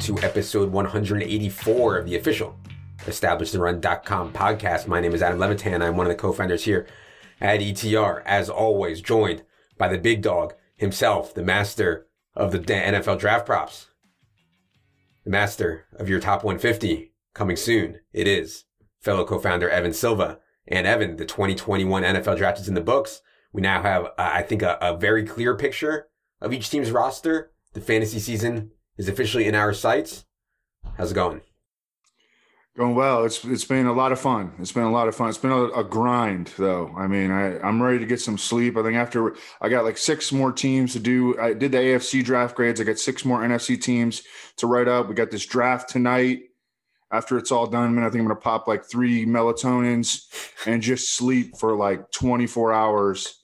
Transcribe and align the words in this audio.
To 0.00 0.18
episode 0.20 0.72
184 0.72 1.98
of 1.98 2.06
the 2.06 2.16
official 2.16 2.58
EstablishTheRun.com 3.00 4.32
podcast. 4.32 4.86
My 4.86 4.98
name 4.98 5.12
is 5.14 5.20
Adam 5.20 5.38
Levitan. 5.38 5.82
I'm 5.82 5.98
one 5.98 6.06
of 6.06 6.10
the 6.10 6.18
co-founders 6.18 6.64
here 6.64 6.86
at 7.38 7.60
ETR. 7.60 8.22
As 8.24 8.48
always, 8.48 9.02
joined 9.02 9.42
by 9.76 9.88
the 9.88 9.98
big 9.98 10.22
dog 10.22 10.54
himself, 10.74 11.34
the 11.34 11.42
master 11.42 12.06
of 12.34 12.50
the 12.50 12.60
NFL 12.60 13.18
draft 13.18 13.44
props, 13.44 13.88
the 15.24 15.30
master 15.30 15.84
of 15.92 16.08
your 16.08 16.18
top 16.18 16.44
150 16.44 17.12
coming 17.34 17.56
soon. 17.56 18.00
It 18.14 18.26
is 18.26 18.64
fellow 19.00 19.26
co-founder 19.26 19.68
Evan 19.68 19.92
Silva. 19.92 20.38
And 20.66 20.86
Evan, 20.86 21.16
the 21.16 21.26
2021 21.26 22.02
NFL 22.04 22.38
draft 22.38 22.58
is 22.58 22.68
in 22.68 22.74
the 22.74 22.80
books. 22.80 23.20
We 23.52 23.60
now 23.60 23.82
have, 23.82 24.06
uh, 24.06 24.12
I 24.16 24.42
think, 24.42 24.62
a, 24.62 24.78
a 24.80 24.96
very 24.96 25.26
clear 25.26 25.54
picture 25.56 26.08
of 26.40 26.54
each 26.54 26.70
team's 26.70 26.90
roster. 26.90 27.52
The 27.74 27.82
fantasy 27.82 28.18
season 28.18 28.72
is 29.00 29.08
officially 29.08 29.46
in 29.46 29.54
our 29.54 29.72
sights. 29.72 30.26
How's 30.98 31.10
it 31.10 31.14
going? 31.14 31.40
Going 32.76 32.94
well. 32.94 33.24
It's 33.24 33.42
it's 33.46 33.64
been 33.64 33.86
a 33.86 33.94
lot 33.94 34.12
of 34.12 34.20
fun. 34.20 34.52
It's 34.58 34.72
been 34.72 34.84
a 34.84 34.92
lot 34.92 35.08
of 35.08 35.16
fun. 35.16 35.30
It's 35.30 35.38
been 35.38 35.50
a, 35.50 35.64
a, 35.68 35.82
grind, 35.82 36.52
though. 36.58 36.94
I 36.96 37.06
mean, 37.06 37.30
I 37.30 37.58
I'm 37.60 37.82
ready 37.82 37.98
to 37.98 38.06
get 38.06 38.20
some 38.20 38.36
sleep. 38.36 38.76
I 38.76 38.82
think 38.82 38.96
after 38.96 39.34
I 39.60 39.70
got 39.70 39.84
like 39.84 39.96
six 39.96 40.30
more 40.32 40.52
teams 40.52 40.92
to 40.92 41.00
do. 41.00 41.38
I 41.40 41.54
did 41.54 41.72
the 41.72 41.78
AFC 41.78 42.22
draft 42.22 42.54
grades. 42.54 42.78
I 42.78 42.84
got 42.84 42.98
six 42.98 43.24
more 43.24 43.40
NFC 43.40 43.80
teams 43.80 44.22
to 44.58 44.66
write 44.66 44.86
up. 44.86 45.08
We 45.08 45.14
got 45.14 45.30
this 45.30 45.46
draft 45.46 45.88
tonight. 45.88 46.42
After 47.10 47.38
it's 47.38 47.50
all 47.50 47.66
done, 47.66 47.94
man, 47.94 48.04
I 48.04 48.10
think 48.10 48.20
I'm 48.20 48.28
gonna 48.28 48.38
pop 48.38 48.68
like 48.68 48.84
three 48.84 49.24
melatonins 49.24 50.26
and 50.66 50.82
just 50.82 51.16
sleep 51.16 51.56
for 51.56 51.74
like 51.74 52.12
24 52.12 52.72
hours 52.72 53.39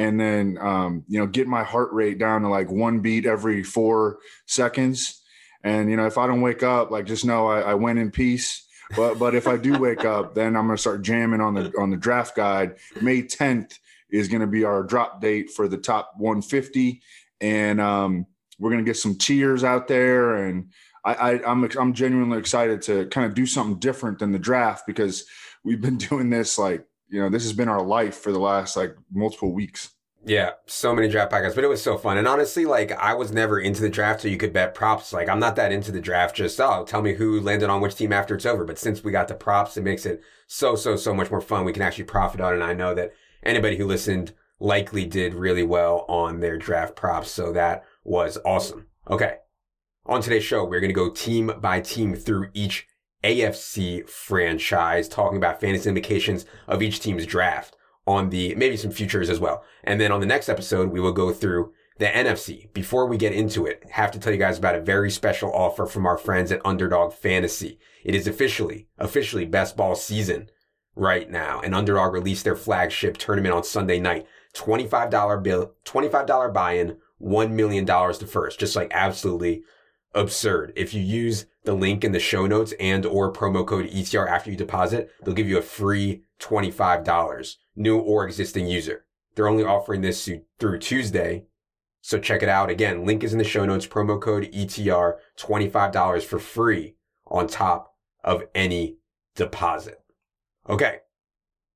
and 0.00 0.18
then 0.18 0.56
um, 0.62 1.04
you 1.08 1.20
know 1.20 1.26
get 1.26 1.46
my 1.46 1.62
heart 1.62 1.92
rate 1.92 2.18
down 2.18 2.40
to 2.40 2.48
like 2.48 2.70
one 2.70 3.00
beat 3.00 3.26
every 3.26 3.62
four 3.62 4.18
seconds. 4.46 5.20
And 5.62 5.90
you 5.90 5.96
know 5.96 6.06
if 6.06 6.16
i 6.16 6.26
don't 6.26 6.40
wake 6.40 6.62
up 6.62 6.90
like 6.90 7.04
just 7.04 7.26
know 7.26 7.46
i, 7.46 7.60
I 7.60 7.74
went 7.74 7.98
in 7.98 8.10
peace. 8.10 8.66
But 8.96 9.18
but 9.18 9.34
if 9.34 9.46
i 9.46 9.58
do 9.58 9.78
wake 9.78 10.06
up 10.06 10.34
then 10.38 10.56
i'm 10.56 10.66
going 10.66 10.76
to 10.76 10.80
start 10.80 11.02
jamming 11.02 11.42
on 11.42 11.54
the 11.54 11.70
on 11.78 11.90
the 11.90 11.98
draft 11.98 12.34
guide. 12.34 12.76
May 13.02 13.22
10th 13.22 13.78
is 14.10 14.28
going 14.28 14.40
to 14.40 14.46
be 14.46 14.64
our 14.64 14.82
drop 14.82 15.20
date 15.20 15.50
for 15.50 15.68
the 15.68 15.76
top 15.76 16.14
150 16.16 17.02
and 17.42 17.80
um, 17.80 18.26
we're 18.58 18.70
going 18.70 18.84
to 18.84 18.88
get 18.88 18.96
some 18.96 19.16
tiers 19.16 19.64
out 19.64 19.86
there. 19.86 20.44
And 20.44 20.70
I, 21.04 21.14
I 21.14 21.50
i'm 21.50 21.68
i'm 21.78 21.92
genuinely 21.92 22.38
excited 22.38 22.82
to 22.82 23.06
kind 23.06 23.26
of 23.26 23.34
do 23.34 23.46
something 23.46 23.78
different 23.78 24.18
than 24.18 24.32
the 24.32 24.38
draft 24.38 24.86
because 24.86 25.26
we've 25.62 25.80
been 25.80 25.96
doing 26.10 26.30
this 26.30 26.58
like 26.58 26.86
you 27.10 27.20
know, 27.20 27.28
this 27.28 27.42
has 27.42 27.52
been 27.52 27.68
our 27.68 27.82
life 27.82 28.16
for 28.16 28.32
the 28.32 28.38
last 28.38 28.76
like 28.76 28.96
multiple 29.12 29.52
weeks. 29.52 29.90
Yeah, 30.24 30.50
so 30.66 30.94
many 30.94 31.08
draft 31.08 31.32
podcasts, 31.32 31.54
but 31.54 31.64
it 31.64 31.68
was 31.68 31.82
so 31.82 31.96
fun. 31.96 32.18
And 32.18 32.28
honestly, 32.28 32.66
like 32.66 32.92
I 32.92 33.14
was 33.14 33.32
never 33.32 33.58
into 33.58 33.80
the 33.80 33.88
draft, 33.88 34.20
so 34.20 34.28
you 34.28 34.36
could 34.36 34.52
bet 34.52 34.74
props. 34.74 35.12
Like 35.12 35.28
I'm 35.28 35.40
not 35.40 35.56
that 35.56 35.72
into 35.72 35.92
the 35.92 36.00
draft. 36.00 36.36
Just 36.36 36.60
oh, 36.60 36.84
tell 36.86 37.00
me 37.00 37.14
who 37.14 37.40
landed 37.40 37.70
on 37.70 37.80
which 37.80 37.96
team 37.96 38.12
after 38.12 38.34
it's 38.34 38.44
over. 38.46 38.64
But 38.64 38.78
since 38.78 39.02
we 39.02 39.12
got 39.12 39.28
the 39.28 39.34
props, 39.34 39.76
it 39.76 39.82
makes 39.82 40.04
it 40.04 40.20
so 40.46 40.76
so 40.76 40.96
so 40.96 41.14
much 41.14 41.30
more 41.30 41.40
fun. 41.40 41.64
We 41.64 41.72
can 41.72 41.82
actually 41.82 42.04
profit 42.04 42.40
on 42.40 42.52
it. 42.52 42.56
And 42.56 42.64
I 42.64 42.74
know 42.74 42.94
that 42.94 43.12
anybody 43.42 43.76
who 43.76 43.86
listened 43.86 44.34
likely 44.58 45.06
did 45.06 45.32
really 45.32 45.62
well 45.62 46.04
on 46.06 46.40
their 46.40 46.58
draft 46.58 46.96
props, 46.96 47.30
so 47.30 47.52
that 47.54 47.84
was 48.04 48.36
awesome. 48.44 48.88
Okay, 49.10 49.36
on 50.04 50.20
today's 50.20 50.44
show, 50.44 50.64
we're 50.64 50.80
gonna 50.80 50.92
go 50.92 51.08
team 51.08 51.50
by 51.60 51.80
team 51.80 52.14
through 52.14 52.50
each 52.52 52.86
AFC 53.22 54.08
franchise, 54.08 55.08
talking 55.08 55.36
about 55.36 55.60
fantasy 55.60 55.88
implications 55.88 56.46
of 56.66 56.82
each 56.82 57.00
team's 57.00 57.26
draft 57.26 57.76
on 58.06 58.30
the 58.30 58.54
maybe 58.54 58.76
some 58.76 58.90
futures 58.90 59.30
as 59.30 59.40
well. 59.40 59.62
And 59.84 60.00
then 60.00 60.12
on 60.12 60.20
the 60.20 60.26
next 60.26 60.48
episode, 60.48 60.90
we 60.90 61.00
will 61.00 61.12
go 61.12 61.32
through 61.32 61.72
the 61.98 62.06
NFC. 62.06 62.72
Before 62.72 63.06
we 63.06 63.18
get 63.18 63.34
into 63.34 63.66
it, 63.66 63.84
have 63.90 64.10
to 64.12 64.18
tell 64.18 64.32
you 64.32 64.38
guys 64.38 64.58
about 64.58 64.74
a 64.74 64.80
very 64.80 65.10
special 65.10 65.52
offer 65.52 65.84
from 65.86 66.06
our 66.06 66.16
friends 66.16 66.50
at 66.50 66.64
Underdog 66.64 67.12
Fantasy. 67.12 67.78
It 68.02 68.14
is 68.14 68.26
officially, 68.26 68.88
officially 68.98 69.44
best 69.44 69.76
ball 69.76 69.94
season 69.94 70.48
right 70.96 71.30
now. 71.30 71.60
And 71.60 71.74
Underdog 71.74 72.14
released 72.14 72.44
their 72.44 72.56
flagship 72.56 73.18
tournament 73.18 73.54
on 73.54 73.64
Sunday 73.64 74.00
night. 74.00 74.26
$25 74.54 75.42
bill, 75.42 75.74
$25 75.84 76.52
buy-in, 76.52 76.96
$1 77.22 77.50
million 77.50 77.86
to 77.86 78.26
first. 78.26 78.58
Just 78.58 78.76
like 78.76 78.90
absolutely 78.92 79.62
absurd. 80.14 80.72
If 80.76 80.94
you 80.94 81.00
use 81.00 81.46
the 81.64 81.74
link 81.74 82.04
in 82.04 82.12
the 82.12 82.20
show 82.20 82.46
notes 82.46 82.72
and 82.80 83.04
or 83.06 83.32
promo 83.32 83.66
code 83.66 83.90
ETR 83.90 84.28
after 84.28 84.50
you 84.50 84.56
deposit, 84.56 85.10
they'll 85.22 85.34
give 85.34 85.48
you 85.48 85.58
a 85.58 85.62
free 85.62 86.22
$25, 86.40 87.56
new 87.76 87.98
or 87.98 88.24
existing 88.24 88.66
user. 88.66 89.04
They're 89.34 89.48
only 89.48 89.64
offering 89.64 90.00
this 90.00 90.28
through 90.58 90.78
Tuesday. 90.78 91.44
So 92.00 92.18
check 92.18 92.42
it 92.42 92.48
out. 92.48 92.70
Again, 92.70 93.04
link 93.04 93.22
is 93.22 93.32
in 93.32 93.38
the 93.38 93.44
show 93.44 93.64
notes, 93.64 93.86
promo 93.86 94.20
code 94.20 94.50
ETR, 94.52 95.16
$25 95.38 96.22
for 96.22 96.38
free 96.38 96.96
on 97.26 97.46
top 97.46 97.94
of 98.24 98.44
any 98.54 98.96
deposit. 99.36 100.02
Okay. 100.68 100.98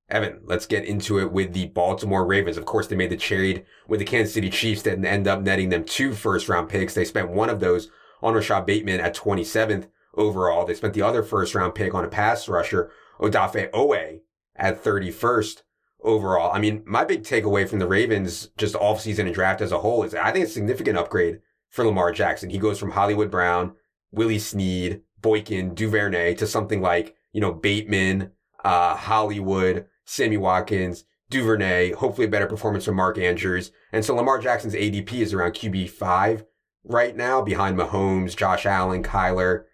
Evan, 0.08 0.40
let's 0.44 0.66
get 0.66 0.84
into 0.84 1.18
it 1.18 1.32
with 1.32 1.54
the 1.54 1.66
Baltimore 1.66 2.26
Ravens. 2.26 2.58
Of 2.58 2.66
course, 2.66 2.86
they 2.86 2.96
made 2.96 3.10
the 3.10 3.16
trade 3.16 3.64
with 3.88 4.00
the 4.00 4.04
Kansas 4.04 4.34
City 4.34 4.50
Chiefs 4.50 4.82
that 4.82 5.02
end 5.02 5.26
up 5.26 5.40
netting 5.42 5.70
them 5.70 5.84
two 5.84 6.12
first 6.12 6.48
round 6.48 6.68
picks. 6.68 6.94
They 6.94 7.04
spent 7.04 7.30
one 7.30 7.48
of 7.48 7.60
those 7.60 7.90
on 8.22 8.34
Rashod 8.34 8.66
Bateman 8.66 9.00
at 9.00 9.14
27th 9.14 9.88
overall. 10.14 10.64
They 10.64 10.74
spent 10.74 10.94
the 10.94 11.02
other 11.02 11.22
first 11.22 11.54
round 11.54 11.74
pick 11.74 11.94
on 11.94 12.04
a 12.04 12.08
pass 12.08 12.48
rusher, 12.48 12.90
Odafe 13.20 13.70
Oweh 13.70 14.20
at 14.56 14.82
31st 14.82 15.62
overall. 16.02 16.52
I 16.52 16.60
mean, 16.60 16.82
my 16.86 17.04
big 17.04 17.22
takeaway 17.22 17.68
from 17.68 17.78
the 17.78 17.88
Ravens 17.88 18.50
just 18.56 18.76
off 18.76 19.00
season 19.00 19.26
and 19.26 19.34
draft 19.34 19.60
as 19.60 19.72
a 19.72 19.78
whole 19.78 20.02
is 20.02 20.14
I 20.14 20.30
think 20.30 20.44
it's 20.44 20.52
a 20.52 20.54
significant 20.54 20.98
upgrade 20.98 21.40
for 21.68 21.84
Lamar 21.84 22.12
Jackson. 22.12 22.50
He 22.50 22.58
goes 22.58 22.78
from 22.78 22.92
Hollywood 22.92 23.30
Brown, 23.30 23.74
Willie 24.12 24.38
Snead, 24.38 25.00
Boykin, 25.20 25.74
Duvernay 25.74 26.34
to 26.34 26.46
something 26.46 26.80
like, 26.80 27.16
you 27.32 27.40
know, 27.40 27.52
Bateman, 27.52 28.30
uh, 28.62 28.94
Hollywood, 28.94 29.86
Sammy 30.04 30.36
Watkins, 30.36 31.04
Duvernay, 31.30 31.92
hopefully 31.92 32.26
a 32.26 32.30
better 32.30 32.46
performance 32.46 32.84
from 32.84 32.96
Mark 32.96 33.18
Andrews. 33.18 33.72
And 33.90 34.04
so 34.04 34.14
Lamar 34.14 34.38
Jackson's 34.38 34.74
ADP 34.74 35.14
is 35.14 35.32
around 35.32 35.52
QB 35.52 35.90
five 35.90 36.44
right 36.84 37.16
now 37.16 37.42
behind 37.42 37.76
Mahomes, 37.78 38.36
Josh 38.36 38.66
Allen, 38.66 39.02
Kyler, 39.02 39.64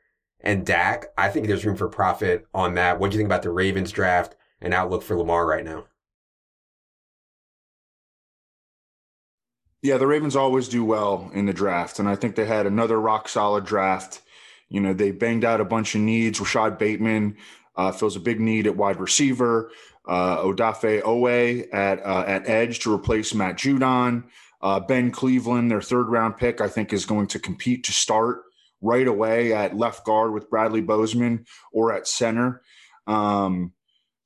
and 0.41 0.65
Dak. 0.65 1.07
I 1.19 1.29
think 1.29 1.47
there's 1.47 1.65
room 1.67 1.77
for 1.77 1.89
profit 1.89 2.47
on 2.55 2.75
that. 2.75 2.99
What 2.99 3.11
do 3.11 3.17
you 3.17 3.19
think 3.19 3.29
about 3.29 3.43
the 3.43 3.51
Ravens 3.51 3.93
draft 3.93 4.37
and 4.61 4.73
outlook 4.73 5.03
for 5.03 5.17
Lamar 5.17 5.47
right 5.47 5.65
now? 5.65 5.87
Yeah, 9.83 9.97
the 9.97 10.07
Ravens 10.07 10.37
always 10.37 10.69
do 10.69 10.85
well 10.85 11.31
in 11.33 11.47
the 11.47 11.55
draft. 11.55 11.99
And 11.99 12.09
I 12.09 12.15
think 12.15 12.37
they 12.37 12.45
had 12.45 12.67
another 12.67 13.01
rock 13.01 13.29
solid 13.29 13.65
draft. 13.65 14.21
You 14.69 14.81
know, 14.81 14.93
they 14.93 15.11
banged 15.11 15.45
out 15.45 15.61
a 15.61 15.65
bunch 15.65 15.95
of 15.95 16.03
needs. 16.03 16.39
Rashod 16.39 16.79
Bateman 16.79 17.37
uh, 17.77 17.91
fills 17.93 18.15
a 18.15 18.21
big 18.21 18.41
need 18.41 18.67
at 18.67 18.77
wide 18.77 19.01
receiver. 19.01 19.71
Uh, 20.07 20.39
Odafe 20.39 21.03
Oweh 21.03 21.67
at 21.73 22.05
uh, 22.05 22.25
at 22.27 22.49
edge 22.49 22.81
to 22.81 22.95
replace 22.95 23.35
Matt 23.35 23.57
Judon. 23.57 24.25
Uh, 24.63 24.81
ben 24.81 25.11
Cleveland, 25.11 25.71
their 25.71 25.81
third 25.81 26.09
round 26.09 26.37
pick, 26.37 26.61
I 26.61 26.69
think 26.69 26.93
is 26.93 27.07
going 27.07 27.29
to 27.29 27.39
compete 27.39 27.85
to 27.85 27.93
start 27.93 28.43
right 28.83 29.07
away 29.07 29.53
at 29.53 29.77
left 29.77 30.05
guard 30.05 30.33
with 30.33 30.51
Bradley 30.51 30.81
Bozeman 30.81 31.47
or 31.73 31.93
at 31.93 32.07
center. 32.07 32.63
Um, 33.07 33.73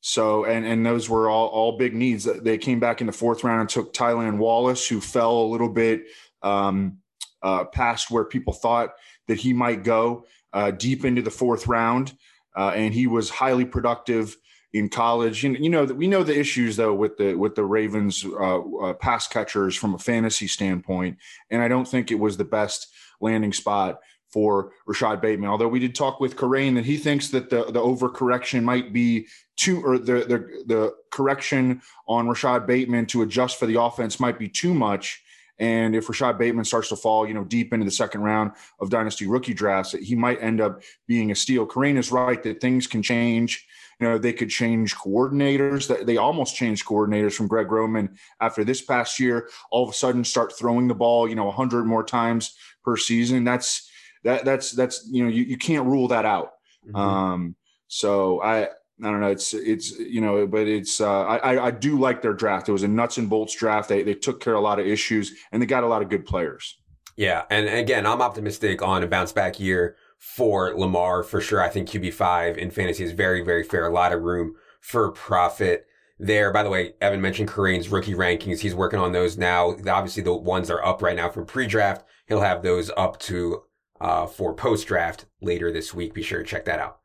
so, 0.01 0.45
and 0.45 0.67
and 0.67 0.85
those 0.85 1.09
were 1.09 1.31
all 1.31 1.47
all 1.47 1.79
big 1.79 1.95
needs. 1.95 2.25
They 2.25 2.59
came 2.59 2.79
back 2.79 3.01
in 3.01 3.07
the 3.07 3.13
fourth 3.13 3.43
round 3.43 3.61
and 3.61 3.69
took 3.71 3.95
Tylan 3.95 4.37
Wallace, 4.37 4.87
who 4.87 5.01
fell 5.01 5.39
a 5.39 5.51
little 5.51 5.71
bit 5.71 6.03
um, 6.43 6.99
uh, 7.43 7.65
past 7.65 8.11
where 8.11 8.25
people 8.25 8.53
thought 8.53 8.91
that 9.29 9.39
he 9.39 9.53
might 9.53 9.83
go 9.83 10.27
uh, 10.53 10.71
deep 10.73 11.05
into 11.05 11.23
the 11.23 11.31
fourth 11.31 11.67
round, 11.67 12.13
uh, 12.55 12.73
and 12.75 12.93
he 12.93 13.07
was 13.07 13.31
highly 13.31 13.65
productive 13.65 14.37
in 14.75 14.89
college. 14.89 15.45
And 15.45 15.57
you 15.63 15.71
know 15.71 15.87
that 15.87 15.95
we 15.95 16.09
know 16.09 16.25
the 16.25 16.39
issues 16.39 16.77
though 16.77 16.93
with 16.93 17.17
the 17.17 17.35
with 17.35 17.55
the 17.55 17.65
Ravens 17.65 18.25
uh, 18.25 18.59
uh, 18.61 18.93
pass 18.95 19.27
catchers 19.27 19.77
from 19.77 19.95
a 19.95 19.99
fantasy 19.99 20.49
standpoint, 20.49 21.17
and 21.49 21.63
I 21.63 21.69
don't 21.69 21.89
think 21.89 22.11
it 22.11 22.19
was 22.19 22.37
the 22.37 22.45
best 22.45 22.89
landing 23.21 23.53
spot 23.53 24.01
for 24.29 24.73
Rashod 24.87 25.21
Bateman. 25.21 25.49
Although 25.49 25.69
we 25.69 25.79
did 25.79 25.95
talk 25.95 26.19
with 26.19 26.35
Kerrane 26.35 26.75
that 26.75 26.85
he 26.85 26.97
thinks 26.97 27.29
that 27.29 27.51
the 27.51 27.67
the 27.67 27.81
overcorrection 27.81 28.65
might 28.65 28.93
be 28.93 29.29
too, 29.57 29.81
or 29.81 29.97
the 29.97 30.25
the 30.25 30.65
the 30.67 30.95
correction 31.13 31.81
on 32.09 32.29
Rashod 32.29 32.67
Bateman 32.67 33.07
to 33.07 33.23
adjust 33.23 33.59
for 33.59 33.67
the 33.67 33.81
offense 33.81 34.19
might 34.19 34.41
be 34.41 34.49
too 34.49 34.75
much. 34.75 35.23
And 35.61 35.95
if 35.95 36.09
Rashod 36.09 36.37
Bateman 36.37 36.65
starts 36.65 36.89
to 36.89 36.97
fall, 36.97 37.29
you 37.29 37.33
know, 37.33 37.45
deep 37.45 37.73
into 37.73 37.85
the 37.85 37.93
second 37.93 38.23
round 38.23 38.51
of 38.81 38.91
dynasty 38.91 39.29
rookie 39.29 39.55
drafts, 39.55 39.93
he 39.93 40.17
might 40.17 40.43
end 40.43 40.61
up 40.61 40.83
being 41.07 41.31
a 41.31 41.37
steal. 41.37 41.65
Kerrane 41.65 41.97
is 41.97 42.11
right 42.11 42.43
that 42.43 42.61
things 42.61 42.89
can 42.89 43.05
change 43.05 43.65
you 44.01 44.09
know, 44.09 44.19
they 44.19 44.33
could 44.33 44.51
change 44.51 44.95
coordinators. 44.95 46.05
They 46.05 46.17
almost 46.17 46.57
changed 46.57 46.87
coordinators 46.87 47.35
from 47.35 47.49
Greg 47.49 47.71
Roman 47.71 48.17
after 48.41 48.65
this 48.65 48.83
past 48.83 49.21
year. 49.21 49.49
All 49.71 49.85
of 49.85 49.91
a 49.91 49.95
sudden, 49.95 50.25
start 50.25 50.57
throwing 50.57 50.89
the 50.89 50.95
ball, 50.95 51.29
you 51.29 51.35
know, 51.35 51.51
hundred 51.51 51.85
more 51.85 52.05
times 52.05 52.55
per 52.85 52.97
season. 52.97 53.45
That's 53.45 53.91
that 54.25 54.45
that's 54.45 54.73
that's 54.73 55.09
you 55.11 55.25
know 55.25 55.31
you, 55.31 55.45
you 55.45 55.57
can't 55.57 55.87
rule 55.87 56.09
that 56.09 56.25
out. 56.25 56.53
Mm-hmm. 56.87 56.97
Um, 56.97 57.57
so 57.89 58.43
I 58.43 58.63
I 58.63 59.11
don't 59.11 59.21
know. 59.21 59.31
It's 59.31 59.55
it's 59.55 59.99
you 59.99 60.21
know, 60.21 60.47
but 60.47 60.67
it's 60.67 61.01
uh, 61.01 61.23
I 61.23 61.67
I 61.67 61.71
do 61.71 61.99
like 61.99 62.23
their 62.23 62.33
draft. 62.33 62.69
It 62.69 62.73
was 62.73 62.83
a 62.83 62.89
nuts 62.89 63.19
and 63.19 63.29
bolts 63.29 63.55
draft. 63.55 63.89
They 63.89 64.03
they 64.03 64.15
took 64.15 64.41
care 64.41 64.55
of 64.55 64.61
a 64.61 64.63
lot 64.63 64.79
of 64.79 64.87
issues 64.87 65.33
and 65.53 65.61
they 65.61 65.67
got 65.67 65.85
a 65.85 65.87
lot 65.87 66.03
of 66.03 66.09
good 66.09 66.27
players. 66.27 66.79
Yeah, 67.17 67.45
and 67.51 67.69
again, 67.69 68.07
I'm 68.07 68.21
optimistic 68.21 68.83
on 68.83 69.05
a 69.05 69.07
bounce 69.07 69.33
back 69.33 69.61
year 69.61 69.97
for 70.19 70.75
Lamar 70.77 71.23
for 71.23 71.41
sure. 71.41 71.61
I 71.61 71.69
think 71.69 71.89
QB5 71.89 72.57
in 72.57 72.71
fantasy 72.71 73.05
is 73.05 73.13
very, 73.13 73.43
very 73.43 73.63
fair. 73.63 73.87
A 73.87 73.93
lot 73.93 74.13
of 74.13 74.23
room 74.23 74.55
for 74.81 75.11
profit 75.11 75.87
there. 76.19 76.53
By 76.53 76.63
the 76.63 76.71
way, 76.71 76.95
Evan 77.01 77.21
mentioned 77.21 77.49
Kerrane's 77.49 77.89
rookie 77.89 78.15
rankings. 78.15 78.61
He's 78.61 78.75
working 78.75 78.99
on 78.99 79.13
those 79.13 79.37
now. 79.37 79.77
Obviously, 79.87 80.23
the 80.23 80.35
ones 80.35 80.71
are 80.71 80.85
up 80.85 81.03
right 81.03 81.17
now 81.17 81.29
from 81.29 81.47
pre-draft. 81.47 82.05
He'll 82.27 82.41
have 82.41 82.63
those 82.63 82.91
up 82.97 83.19
to 83.21 83.63
uh, 84.01 84.27
for 84.27 84.55
post-draft 84.55 85.27
later 85.41 85.73
this 85.73 85.95
week. 85.95 86.15
Be 86.15 86.23
sure 86.23 86.41
to 86.41 86.49
check 86.49 86.65
that 86.65 86.81
out. 86.81 86.99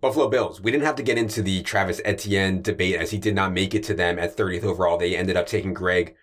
Buffalo 0.00 0.28
Bills. 0.28 0.60
We 0.60 0.70
didn't 0.70 0.86
have 0.86 0.96
to 0.96 1.02
get 1.02 1.18
into 1.18 1.42
the 1.42 1.62
Travis 1.62 2.00
Etienne 2.04 2.62
debate 2.62 2.96
as 2.96 3.10
he 3.10 3.18
did 3.18 3.34
not 3.34 3.52
make 3.52 3.74
it 3.74 3.82
to 3.84 3.94
them 3.94 4.18
at 4.18 4.36
30th 4.36 4.64
overall. 4.64 4.96
They 4.96 5.14
ended 5.14 5.36
up 5.36 5.46
taking 5.46 5.74
Greg 5.74 6.14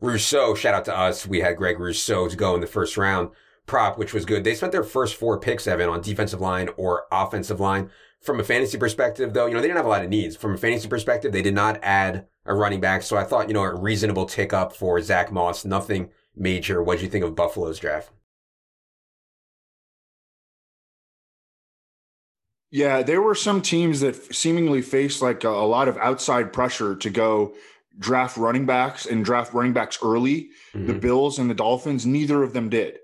Rousseau. 0.00 0.54
Shout 0.54 0.74
out 0.74 0.86
to 0.86 0.96
us. 0.96 1.26
We 1.26 1.40
had 1.40 1.56
Greg 1.56 1.78
Rousseau 1.78 2.28
to 2.28 2.36
go 2.36 2.54
in 2.54 2.62
the 2.62 2.66
first 2.66 2.96
round 2.96 3.30
prop, 3.66 3.98
which 3.98 4.14
was 4.14 4.24
good. 4.24 4.44
They 4.44 4.54
spent 4.54 4.72
their 4.72 4.84
first 4.84 5.16
four 5.16 5.38
picks, 5.38 5.66
Evan, 5.66 5.88
on 5.88 6.00
defensive 6.00 6.40
line 6.40 6.68
or 6.76 7.06
offensive 7.12 7.60
line. 7.60 7.90
From 8.20 8.40
a 8.40 8.44
fantasy 8.44 8.78
perspective, 8.78 9.34
though, 9.34 9.46
you 9.46 9.54
know, 9.54 9.60
they 9.60 9.68
didn't 9.68 9.76
have 9.76 9.86
a 9.86 9.90
lot 9.90 10.04
of 10.04 10.10
needs. 10.10 10.36
From 10.36 10.54
a 10.54 10.58
fantasy 10.58 10.88
perspective, 10.88 11.32
they 11.32 11.42
did 11.42 11.54
not 11.54 11.78
add 11.82 12.26
a 12.44 12.54
running 12.54 12.80
back. 12.80 13.02
So 13.02 13.16
I 13.16 13.24
thought, 13.24 13.48
you 13.48 13.54
know, 13.54 13.62
a 13.62 13.74
reasonable 13.74 14.26
tick 14.26 14.52
up 14.52 14.74
for 14.74 15.00
Zach 15.00 15.30
Moss. 15.30 15.64
Nothing 15.64 16.10
major. 16.34 16.82
What 16.82 16.98
do 16.98 17.04
you 17.04 17.10
think 17.10 17.24
of 17.24 17.34
Buffalo's 17.34 17.78
draft? 17.78 18.10
Yeah, 22.70 23.02
there 23.02 23.22
were 23.22 23.34
some 23.34 23.62
teams 23.62 24.00
that 24.00 24.34
seemingly 24.34 24.82
faced 24.82 25.22
like 25.22 25.44
a, 25.44 25.48
a, 25.48 25.66
lot 25.66 25.88
of 25.88 25.96
outside 25.98 26.52
pressure 26.52 26.96
to 26.96 27.10
go 27.10 27.54
draft 27.98 28.36
running 28.36 28.66
backs 28.66 29.06
and 29.06 29.24
draft 29.24 29.54
running 29.54 29.72
backs 29.72 29.98
early. 30.02 30.50
Mm-hmm. 30.74 30.86
The 30.86 30.94
Bills 30.94 31.38
and 31.38 31.48
the 31.48 31.54
Dolphins, 31.54 32.04
neither 32.04 32.42
of 32.42 32.52
them 32.52 32.68
did. 32.68 32.98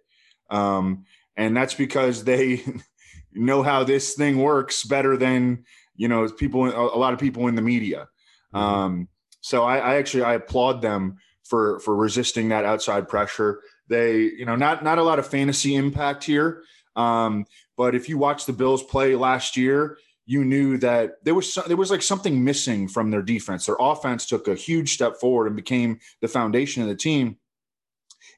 Um, 0.52 1.04
and 1.36 1.56
that's 1.56 1.74
because 1.74 2.24
they 2.24 2.62
know 3.32 3.62
how 3.62 3.84
this 3.84 4.14
thing 4.14 4.38
works 4.38 4.84
better 4.84 5.16
than 5.16 5.64
you 5.96 6.08
know 6.08 6.28
people 6.28 6.66
a 6.66 6.98
lot 6.98 7.14
of 7.14 7.18
people 7.18 7.48
in 7.48 7.54
the 7.54 7.62
media. 7.62 8.08
Mm-hmm. 8.54 8.64
um, 8.64 9.08
so 9.40 9.64
I, 9.64 9.78
I, 9.78 9.94
actually 9.96 10.24
i 10.24 10.34
applaud 10.34 10.82
them 10.82 11.16
for 11.42 11.80
for 11.80 11.96
resisting 11.96 12.50
that 12.50 12.64
outside 12.64 13.08
pressure. 13.08 13.60
They 13.88 14.20
you 14.20 14.44
know 14.44 14.56
not 14.56 14.84
not 14.84 14.98
a 14.98 15.02
lot 15.02 15.18
of 15.18 15.26
fantasy 15.26 15.74
impact 15.74 16.24
here. 16.24 16.62
Um, 16.94 17.46
but 17.76 17.94
if 17.94 18.08
you 18.08 18.18
watch 18.18 18.44
the 18.44 18.52
bills 18.52 18.82
play 18.82 19.16
last 19.16 19.56
year 19.56 19.96
you 20.24 20.44
knew 20.44 20.78
that 20.78 21.24
there 21.24 21.34
was 21.34 21.58
there 21.66 21.76
was 21.76 21.90
like 21.90 22.02
something 22.02 22.44
missing 22.44 22.86
from 22.86 23.10
their 23.10 23.22
defense. 23.22 23.66
Their 23.66 23.76
offense 23.80 24.26
took 24.26 24.46
a 24.46 24.54
huge 24.54 24.94
step 24.94 25.16
forward 25.16 25.46
and 25.46 25.56
became 25.56 25.98
the 26.20 26.28
foundation 26.28 26.82
of 26.82 26.88
the 26.88 26.94
team 26.94 27.38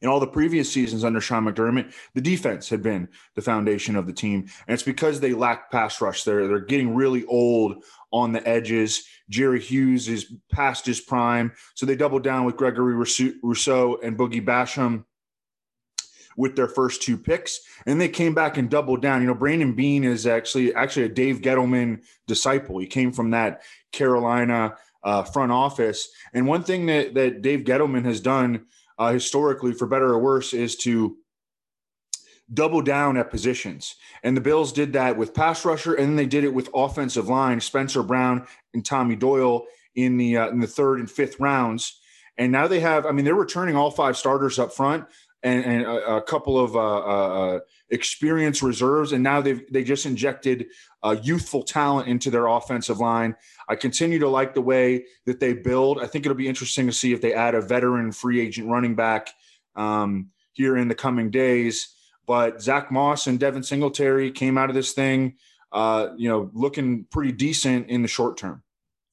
in 0.04 0.10
all 0.10 0.20
the 0.20 0.26
previous 0.26 0.70
seasons 0.70 1.02
under 1.02 1.20
Sean 1.20 1.46
McDermott, 1.46 1.94
the 2.12 2.20
defense 2.20 2.68
had 2.68 2.82
been 2.82 3.08
the 3.36 3.40
foundation 3.40 3.96
of 3.96 4.06
the 4.06 4.12
team. 4.12 4.40
And 4.68 4.74
it's 4.74 4.82
because 4.82 5.18
they 5.18 5.32
lack 5.32 5.70
pass 5.70 5.98
rush. 5.98 6.24
They're, 6.24 6.46
they're 6.46 6.60
getting 6.60 6.94
really 6.94 7.24
old 7.24 7.82
on 8.12 8.32
the 8.32 8.46
edges. 8.46 9.04
Jerry 9.30 9.60
Hughes 9.60 10.06
is 10.08 10.30
past 10.52 10.84
his 10.84 11.00
prime. 11.00 11.52
So 11.74 11.86
they 11.86 11.96
doubled 11.96 12.22
down 12.22 12.44
with 12.44 12.58
Gregory 12.58 12.94
Rousseau 12.94 13.98
and 14.02 14.18
Boogie 14.18 14.44
Basham 14.44 15.04
with 16.36 16.54
their 16.54 16.68
first 16.68 17.00
two 17.00 17.16
picks, 17.16 17.60
and 17.86 18.00
they 18.00 18.08
came 18.08 18.34
back 18.34 18.58
and 18.58 18.68
doubled 18.68 19.00
down. 19.00 19.22
You 19.22 19.28
know, 19.28 19.34
Brandon 19.34 19.72
Beane 19.72 20.02
is 20.02 20.26
actually 20.26 20.74
actually 20.74 21.04
a 21.04 21.08
Dave 21.08 21.40
Gettleman 21.40 22.02
disciple. 22.26 22.78
He 22.78 22.88
came 22.88 23.12
from 23.12 23.30
that 23.30 23.62
Carolina 23.92 24.74
uh, 25.04 25.22
front 25.22 25.52
office, 25.52 26.08
and 26.32 26.48
one 26.48 26.64
thing 26.64 26.86
that 26.86 27.14
that 27.14 27.40
Dave 27.40 27.60
Gettleman 27.60 28.04
has 28.04 28.20
done 28.20 28.66
uh, 28.98 29.12
historically, 29.12 29.72
for 29.72 29.86
better 29.86 30.12
or 30.12 30.18
worse, 30.18 30.52
is 30.52 30.76
to 30.76 31.16
double 32.52 32.82
down 32.82 33.16
at 33.16 33.30
positions. 33.30 33.96
And 34.22 34.36
the 34.36 34.40
Bills 34.40 34.72
did 34.72 34.92
that 34.92 35.16
with 35.16 35.34
pass 35.34 35.64
rusher, 35.64 35.94
and 35.94 36.08
then 36.08 36.16
they 36.16 36.26
did 36.26 36.44
it 36.44 36.52
with 36.54 36.68
offensive 36.74 37.28
line, 37.28 37.60
Spencer 37.60 38.02
Brown 38.02 38.46
and 38.74 38.84
Tommy 38.84 39.16
Doyle 39.16 39.66
in 39.94 40.16
the 40.16 40.36
uh, 40.36 40.48
in 40.48 40.60
the 40.60 40.66
third 40.66 41.00
and 41.00 41.10
fifth 41.10 41.40
rounds. 41.40 42.00
And 42.36 42.50
now 42.50 42.66
they 42.66 42.80
have, 42.80 43.06
I 43.06 43.12
mean, 43.12 43.24
they're 43.24 43.34
returning 43.34 43.76
all 43.76 43.92
five 43.92 44.16
starters 44.16 44.58
up 44.58 44.72
front 44.72 45.04
and, 45.44 45.64
and 45.64 45.82
a, 45.84 46.16
a, 46.16 46.22
couple 46.22 46.58
of 46.58 46.74
uh, 46.74 46.80
uh, 46.80 47.28
uh 47.56 47.60
experienced 47.94 48.62
reserves, 48.62 49.12
and 49.12 49.22
now 49.22 49.40
they've 49.40 49.62
they 49.72 49.84
just 49.84 50.04
injected 50.04 50.66
uh, 51.02 51.16
youthful 51.22 51.62
talent 51.62 52.08
into 52.08 52.30
their 52.30 52.46
offensive 52.46 52.98
line. 52.98 53.36
I 53.68 53.76
continue 53.76 54.18
to 54.18 54.28
like 54.28 54.54
the 54.54 54.60
way 54.60 55.04
that 55.26 55.40
they 55.40 55.54
build. 55.54 56.00
I 56.00 56.06
think 56.06 56.26
it'll 56.26 56.36
be 56.36 56.48
interesting 56.48 56.86
to 56.86 56.92
see 56.92 57.12
if 57.12 57.20
they 57.22 57.32
add 57.32 57.54
a 57.54 57.62
veteran 57.62 58.12
free 58.12 58.40
agent 58.40 58.68
running 58.68 58.94
back 58.94 59.30
um, 59.76 60.30
here 60.52 60.76
in 60.76 60.88
the 60.88 60.94
coming 60.94 61.30
days. 61.30 61.94
But 62.26 62.60
Zach 62.60 62.90
Moss 62.90 63.26
and 63.26 63.38
Devin 63.38 63.62
Singletary 63.62 64.30
came 64.30 64.58
out 64.58 64.70
of 64.70 64.74
this 64.74 64.92
thing, 64.92 65.36
uh, 65.72 66.08
you 66.16 66.28
know, 66.28 66.50
looking 66.52 67.06
pretty 67.10 67.32
decent 67.32 67.88
in 67.88 68.02
the 68.02 68.08
short 68.08 68.36
term. 68.36 68.62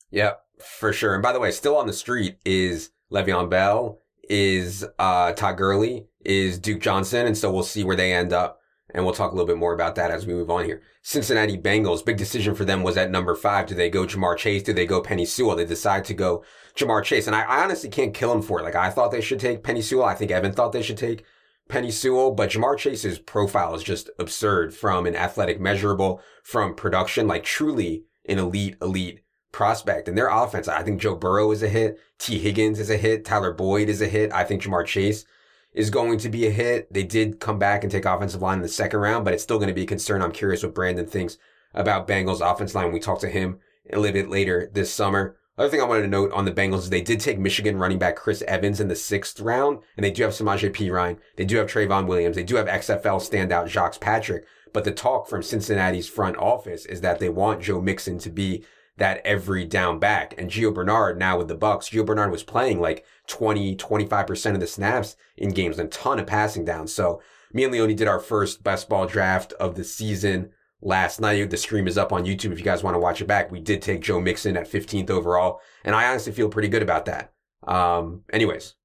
Yeah, 0.10 0.34
for 0.60 0.92
sure. 0.92 1.14
And 1.14 1.24
by 1.24 1.34
the 1.34 1.40
way, 1.40 1.52
still 1.52 1.78
on 1.78 1.88
the 1.88 1.94
street 1.94 2.38
is 2.46 2.90
Le'Veon 3.12 3.50
Bell, 3.50 4.00
is 4.30 4.86
uh, 4.98 5.34
Todd 5.34 5.58
Gurley, 5.58 6.08
is 6.24 6.58
Duke 6.58 6.80
Johnson, 6.80 7.26
and 7.28 7.38
so 7.38 7.52
we'll 7.52 7.64
see 7.64 7.84
where 7.84 7.96
they 7.96 8.14
end 8.14 8.32
up. 8.34 8.61
And 8.94 9.06
we'll 9.06 9.14
talk 9.14 9.32
a 9.32 9.36
little 9.36 9.48
bit 9.48 9.58
more 9.58 9.74
about 9.74 9.96
that 9.96 10.12
as 10.12 10.26
we 10.26 10.34
move 10.34 10.50
on 10.50 10.66
here. 10.66 10.82
Cincinnati 11.02 11.58
Bengals, 11.58 12.06
big 12.06 12.18
decision 12.18 12.56
for 12.56 12.66
them 12.66 12.84
was 12.84 12.98
at 12.98 13.12
number 13.12 13.36
five. 13.36 13.68
Do 13.68 13.76
they 13.76 13.90
go 13.90 14.06
Ja'Marr 14.06 14.38
Chase? 14.38 14.64
Do 14.64 14.74
they 14.74 14.86
go 14.86 15.02
Penei 15.02 15.28
Sewell? 15.28 15.56
They 15.56 15.66
decide 15.66 16.06
to 16.06 16.14
go 16.14 16.44
Ja'Marr 16.76 17.04
Chase. 17.04 17.28
And 17.28 17.36
I, 17.36 17.42
I 17.44 17.64
honestly 17.64 17.90
can't 17.90 18.14
kill 18.14 18.32
him 18.32 18.42
for 18.42 18.60
it. 18.60 18.64
Like 18.64 18.76
I 18.76 18.90
thought 18.90 19.12
they 19.12 19.22
should 19.22 19.40
take 19.40 19.64
Penei 19.64 19.84
Sewell. 19.84 20.06
I 20.06 20.16
think 20.16 20.32
Evan 20.32 20.54
thought 20.54 20.72
they 20.72 20.82
should 20.82 20.98
take 20.98 21.24
Penei 21.70 21.92
Sewell, 21.92 22.32
but 22.32 22.50
Ja'Marr 22.50 22.78
Chase's 22.78 23.18
profile 23.18 23.74
is 23.74 23.84
just 23.84 24.10
absurd 24.20 24.74
from 24.74 25.06
an 25.06 25.16
athletic 25.16 25.60
measurable, 25.60 26.22
from 26.44 26.76
production, 26.76 27.28
like 27.28 27.44
truly 27.44 28.04
an 28.28 28.40
elite, 28.40 28.76
elite 28.82 29.22
prospect. 29.52 30.08
And 30.08 30.18
their 30.18 30.30
offense, 30.30 30.68
I 30.68 30.84
think 30.84 31.00
Joe 31.00 31.16
Burrow 31.16 31.52
is 31.52 31.64
a 31.64 31.70
hit. 31.70 31.98
Tee 32.20 32.40
Higgins 32.40 32.80
is 32.80 32.90
a 32.90 32.98
hit. 32.98 33.26
Tyler 33.26 33.54
Boyd 33.54 33.90
is 33.90 34.02
a 34.02 34.08
hit. 34.08 34.34
I 34.34 34.44
think 34.44 34.62
Ja'Marr 34.62 34.86
Chase 34.86 35.26
is 35.74 35.90
going 35.90 36.18
to 36.20 36.30
be 36.30 36.48
a 36.48 36.52
hit. 36.52 36.92
They 36.94 37.04
did 37.04 37.40
come 37.40 37.60
back 37.60 37.84
and 37.84 37.92
take 37.92 38.06
offensive 38.06 38.42
line 38.42 38.58
in 38.58 38.64
the 38.64 38.68
second 38.70 39.00
round, 39.00 39.26
but 39.26 39.34
it's 39.34 39.44
still 39.44 39.58
going 39.58 39.70
to 39.70 39.74
be 39.74 39.84
a 39.84 39.88
concern. 39.88 40.22
I'm 40.22 40.32
curious 40.32 40.64
what 40.64 40.76
Brandon 40.76 41.06
thinks 41.06 41.38
about 41.74 42.08
Bengals 42.08 42.42
offense 42.42 42.76
line. 42.76 42.92
We 42.92 43.00
talked 43.00 43.22
to 43.22 43.30
him 43.30 43.60
a 43.92 44.00
little 44.00 44.14
bit 44.14 44.30
later 44.30 44.70
this 44.74 44.94
summer. 44.94 45.38
Other 45.58 45.70
thing 45.70 45.82
I 45.82 45.86
wanted 45.86 46.04
to 46.04 46.08
note 46.08 46.32
on 46.32 46.46
the 46.46 46.52
Bengals 46.52 46.80
is 46.80 46.90
they 46.90 47.02
did 47.02 47.20
take 47.20 47.38
Michigan 47.38 47.78
running 47.78 48.00
back 48.00 48.16
Chris 48.16 48.42
Evans 48.44 48.80
in 48.80 48.88
the 48.88 48.96
sixth 48.96 49.40
round, 49.40 49.80
and 49.96 50.04
they 50.04 50.12
do 50.12 50.24
have 50.24 50.32
Samaje 50.32 50.72
Perine. 50.72 51.18
They 51.36 51.46
do 51.46 51.58
have 51.58 51.68
Trayveon 51.68 52.08
Williams. 52.08 52.36
They 52.36 52.44
do 52.44 52.56
have 52.56 52.68
XFL 52.68 53.22
standout 53.22 53.68
Jacques 53.68 54.00
Patrick. 54.00 54.46
But 54.74 54.86
the 54.86 54.92
talk 54.92 55.28
from 55.28 55.44
Cincinnati's 55.44 56.08
front 56.08 56.38
office 56.38 56.86
is 56.86 57.02
that 57.02 57.20
they 57.20 57.30
want 57.30 57.62
Joe 57.62 57.82
Mixon 57.82 58.18
to 58.20 58.30
be 58.30 58.66
that 59.02 59.20
every 59.26 59.66
down 59.66 59.98
back. 59.98 60.36
And 60.38 60.52
Gio 60.52 60.72
Bernard 60.72 61.18
now 61.18 61.36
with 61.36 61.48
the 61.48 61.56
Bucks, 61.56 61.90
Gio 61.90 62.06
Bernard 62.06 62.30
was 62.30 62.44
playing 62.44 62.80
like 62.80 63.04
20, 63.26 63.76
25% 63.76 64.54
of 64.54 64.60
the 64.60 64.68
snaps 64.68 65.16
in 65.36 65.50
games 65.50 65.80
and 65.80 65.88
a 65.88 65.90
ton 65.90 66.20
of 66.20 66.28
passing 66.28 66.64
down. 66.64 66.86
So 66.88 67.20
me 67.52 67.64
and 67.64 67.74
Leone 67.74 67.96
did 67.96 68.08
our 68.08 68.20
first 68.20 68.62
best 68.62 68.88
ball 68.90 69.08
draft 69.08 69.54
of 69.54 69.74
the 69.74 69.84
season 69.84 70.52
last 70.84 71.20
night. 71.20 71.50
The 71.50 71.58
stream 71.58 71.88
is 71.88 71.98
up 71.98 72.14
on 72.14 72.26
YouTube 72.26 72.52
if 72.52 72.60
you 72.60 72.64
guys 72.64 72.84
want 72.84 72.94
to 72.94 73.00
watch 73.00 73.22
it 73.22 73.28
back. 73.28 73.50
We 73.52 73.60
did 73.60 73.82
take 73.82 74.02
Joe 74.02 74.22
Mixon 74.22 74.56
at 74.56 74.70
15th 74.70 75.10
overall, 75.10 75.62
and 75.84 75.96
I 75.96 76.08
honestly 76.08 76.32
feel 76.32 76.50
pretty 76.50 76.68
good 76.68 76.84
about 76.84 77.06
that. 77.06 77.34
Um, 77.64 78.22
anyways, 78.32 78.76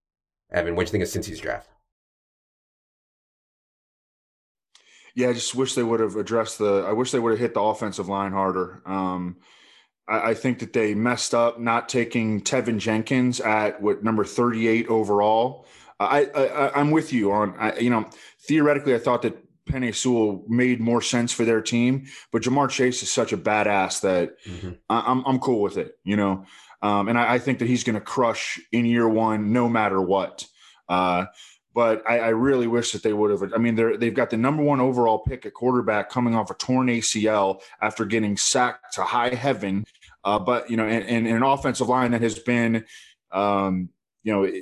Evan, 0.51 0.77
what 0.77 0.87
do 0.87 0.89
you 0.89 0.93
think 0.93 1.05
of 1.05 1.11
Cincy's 1.11 1.41
draft? 1.41 1.69
Yeah, 5.15 5.29
I 5.29 5.35
just 5.35 5.55
wish 5.55 5.75
they 5.75 5.83
would 5.83 6.01
have 6.01 6.17
addressed 6.17 6.59
the. 6.59 6.87
I 6.87 6.93
wish 6.93 7.11
they 7.11 7.19
would 7.19 7.33
have 7.33 7.39
hit 7.39 7.53
the 7.53 7.61
offensive 7.61 8.09
line 8.09 8.33
harder. 8.33 8.83
Um, 8.87 9.37
I, 10.09 10.31
I 10.31 10.35
think 10.35 10.59
that 10.61 10.73
they 10.73 10.95
messed 10.95 11.35
up 11.35 11.59
not 11.59 11.89
taking 11.89 12.41
Teven 12.41 12.79
Jenkins 12.79 13.41
at 13.41 13.81
what 13.81 14.03
number 14.03 14.25
38 14.25 14.89
overall. 14.89 15.67
I, 15.99 16.25
I 16.25 16.81
I'm 16.81 16.91
with 16.91 17.13
you 17.13 17.33
on. 17.33 17.55
I, 17.59 17.79
you 17.79 17.91
know, 17.91 18.09
theoretically, 18.41 18.95
I 18.95 18.99
thought 18.99 19.23
that 19.23 19.43
Penei 19.67 19.95
Sewell 19.95 20.45
made 20.49 20.81
more 20.81 21.03
sense 21.03 21.33
for 21.33 21.45
their 21.45 21.61
team, 21.61 22.07
but 22.31 22.43
Ja'Marr 22.43 22.71
Chase 22.71 23.03
is 23.03 23.11
such 23.11 23.33
a 23.33 23.37
badass 23.37 24.01
that 24.03 24.37
mm-hmm. 24.45 24.73
I, 24.89 25.11
am 25.11 25.25
I'm 25.27 25.39
cool 25.39 25.61
with 25.61 25.77
it. 25.79 25.99
You 26.05 26.17
know, 26.17 26.45
um, 26.83 27.09
and 27.09 27.19
I, 27.19 27.35
I, 27.35 27.39
think 27.39 27.59
that 27.59 27.69
he's 27.69 27.83
going 27.83 27.95
to 27.95 28.01
crush 28.01 28.61
in 28.73 28.85
year 28.85 29.09
one, 29.09 29.53
no 29.53 29.69
matter 29.69 30.01
what. 30.01 30.47
Uh, 30.89 31.27
but 31.77 32.03
I, 32.09 32.19
I, 32.19 32.29
really 32.31 32.67
wish 32.67 32.93
that 32.93 33.03
they 33.03 33.13
would 33.13 33.31
have. 33.31 33.53
I 33.53 33.59
mean, 33.59 33.75
they're, 33.77 33.97
they've 33.97 34.15
got 34.15 34.31
the 34.31 34.37
number 34.37 34.63
one 34.63 34.81
overall 34.81 35.19
pick 35.19 35.47
at 35.47 35.53
quarterback 35.53 36.11
coming 36.11 36.35
off 36.35 36.51
a 36.51 36.55
torn 36.55 36.89
ACL 36.89 37.61
after 37.83 38.05
getting 38.05 38.37
sacked 38.37 38.95
to 38.95 39.03
high 39.03 39.35
heaven 39.35 39.85
uh, 40.27 40.41
but 40.41 40.69
you 40.69 40.77
know, 40.77 40.85
and, 40.85 41.07
and, 41.07 41.29
an 41.29 41.45
offensive 41.45 41.89
line 41.89 42.11
that 42.11 42.21
has 42.21 42.37
been, 42.37 42.85
um, 43.31 43.89
you 44.25 44.33
know, 44.33 44.43
it, 44.43 44.61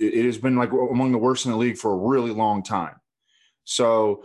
it, 0.00 0.24
has 0.24 0.38
been 0.38 0.54
like 0.54 0.70
among 0.70 1.10
the 1.10 1.18
worst 1.18 1.44
in 1.44 1.50
the 1.50 1.58
league 1.58 1.76
for 1.76 1.92
a 1.92 1.96
really 1.96 2.30
long 2.30 2.62
time. 2.62 2.94
So, 3.64 4.22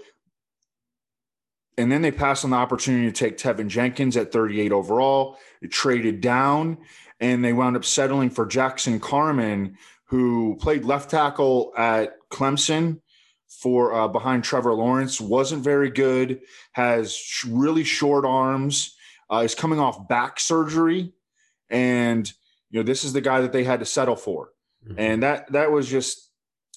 and 1.75 1.91
then 1.91 2.03
they 2.03 2.11
passed 2.11 2.45
on 2.45 2.51
the 2.51 2.57
opportunity 2.57 3.11
to 3.11 3.11
take 3.11 3.37
Teven 3.37 3.67
Jenkins 3.67 4.15
at 4.15 4.31
38 4.31 4.71
overall. 4.71 5.39
It 5.59 5.71
traded 5.71 6.21
down, 6.21 6.77
and 7.19 7.43
they 7.43 7.51
wound 7.51 7.75
up 7.75 7.83
settling 7.83 8.29
for 8.29 8.45
Jackson 8.45 8.99
Carman, 8.99 9.77
who 10.05 10.55
played 10.61 10.85
left 10.85 11.09
tackle 11.09 11.73
at 11.75 12.15
Clemson 12.35 12.99
for 13.47 13.93
uh, 13.93 14.07
behind 14.07 14.43
Trevor 14.43 14.73
Lawrence. 14.73 15.21
wasn't 15.21 15.63
very 15.63 15.89
good. 15.89 16.41
Has 16.73 17.19
really 17.47 17.83
short 17.83 18.25
arms. 18.25 18.95
Uh, 19.31 19.37
is 19.37 19.55
coming 19.55 19.79
off 19.79 20.07
back 20.07 20.39
surgery, 20.39 21.11
and 21.71 22.31
you 22.69 22.79
know 22.79 22.83
this 22.83 23.03
is 23.03 23.13
the 23.13 23.21
guy 23.21 23.41
that 23.41 23.53
they 23.53 23.63
had 23.63 23.79
to 23.79 23.85
settle 23.85 24.15
for, 24.15 24.49
mm-hmm. 24.87 24.99
and 24.99 25.23
that 25.23 25.51
that 25.51 25.71
was 25.71 25.89
just 25.89 26.29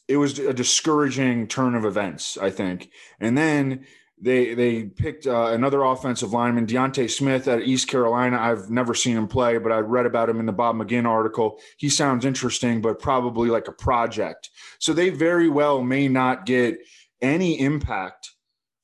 it 0.08 0.16
was 0.16 0.38
a 0.38 0.54
discouraging 0.54 1.46
turn 1.46 1.74
of 1.74 1.84
events, 1.84 2.38
I 2.38 2.50
think. 2.50 2.90
And 3.20 3.36
then 3.36 3.84
they 4.20 4.54
they 4.54 4.84
picked 4.84 5.26
uh, 5.26 5.50
another 5.52 5.82
offensive 5.82 6.32
lineman, 6.32 6.66
D'Ante 6.66 7.08
Smith 7.08 7.48
at 7.48 7.62
East 7.62 7.88
Carolina. 7.88 8.38
I've 8.38 8.70
never 8.70 8.94
seen 8.94 9.16
him 9.16 9.28
play, 9.28 9.58
but 9.58 9.72
I 9.72 9.78
read 9.78 10.06
about 10.06 10.28
him 10.28 10.40
in 10.40 10.46
the 10.46 10.52
Bob 10.52 10.76
McGinn 10.76 11.06
article. 11.06 11.60
He 11.76 11.88
sounds 11.88 12.24
interesting, 12.24 12.80
but 12.80 12.98
probably 12.98 13.50
like 13.50 13.68
a 13.68 13.72
project. 13.72 14.50
So 14.78 14.92
they 14.92 15.10
very 15.10 15.48
well 15.48 15.82
may 15.82 16.08
not 16.08 16.46
get 16.46 16.78
any 17.20 17.60
impact 17.60 18.30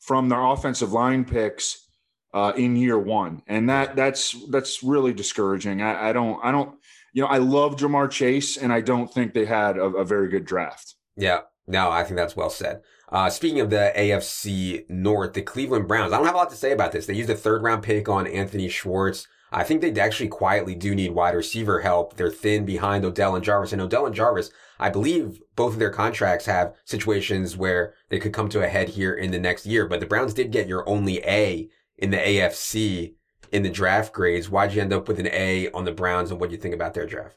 from 0.01 0.29
their 0.29 0.43
offensive 0.43 0.93
line 0.93 1.25
picks 1.25 1.89
uh, 2.33 2.53
in 2.57 2.77
year 2.77 2.99
one, 2.99 3.43
and 3.47 3.69
that 3.71 3.97
that's 3.97 4.37
that's 4.51 4.83
really 4.83 5.13
discouraging. 5.13 5.83
I, 5.83 6.11
I, 6.11 6.13
don't 6.13 6.45
I 6.45 6.53
don't 6.53 6.77
you 7.13 7.23
know 7.23 7.29
I 7.29 7.39
love 7.39 7.77
Ja'Marr 7.77 8.11
Chase, 8.11 8.57
and 8.57 8.73
I 8.73 8.81
don't 8.81 9.13
think 9.13 9.35
they 9.35 9.45
had 9.45 9.79
a, 9.79 9.85
a 9.85 10.05
very 10.05 10.29
good 10.29 10.45
draft. 10.45 10.95
Yeah, 11.17 11.43
no, 11.67 11.91
I 11.91 12.05
think 12.05 12.17
that's 12.17 12.37
well 12.37 12.51
said. 12.51 12.83
Uh, 13.15 13.31
speaking 13.31 13.61
of 13.61 13.71
the 13.71 13.93
AFC 13.97 14.91
North, 14.91 15.35
the 15.35 15.43
Cleveland 15.43 15.87
Browns, 15.87 16.13
I 16.13 16.17
don't 16.17 16.27
have 16.27 16.35
a 16.35 16.39
lot 16.39 16.51
to 16.51 16.57
say 16.57 16.73
about 16.73 16.91
this. 16.91 17.07
They 17.07 17.15
used 17.15 17.31
a 17.31 17.37
third 17.37 17.63
round 17.63 17.85
pick 17.85 18.09
on 18.09 18.27
Anthony 18.27 18.69
Schwartz. 18.69 19.29
I 19.53 19.63
think 19.63 19.83
they 19.83 19.93
actually 20.01 20.31
quietly 20.31 20.75
do 20.75 20.97
need 20.97 21.13
wide 21.13 21.37
receiver 21.37 21.83
help. 21.83 22.17
They're 22.17 22.29
thin 22.29 22.65
behind 22.65 23.05
Odell 23.05 23.37
and 23.37 23.45
Jarvis. 23.45 23.73
And 23.73 23.81
Odell 23.81 24.05
and 24.05 24.17
Jarvis, 24.17 24.51
I 24.81 24.91
believe 24.91 25.41
both 25.55 25.75
of 25.75 25.79
their 25.79 25.93
contracts 25.93 26.47
have 26.47 26.75
situations 26.85 27.57
where 27.57 27.95
they 28.09 28.19
could 28.19 28.33
come 28.33 28.49
to 28.49 28.65
a 28.65 28.69
head 28.69 28.89
here 28.89 29.15
in 29.15 29.31
the 29.31 29.39
next 29.39 29.65
year. 29.65 29.87
But 29.87 30.01
the 30.01 30.07
Browns 30.07 30.35
did 30.35 30.51
get 30.51 30.67
your 30.67 30.87
only 30.89 31.19
A 31.19 31.69
in 31.97 32.11
the 32.11 32.17
AFC 32.17 33.15
in 33.53 33.63
the 33.63 33.71
draft 33.71 34.13
grades. 34.13 34.51
Why'd 34.51 34.75
you 34.75 34.83
end 34.83 34.93
up 34.93 35.07
with 35.07 35.21
an 35.21 35.29
A 35.29 35.71
on 35.71 35.85
the 35.85 35.93
Browns 35.93 36.33
and 36.33 36.41
what 36.41 36.51
do 36.51 36.57
you 36.57 36.61
think 36.61 36.75
about 36.75 36.95
their 36.95 37.07
draft? 37.07 37.37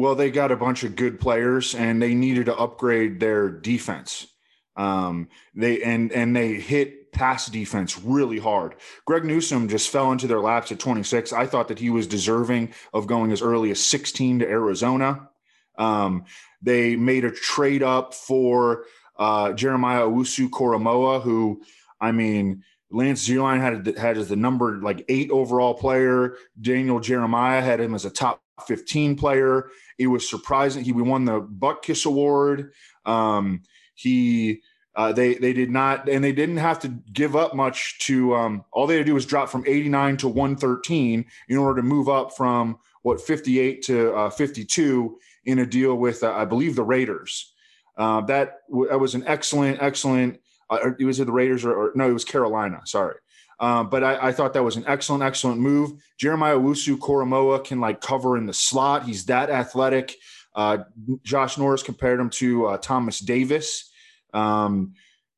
Well, 0.00 0.14
they 0.14 0.30
got 0.30 0.50
a 0.50 0.56
bunch 0.56 0.82
of 0.82 0.96
good 0.96 1.20
players 1.20 1.74
and 1.74 2.00
they 2.00 2.14
needed 2.14 2.46
to 2.46 2.56
upgrade 2.56 3.20
their 3.20 3.50
defense. 3.50 4.26
Um, 4.74 5.28
they 5.54 5.82
and 5.82 6.10
and 6.12 6.34
they 6.34 6.54
hit 6.54 7.12
pass 7.12 7.48
defense 7.48 8.00
really 8.00 8.38
hard. 8.38 8.76
Greg 9.04 9.26
Newsome 9.26 9.68
just 9.68 9.90
fell 9.90 10.10
into 10.10 10.26
their 10.26 10.40
laps 10.40 10.72
at 10.72 10.78
26. 10.78 11.34
I 11.34 11.44
thought 11.44 11.68
that 11.68 11.78
he 11.78 11.90
was 11.90 12.06
deserving 12.06 12.72
of 12.94 13.06
going 13.06 13.30
as 13.30 13.42
early 13.42 13.70
as 13.72 13.84
16 13.84 14.38
to 14.38 14.48
Arizona. 14.48 15.28
Um, 15.76 16.24
they 16.62 16.96
made 16.96 17.26
a 17.26 17.30
trade 17.30 17.82
up 17.82 18.14
for 18.14 18.86
uh, 19.18 19.52
Jeremiah 19.52 20.04
Owusu 20.04 20.48
Koramoah, 20.48 21.20
who, 21.20 21.62
I 22.00 22.12
mean, 22.12 22.64
Lance 22.90 23.28
Zierlein 23.28 23.60
had 23.60 23.98
had 23.98 24.16
as 24.16 24.30
the 24.30 24.36
number 24.36 24.80
like 24.80 25.04
eight 25.10 25.30
overall 25.30 25.74
player. 25.74 26.36
Daniel 26.58 27.00
Jeremiah 27.00 27.60
had 27.60 27.80
him 27.80 27.94
as 27.94 28.06
a 28.06 28.10
top 28.10 28.40
15 28.66 29.16
player. 29.16 29.70
It 29.98 30.06
was 30.06 30.28
surprising. 30.28 30.84
He 30.84 30.92
won 30.92 31.24
the 31.24 31.40
Butkus 31.40 32.06
Award. 32.06 32.72
Um, 33.04 33.62
he 33.94 34.62
uh, 34.96 35.12
they 35.12 35.34
they 35.34 35.52
did 35.52 35.70
not, 35.70 36.08
and 36.08 36.22
they 36.22 36.32
didn't 36.32 36.56
have 36.56 36.78
to 36.80 36.88
give 37.12 37.36
up 37.36 37.54
much 37.54 37.98
to. 38.00 38.34
Um, 38.34 38.64
all 38.72 38.86
they 38.86 38.96
had 38.96 39.00
to 39.00 39.10
do 39.10 39.14
was 39.14 39.26
drop 39.26 39.48
from 39.48 39.64
89 39.66 40.16
to 40.18 40.28
113 40.28 41.24
in 41.48 41.56
order 41.56 41.80
to 41.80 41.86
move 41.86 42.08
up 42.08 42.36
from 42.36 42.78
what 43.02 43.20
58 43.20 43.82
to 43.82 44.12
uh, 44.14 44.30
52 44.30 45.18
in 45.44 45.60
a 45.60 45.66
deal 45.66 45.94
with, 45.94 46.22
uh, 46.22 46.32
I 46.32 46.44
believe, 46.44 46.76
the 46.76 46.82
Raiders. 46.82 47.54
Uh, 47.96 48.20
that 48.22 48.58
that 48.88 48.98
was 48.98 49.14
an 49.14 49.24
excellent, 49.26 49.80
excellent. 49.80 50.40
Uh, 50.68 50.90
it 50.98 51.04
was 51.04 51.18
the 51.18 51.32
Raiders 51.32 51.64
or, 51.64 51.72
or 51.72 51.92
no, 51.94 52.08
it 52.08 52.12
was 52.12 52.24
Carolina. 52.24 52.80
Sorry. 52.84 53.16
Um, 53.60 53.90
but 53.90 54.02
I, 54.02 54.28
I, 54.28 54.32
thought 54.32 54.54
that 54.54 54.64
was 54.64 54.76
an 54.76 54.84
excellent, 54.86 55.22
excellent 55.22 55.60
move. 55.60 55.92
Jeremiah 56.16 56.56
Wusu 56.56 56.96
Koramoah 56.96 57.62
can 57.62 57.78
like 57.78 58.00
cover 58.00 58.38
in 58.38 58.46
the 58.46 58.54
slot. 58.54 59.04
He's 59.04 59.26
that 59.26 59.50
athletic. 59.50 60.16
Uh, 60.54 60.78
Josh 61.24 61.58
Norris 61.58 61.82
compared 61.82 62.18
him 62.18 62.30
to 62.30 62.66
uh, 62.66 62.78
Thomas 62.78 63.20
Davis. 63.20 63.90
Um, 64.32 64.94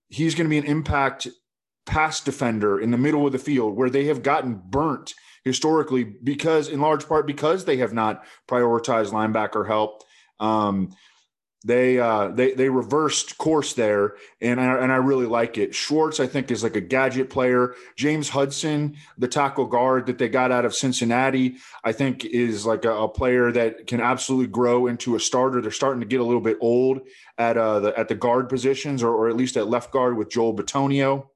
he's 0.09 0.37
going 0.37 0.47
to 0.47 0.50
be 0.50 0.59
an 0.59 0.64
impact 0.64 1.26
pass 1.85 2.21
defender 2.21 2.81
in 2.81 2.93
the 2.93 2.97
middle 2.97 3.26
of 3.26 3.33
the 3.33 3.38
field 3.38 3.76
where 3.76 3.91
they 3.91 4.05
have 4.05 4.23
gotten 4.23 4.55
burnt 4.55 5.14
historically 5.45 6.05
because, 6.05 6.69
in 6.69 6.81
large 6.81 7.09
part, 7.09 7.26
because 7.26 7.64
they 7.64 7.79
have 7.79 7.93
not 7.93 8.25
prioritized 8.49 9.11
linebacker 9.11 9.67
help. 9.67 10.05
Um, 10.38 10.95
they 11.64 11.99
uh, 11.99 12.28
they 12.28 12.54
they 12.54 12.69
reversed 12.69 13.38
course 13.38 13.75
there, 13.75 14.16
and 14.40 14.61
I, 14.61 14.83
and 14.83 14.90
I 14.90 14.97
really 14.97 15.26
like 15.26 15.59
it. 15.59 15.75
Schwartz, 15.75 16.19
I 16.19 16.26
think, 16.26 16.50
is 16.50 16.62
like 16.62 16.75
a 16.75 16.81
gadget 16.81 17.31
player. 17.31 17.75
James 17.97 18.28
Hudson, 18.28 18.97
the 19.16 19.28
tackle 19.28 19.66
guard 19.66 20.07
that 20.07 20.19
they 20.19 20.28
got 20.28 20.50
out 20.50 20.64
of 20.64 20.75
Cincinnati, 20.75 21.57
I 21.85 21.92
think 21.92 22.25
is 22.25 22.66
like 22.66 22.85
a, 22.85 22.92
a 22.92 23.09
player 23.09 23.52
that 23.52 23.87
can 23.87 24.00
absolutely 24.00 24.49
grow 24.49 24.88
into 24.88 25.14
a 25.14 25.21
starter. 25.21 25.61
They're 25.61 25.71
starting 25.71 26.00
to 26.00 26.07
get 26.07 26.21
a 26.21 26.25
little 26.25 26.40
bit 26.40 26.59
old 26.61 27.00
at 27.38 27.57
uh, 27.57 27.81
the 27.81 27.99
at 27.99 28.09
the 28.09 28.16
guard 28.16 28.49
positions, 28.49 29.02
or, 29.02 29.14
or 29.14 29.28
at 29.28 29.37
least 29.37 29.57
at 29.57 29.69
left 29.69 29.92
guard 29.92 30.16
with 30.16 30.31
Joel 30.31 30.57
Bitonio. 30.57 31.28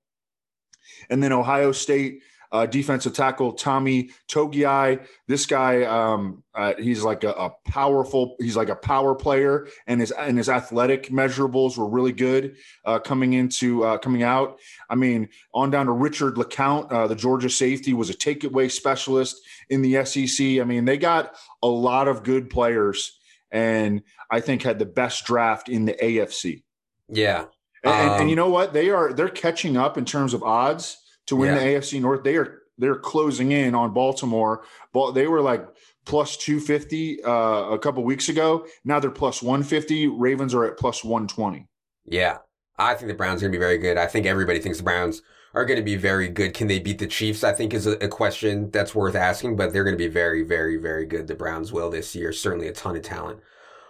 And 1.09 1.23
then 1.23 1.33
Ohio 1.33 1.71
State, 1.71 2.23
uh, 2.53 2.67
defensive 2.67 3.13
tackle 3.13 3.53
Tommy 3.53 4.11
Togiai. 4.29 5.05
This 5.27 5.47
guy, 5.47 5.83
um, 5.85 6.43
uh, 6.55 6.75
he's 6.79 7.03
like 7.03 7.25
a, 7.25 7.31
a, 7.33 7.51
powerful. 7.69 8.37
He's 8.39 8.57
like 8.57 8.69
a 8.69 8.77
power 8.77 9.15
player, 9.15 9.67
and 9.87 10.01
his 10.01 10.11
and 10.11 10.39
his 10.39 10.49
athletic 10.49 11.09
measurables 11.11 11.77
were 11.77 11.89
really 11.89 12.13
good 12.13 12.57
uh, 12.85 12.99
coming 12.99 13.35
into 13.35 13.85
uh, 13.85 13.99
coming 13.99 14.23
out. 14.23 14.59
I 14.89 14.95
mean, 14.95 15.29
on 15.55 15.71
down 15.71 15.87
to 15.87 15.93
Richard 15.93 16.35
LeCounte, 16.35 16.93
uh, 16.93 17.07
the 17.07 17.17
Georgia 17.17 17.51
safety, 17.51 17.95
was 17.95 18.11
a 18.11 18.15
takeaway 18.15 18.71
specialist 18.71 19.41
in 19.69 19.83
the 19.83 20.05
SEC. 20.05 20.61
I 20.61 20.65
mean, 20.65 20.85
they 20.85 20.99
got 20.99 21.35
a 21.63 21.69
lot 21.69 22.09
of 22.09 22.23
good 22.23 22.51
players, 22.51 23.19
and 23.51 24.03
I 24.31 24.41
think 24.41 24.63
had 24.63 24.79
the 24.79 24.87
best 24.87 25.25
draft 25.25 25.69
in 25.69 25.85
the 25.85 25.95
AFC. 25.95 26.63
Yeah. 27.09 27.47
And, 27.85 27.93
um, 27.93 28.01
and, 28.01 28.21
and, 28.23 28.31
you 28.31 28.35
um, 28.35 28.37
know 28.37 28.51
what? 28.51 28.73
They 28.73 28.91
are 28.91 29.13
they're 29.13 29.29
catching 29.29 29.77
up 29.77 29.99
in 29.99 30.05
terms 30.05 30.35
of 30.35 30.43
odds 30.43 30.99
to 31.27 31.37
win 31.37 31.55
yeah. 31.55 31.61
the 31.61 31.67
AFC 31.67 32.01
North. 32.01 32.25
They 32.25 32.37
are 32.37 32.63
they're 32.79 32.97
closing 32.97 33.53
in 33.53 33.75
on 33.75 33.93
Baltimore. 33.93 34.65
But 34.93 35.13
they 35.13 35.27
were 35.27 35.41
like 35.41 35.67
plus 36.05 36.37
250 36.37 37.23
uh, 37.25 37.31
a 37.31 37.79
couple 37.79 38.05
weeks 38.05 38.29
ago. 38.29 38.67
Now 38.85 39.01
they're 39.01 39.11
plus 39.11 39.43
150. 39.43 40.09
Ravens 40.09 40.55
are 40.55 40.65
at 40.65 40.79
plus 40.79 41.05
120. 41.05 41.67
Yeah. 42.05 42.39
I 42.79 42.95
think 42.95 43.09
the 43.09 43.15
Browns 43.15 43.43
are 43.43 43.47
going 43.47 43.53
to 43.53 43.59
be 43.59 43.65
very 43.65 43.79
good. 43.79 43.97
I 43.97 44.07
think 44.07 44.27
everybody 44.27 44.61
thinks 44.61 44.79
the 44.79 44.85
Browns 44.85 45.23
are 45.55 45.65
going 45.65 45.79
to 45.79 45.85
be 45.85 45.97
very 45.97 46.29
good. 46.29 46.53
Can 46.53 46.69
they 46.69 46.79
beat 46.79 46.99
the 46.99 47.07
Chiefs? 47.07 47.43
I 47.43 47.53
think 47.53 47.73
is 47.73 47.87
a, 47.87 47.93
a 48.05 48.09
question 48.09 48.71
that's 48.71 48.95
worth 48.95 49.15
asking, 49.15 49.57
but 49.57 49.73
they're 49.73 49.85
going 49.85 49.97
to 49.97 50.05
be 50.05 50.09
very, 50.09 50.43
very, 50.43 50.77
very 50.77 51.07
good. 51.07 51.27
The 51.27 51.35
Browns 51.35 51.73
will 51.73 51.91
this 51.91 52.15
year. 52.15 52.33
Certainly 52.33 52.69
a 52.69 52.73
ton 52.73 52.97
of 52.97 53.03
talent 53.03 53.41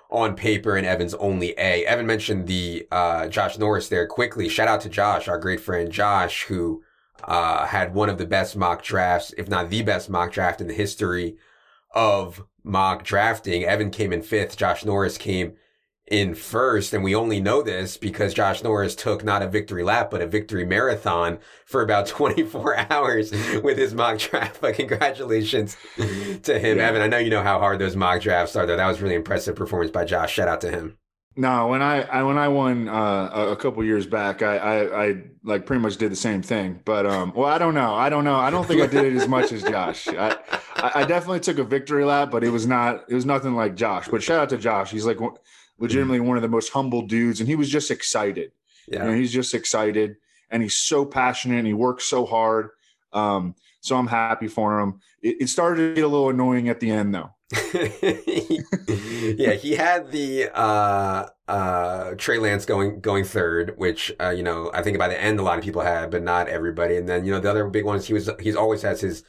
on 0.08 0.36
paper 0.36 0.76
and 0.76 0.86
Evan's 0.86 1.14
only 1.14 1.50
A. 1.58 1.84
Evan 1.84 2.06
mentioned 2.06 2.46
the 2.46 2.86
uh, 2.92 3.26
Josh 3.26 3.58
Norris 3.58 3.88
there 3.88 4.06
quickly. 4.06 4.48
Shout 4.48 4.68
out 4.68 4.80
to 4.82 4.88
Josh, 4.88 5.26
our 5.26 5.38
great 5.38 5.58
friend 5.58 5.90
Josh, 5.90 6.44
who 6.44 6.84
uh, 7.26 7.66
had 7.66 7.92
one 7.92 8.08
of 8.08 8.18
the 8.18 8.26
best 8.26 8.56
mock 8.56 8.82
drafts, 8.82 9.34
if 9.36 9.48
not 9.48 9.68
the 9.68 9.82
best 9.82 10.08
mock 10.08 10.32
draft 10.32 10.60
in 10.60 10.68
the 10.68 10.74
history 10.74 11.36
of 11.94 12.44
mock 12.62 13.04
drafting. 13.04 13.64
Evan 13.64 13.90
came 13.90 14.12
in 14.12 14.22
fifth. 14.22 14.56
Josh 14.56 14.84
Norris 14.84 15.18
came 15.18 15.56
in 16.06 16.34
first. 16.34 16.92
And 16.92 17.02
we 17.02 17.14
only 17.14 17.40
know 17.40 17.62
this 17.62 17.96
because 17.96 18.32
Josh 18.32 18.62
Norris 18.62 18.94
took 18.94 19.24
not 19.24 19.42
a 19.42 19.48
victory 19.48 19.82
lap, 19.82 20.10
but 20.10 20.22
a 20.22 20.26
victory 20.26 20.64
marathon 20.64 21.38
for 21.64 21.82
about 21.82 22.06
24 22.06 22.92
hours 22.92 23.32
with 23.62 23.76
his 23.76 23.94
mock 23.94 24.18
draft. 24.18 24.60
But 24.66 24.74
congratulations 24.74 25.76
to 26.42 26.58
him, 26.58 26.78
yeah. 26.78 26.88
Evan. 26.88 27.02
I 27.02 27.08
know 27.08 27.18
you 27.18 27.30
know 27.30 27.42
how 27.42 27.58
hard 27.58 27.78
those 27.78 27.96
mock 27.96 28.22
drafts 28.22 28.56
are, 28.56 28.66
though. 28.66 28.76
That 28.76 28.86
was 28.86 29.00
really 29.00 29.14
impressive 29.14 29.54
performance 29.54 29.90
by 29.90 30.04
Josh. 30.04 30.32
Shout 30.32 30.48
out 30.48 30.60
to 30.62 30.70
him. 30.70 30.96
No, 31.38 31.68
when 31.68 31.82
I, 31.82 32.00
I 32.02 32.22
when 32.22 32.38
I 32.38 32.48
won 32.48 32.88
uh, 32.88 33.50
a 33.50 33.56
couple 33.56 33.84
years 33.84 34.06
back, 34.06 34.40
I, 34.40 34.56
I, 34.56 35.04
I 35.04 35.22
like 35.44 35.66
pretty 35.66 35.82
much 35.82 35.98
did 35.98 36.10
the 36.10 36.16
same 36.16 36.40
thing. 36.40 36.80
But 36.86 37.04
um, 37.04 37.30
well, 37.36 37.46
I 37.46 37.58
don't 37.58 37.74
know. 37.74 37.94
I 37.94 38.08
don't 38.08 38.24
know. 38.24 38.36
I 38.36 38.48
don't 38.48 38.66
think 38.66 38.80
I 38.80 38.86
did 38.86 39.04
it 39.04 39.14
as 39.14 39.28
much 39.28 39.52
as 39.52 39.62
Josh. 39.62 40.08
I, 40.08 40.38
I 40.76 41.04
definitely 41.04 41.40
took 41.40 41.58
a 41.58 41.64
victory 41.64 42.06
lap, 42.06 42.30
but 42.30 42.42
it 42.42 42.48
was 42.48 42.66
not. 42.66 43.04
It 43.10 43.14
was 43.14 43.26
nothing 43.26 43.54
like 43.54 43.74
Josh. 43.74 44.08
But 44.08 44.22
shout 44.22 44.40
out 44.40 44.48
to 44.48 44.56
Josh. 44.56 44.90
He's 44.90 45.04
like 45.04 45.18
legitimately 45.78 46.20
one 46.20 46.38
of 46.38 46.42
the 46.42 46.48
most 46.48 46.72
humble 46.72 47.02
dudes, 47.02 47.40
and 47.40 47.48
he 47.48 47.54
was 47.54 47.68
just 47.68 47.90
excited. 47.90 48.52
Yeah, 48.88 49.04
you 49.04 49.10
know, 49.10 49.16
he's 49.16 49.32
just 49.32 49.52
excited, 49.52 50.16
and 50.50 50.62
he's 50.62 50.74
so 50.74 51.04
passionate, 51.04 51.58
and 51.58 51.66
he 51.66 51.74
works 51.74 52.04
so 52.04 52.24
hard. 52.24 52.70
Um, 53.12 53.54
so 53.80 53.96
I'm 53.96 54.06
happy 54.06 54.48
for 54.48 54.80
him. 54.80 55.00
It, 55.20 55.36
it 55.42 55.48
started 55.48 55.90
to 55.90 55.94
get 55.96 56.04
a 56.04 56.08
little 56.08 56.30
annoying 56.30 56.70
at 56.70 56.80
the 56.80 56.90
end, 56.90 57.14
though. 57.14 57.34
yeah, 59.38 59.52
he 59.52 59.76
had 59.76 60.10
the 60.10 60.50
uh, 60.52 61.26
uh, 61.46 62.14
Trey 62.16 62.38
Lance 62.38 62.64
going 62.64 63.00
going 63.00 63.24
third, 63.24 63.74
which 63.76 64.12
uh, 64.20 64.30
you 64.30 64.42
know 64.42 64.70
I 64.74 64.82
think 64.82 64.98
by 64.98 65.08
the 65.08 65.20
end 65.20 65.38
a 65.38 65.42
lot 65.42 65.58
of 65.58 65.64
people 65.64 65.82
had, 65.82 66.10
but 66.10 66.22
not 66.22 66.48
everybody. 66.48 66.96
And 66.96 67.08
then 67.08 67.24
you 67.24 67.30
know 67.30 67.38
the 67.38 67.50
other 67.50 67.68
big 67.68 67.84
ones 67.84 68.06
he 68.06 68.14
was 68.14 68.28
he's 68.40 68.56
always 68.56 68.82
has 68.82 69.00
his 69.00 69.22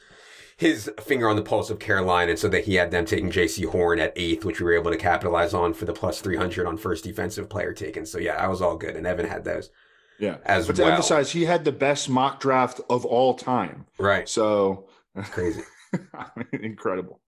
his 0.56 0.90
finger 1.00 1.28
on 1.28 1.36
the 1.36 1.42
pulse 1.42 1.70
of 1.70 1.78
Carolina, 1.78 2.30
and 2.30 2.38
so 2.38 2.48
that 2.48 2.64
he 2.64 2.74
had 2.74 2.90
them 2.90 3.04
taking 3.04 3.30
Jaycee 3.30 3.66
Horn 3.66 4.00
at 4.00 4.12
eighth, 4.16 4.44
which 4.44 4.58
we 4.58 4.64
were 4.64 4.74
able 4.74 4.90
to 4.90 4.96
capitalize 4.96 5.54
on 5.54 5.72
for 5.72 5.84
the 5.84 5.92
plus 5.92 6.20
300 6.20 6.66
on 6.66 6.76
first 6.76 7.04
defensive 7.04 7.48
player 7.48 7.72
taken. 7.72 8.04
So 8.04 8.18
yeah, 8.18 8.34
I 8.34 8.48
was 8.48 8.60
all 8.60 8.76
good. 8.76 8.96
And 8.96 9.06
Evan 9.06 9.28
had 9.28 9.44
those. 9.44 9.70
Yeah. 10.18 10.38
As 10.44 10.66
but 10.66 10.76
well. 10.76 10.88
to 10.88 10.92
emphasize, 10.94 11.30
he 11.30 11.44
had 11.44 11.64
the 11.64 11.70
best 11.70 12.08
mock 12.08 12.40
draft 12.40 12.80
of 12.90 13.04
all 13.04 13.34
time. 13.34 13.86
Right. 13.98 14.28
So 14.28 14.88
crazy. 15.30 15.62
incredible. 16.52 17.20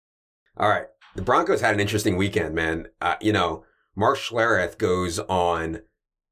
All 0.61 0.69
right. 0.69 0.87
The 1.17 1.23
Broncos 1.23 1.61
had 1.62 1.75
an 1.75 1.81
interesting 1.81 2.17
weekend, 2.17 2.55
man. 2.55 2.87
Uh, 3.00 3.17
you 3.21 3.33
know, 3.33 3.64
Mark 3.97 4.19
Schlereth 4.19 4.79
goes 4.79 5.19
on 5.19 5.81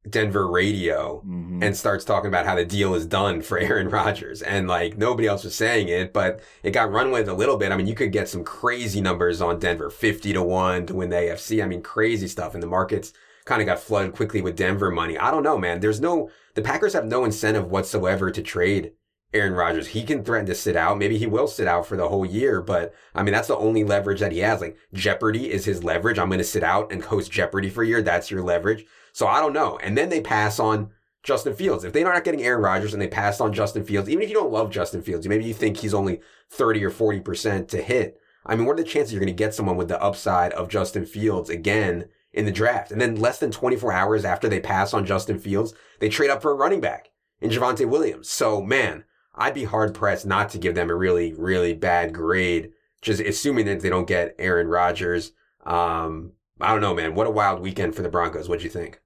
Denver 0.08 0.46
radio 0.48 1.22
Mhm. 1.26 1.64
and 1.64 1.76
starts 1.76 2.04
talking 2.04 2.28
about 2.28 2.46
how 2.46 2.54
the 2.54 2.64
deal 2.64 2.94
is 2.94 3.04
done 3.06 3.40
for 3.42 3.58
Aaron 3.58 3.88
Rodgers. 3.88 4.42
And 4.42 4.68
like 4.68 4.96
nobody 4.96 5.26
else 5.26 5.44
was 5.44 5.54
saying 5.54 5.88
it, 5.88 6.12
but 6.12 6.40
it 6.62 6.70
got 6.70 6.92
run 6.92 7.10
with 7.10 7.28
a 7.28 7.34
little 7.34 7.56
bit. 7.56 7.72
I 7.72 7.76
mean, 7.76 7.86
you 7.86 7.94
could 7.94 8.12
get 8.12 8.28
some 8.28 8.44
crazy 8.44 9.00
numbers 9.00 9.40
on 9.40 9.58
Denver 9.58 9.90
50 9.90 10.32
to 10.34 10.42
1 10.42 10.86
to 10.86 10.94
win 10.94 11.08
the 11.10 11.16
AFC. 11.16 11.62
I 11.62 11.66
mean, 11.66 11.82
crazy 11.82 12.28
stuff. 12.28 12.52
And 12.54 12.62
the 12.62 12.66
markets 12.68 13.12
kind 13.46 13.62
of 13.62 13.66
got 13.66 13.80
flooded 13.80 14.12
quickly 14.14 14.42
with 14.42 14.56
Denver 14.56 14.90
money. 14.90 15.16
I 15.18 15.30
don't 15.30 15.42
know, 15.42 15.58
man. 15.58 15.80
There's 15.80 16.00
no, 16.02 16.30
the 16.54 16.60
Packers 16.62 16.92
have 16.92 17.06
no 17.06 17.24
incentive 17.24 17.70
whatsoever 17.70 18.30
to 18.30 18.42
trade 18.42 18.92
Aaron 19.34 19.52
Rodgers. 19.52 19.88
He 19.88 20.04
can 20.04 20.24
threaten 20.24 20.46
to 20.46 20.54
sit 20.54 20.74
out. 20.74 20.98
Maybe 20.98 21.18
he 21.18 21.26
will 21.26 21.46
sit 21.46 21.68
out 21.68 21.86
for 21.86 21.96
the 21.96 22.08
whole 22.08 22.24
year, 22.24 22.62
but 22.62 22.94
I 23.14 23.22
mean, 23.22 23.32
that's 23.32 23.48
the 23.48 23.56
only 23.56 23.84
leverage 23.84 24.20
that 24.20 24.32
he 24.32 24.38
has. 24.38 24.60
Like 24.60 24.76
Jeopardy 24.94 25.50
is 25.50 25.66
his 25.66 25.84
leverage. 25.84 26.18
I'm 26.18 26.28
going 26.28 26.38
to 26.38 26.44
sit 26.44 26.62
out 26.62 26.90
and 26.90 27.04
host 27.04 27.30
Jeopardy 27.30 27.68
for 27.68 27.82
a 27.82 27.86
year. 27.86 28.00
That's 28.00 28.30
your 28.30 28.42
leverage. 28.42 28.86
So 29.12 29.26
I 29.26 29.40
don't 29.40 29.52
know. 29.52 29.78
And 29.82 29.98
then 29.98 30.08
they 30.08 30.20
pass 30.20 30.58
on 30.58 30.90
Justin 31.22 31.54
Fields. 31.54 31.84
If 31.84 31.92
they're 31.92 32.04
not 32.04 32.24
getting 32.24 32.42
Aaron 32.42 32.62
Rodgers 32.62 32.94
and 32.94 33.02
they 33.02 33.08
pass 33.08 33.40
on 33.40 33.52
Justin 33.52 33.84
Fields, 33.84 34.08
even 34.08 34.22
if 34.22 34.30
you 34.30 34.34
don't 34.34 34.52
love 34.52 34.70
Justin 34.70 35.02
Fields, 35.02 35.28
maybe 35.28 35.44
you 35.44 35.54
think 35.54 35.76
he's 35.76 35.94
only 35.94 36.20
30 36.50 36.84
or 36.84 36.90
40% 36.90 37.68
to 37.68 37.82
hit. 37.82 38.18
I 38.46 38.56
mean, 38.56 38.64
what 38.64 38.78
are 38.78 38.82
the 38.82 38.88
chances 38.88 39.12
you're 39.12 39.20
going 39.20 39.26
to 39.26 39.32
get 39.34 39.54
someone 39.54 39.76
with 39.76 39.88
the 39.88 40.02
upside 40.02 40.52
of 40.52 40.70
Justin 40.70 41.04
Fields 41.04 41.50
again 41.50 42.06
in 42.32 42.46
the 42.46 42.52
draft? 42.52 42.92
And 42.92 43.00
then 43.00 43.16
less 43.16 43.38
than 43.38 43.50
24 43.50 43.92
hours 43.92 44.24
after 44.24 44.48
they 44.48 44.60
pass 44.60 44.94
on 44.94 45.04
Justin 45.04 45.38
Fields, 45.38 45.74
they 45.98 46.08
trade 46.08 46.30
up 46.30 46.40
for 46.40 46.50
a 46.50 46.54
running 46.54 46.80
back 46.80 47.10
in 47.42 47.50
Javonte 47.50 47.86
Williams. 47.86 48.30
So 48.30 48.62
man, 48.62 49.04
I'd 49.38 49.54
be 49.54 49.64
hard 49.64 49.94
pressed 49.94 50.26
not 50.26 50.50
to 50.50 50.58
give 50.58 50.74
them 50.74 50.90
a 50.90 50.94
really, 50.94 51.32
really 51.34 51.72
bad 51.72 52.12
grade, 52.12 52.72
just 53.00 53.20
assuming 53.20 53.66
that 53.66 53.80
they 53.80 53.88
don't 53.88 54.06
get 54.06 54.34
Aaron 54.38 54.66
Rodgers. 54.66 55.32
Um, 55.64 56.32
I 56.60 56.72
don't 56.72 56.80
know, 56.80 56.94
man. 56.94 57.14
What 57.14 57.26
a 57.26 57.30
wild 57.30 57.60
weekend 57.60 57.94
for 57.94 58.02
the 58.02 58.08
Broncos. 58.08 58.48
What'd 58.48 58.64
you 58.64 58.70
think? 58.70 59.00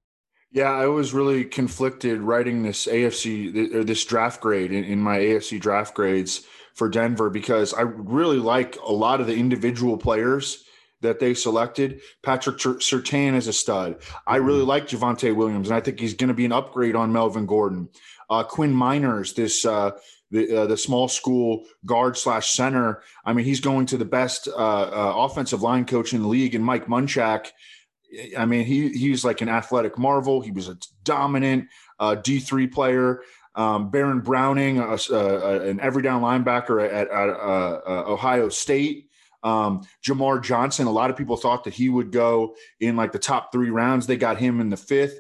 Yeah, 0.50 0.70
I 0.70 0.86
was 0.86 1.14
really 1.14 1.44
conflicted 1.44 2.20
writing 2.20 2.62
this 2.62 2.86
AFC 2.86 3.74
or 3.74 3.84
this 3.84 4.04
draft 4.04 4.40
grade 4.40 4.72
in, 4.72 4.84
in 4.84 4.98
my 4.98 5.18
AFC 5.18 5.60
draft 5.60 5.94
grades 5.94 6.42
for 6.74 6.88
Denver 6.88 7.30
because 7.30 7.72
I 7.74 7.82
really 7.82 8.38
like 8.38 8.76
a 8.76 8.92
lot 8.92 9.20
of 9.20 9.26
the 9.26 9.36
individual 9.36 9.96
players 9.96 10.64
that 11.00 11.18
they 11.18 11.34
selected. 11.34 12.00
Patrick 12.22 12.58
Surtain 12.58 13.34
is 13.34 13.48
a 13.48 13.52
stud. 13.52 14.02
I 14.26 14.36
really 14.36 14.62
like 14.62 14.86
Javonte 14.86 15.34
Williams, 15.34 15.68
and 15.68 15.76
I 15.76 15.80
think 15.80 16.00
he's 16.00 16.14
going 16.14 16.28
to 16.28 16.34
be 16.34 16.44
an 16.44 16.52
upgrade 16.52 16.96
on 16.96 17.12
Melvin 17.12 17.46
Gordon. 17.46 17.88
Uh, 18.30 18.44
Quinn 18.44 18.74
Meinerz, 18.74 19.34
this 19.34 19.64
uh, 19.64 19.92
the 20.32 20.62
uh, 20.62 20.66
the 20.66 20.76
small 20.76 21.06
school 21.06 21.64
guard 21.86 22.16
slash 22.16 22.52
center. 22.52 23.02
I 23.24 23.32
mean, 23.34 23.44
he's 23.44 23.60
going 23.60 23.86
to 23.86 23.98
the 23.98 24.04
best 24.04 24.48
uh, 24.48 24.56
uh, 24.56 25.14
offensive 25.16 25.62
line 25.62 25.84
coach 25.84 26.12
in 26.12 26.22
the 26.22 26.28
league, 26.28 26.54
and 26.56 26.64
Mike 26.64 26.86
Munchak. 26.86 27.48
I 28.36 28.46
mean, 28.46 28.64
he 28.64 28.88
he's 28.88 29.24
like 29.24 29.42
an 29.42 29.48
athletic 29.48 29.98
marvel. 29.98 30.40
He 30.40 30.50
was 30.50 30.68
a 30.68 30.76
dominant 31.04 31.68
uh, 32.00 32.16
D 32.16 32.40
three 32.40 32.66
player. 32.66 33.22
Um, 33.54 33.90
Baron 33.90 34.20
Browning, 34.20 34.80
uh, 34.80 34.96
uh, 35.10 35.60
an 35.62 35.78
every 35.80 36.02
down 36.02 36.22
linebacker 36.22 36.82
at, 36.82 37.08
at 37.08 37.28
Ohio 37.86 38.49
State. 38.49 39.10
Um, 39.42 39.82
Jamar 40.02 40.42
Johnson. 40.42 40.86
A 40.86 40.92
lot 40.92 41.10
of 41.10 41.16
people 41.16 41.36
thought 41.36 41.64
that 41.64 41.75
he 41.75 41.90
would 41.90 42.12
go 42.12 42.54
in 42.80 42.97
like 42.97 43.12
the 43.12 43.18
top 43.18 43.52
three 43.52 43.68
rounds. 43.68 44.06
They 44.06 44.16
got 44.16 44.38
him 44.38 44.60
in 44.60 44.71
the 44.71 44.76
fifth. 44.78 45.18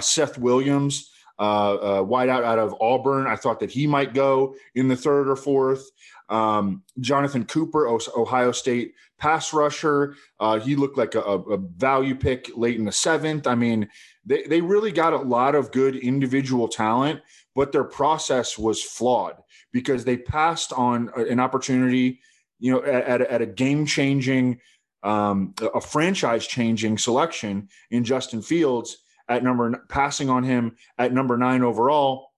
Seth 0.00 0.38
Williams, 0.38 1.10
uh, 1.38 2.02
wideout 2.02 2.44
out 2.44 2.58
of 2.58 2.74
Auburn. 2.80 3.26
I 3.26 3.36
thought 3.36 3.60
that 3.60 3.70
he 3.70 3.86
might 3.86 4.14
go 4.14 4.54
in 4.74 4.88
the 4.88 4.96
third 4.96 5.28
or 5.28 5.36
fourth. 5.36 5.90
Um, 6.28 6.82
Jonathan 7.00 7.44
Cooper, 7.44 7.88
Ohio 7.88 8.52
State 8.52 8.94
pass 9.18 9.52
rusher. 9.52 10.16
Uh, 10.40 10.58
he 10.58 10.74
looked 10.76 10.96
like 10.96 11.14
a, 11.14 11.20
a, 11.20 11.58
value 11.58 12.14
pick 12.14 12.50
late 12.56 12.78
in 12.78 12.84
the 12.84 12.92
seventh. 12.92 13.46
I 13.46 13.54
mean, 13.54 13.88
they, 14.24 14.44
they 14.44 14.60
really 14.60 14.90
got 14.90 15.12
a 15.12 15.18
lot 15.18 15.54
of 15.54 15.70
good 15.70 15.96
individual 15.96 16.66
talent, 16.66 17.20
but 17.54 17.72
their 17.72 17.84
process 17.84 18.58
was 18.58 18.82
flawed 18.82 19.36
because 19.72 20.04
they 20.04 20.16
passed 20.16 20.72
on 20.72 21.10
an 21.16 21.40
opportunity, 21.40 22.20
you 22.58 22.72
know, 22.72 22.82
at, 22.82 23.20
at 23.20 23.42
a 23.42 23.46
game 23.46 23.84
changing, 23.84 24.60
um, 25.02 25.54
a 25.74 25.80
franchise 25.80 26.46
changing 26.46 26.96
selection 26.96 27.68
in 27.90 28.02
Justin 28.02 28.40
Fields 28.40 29.03
at 29.28 29.42
number, 29.42 29.84
passing 29.88 30.28
on 30.30 30.42
him 30.42 30.76
at 30.98 31.12
number 31.12 31.36
nine 31.36 31.62
overall, 31.62 32.28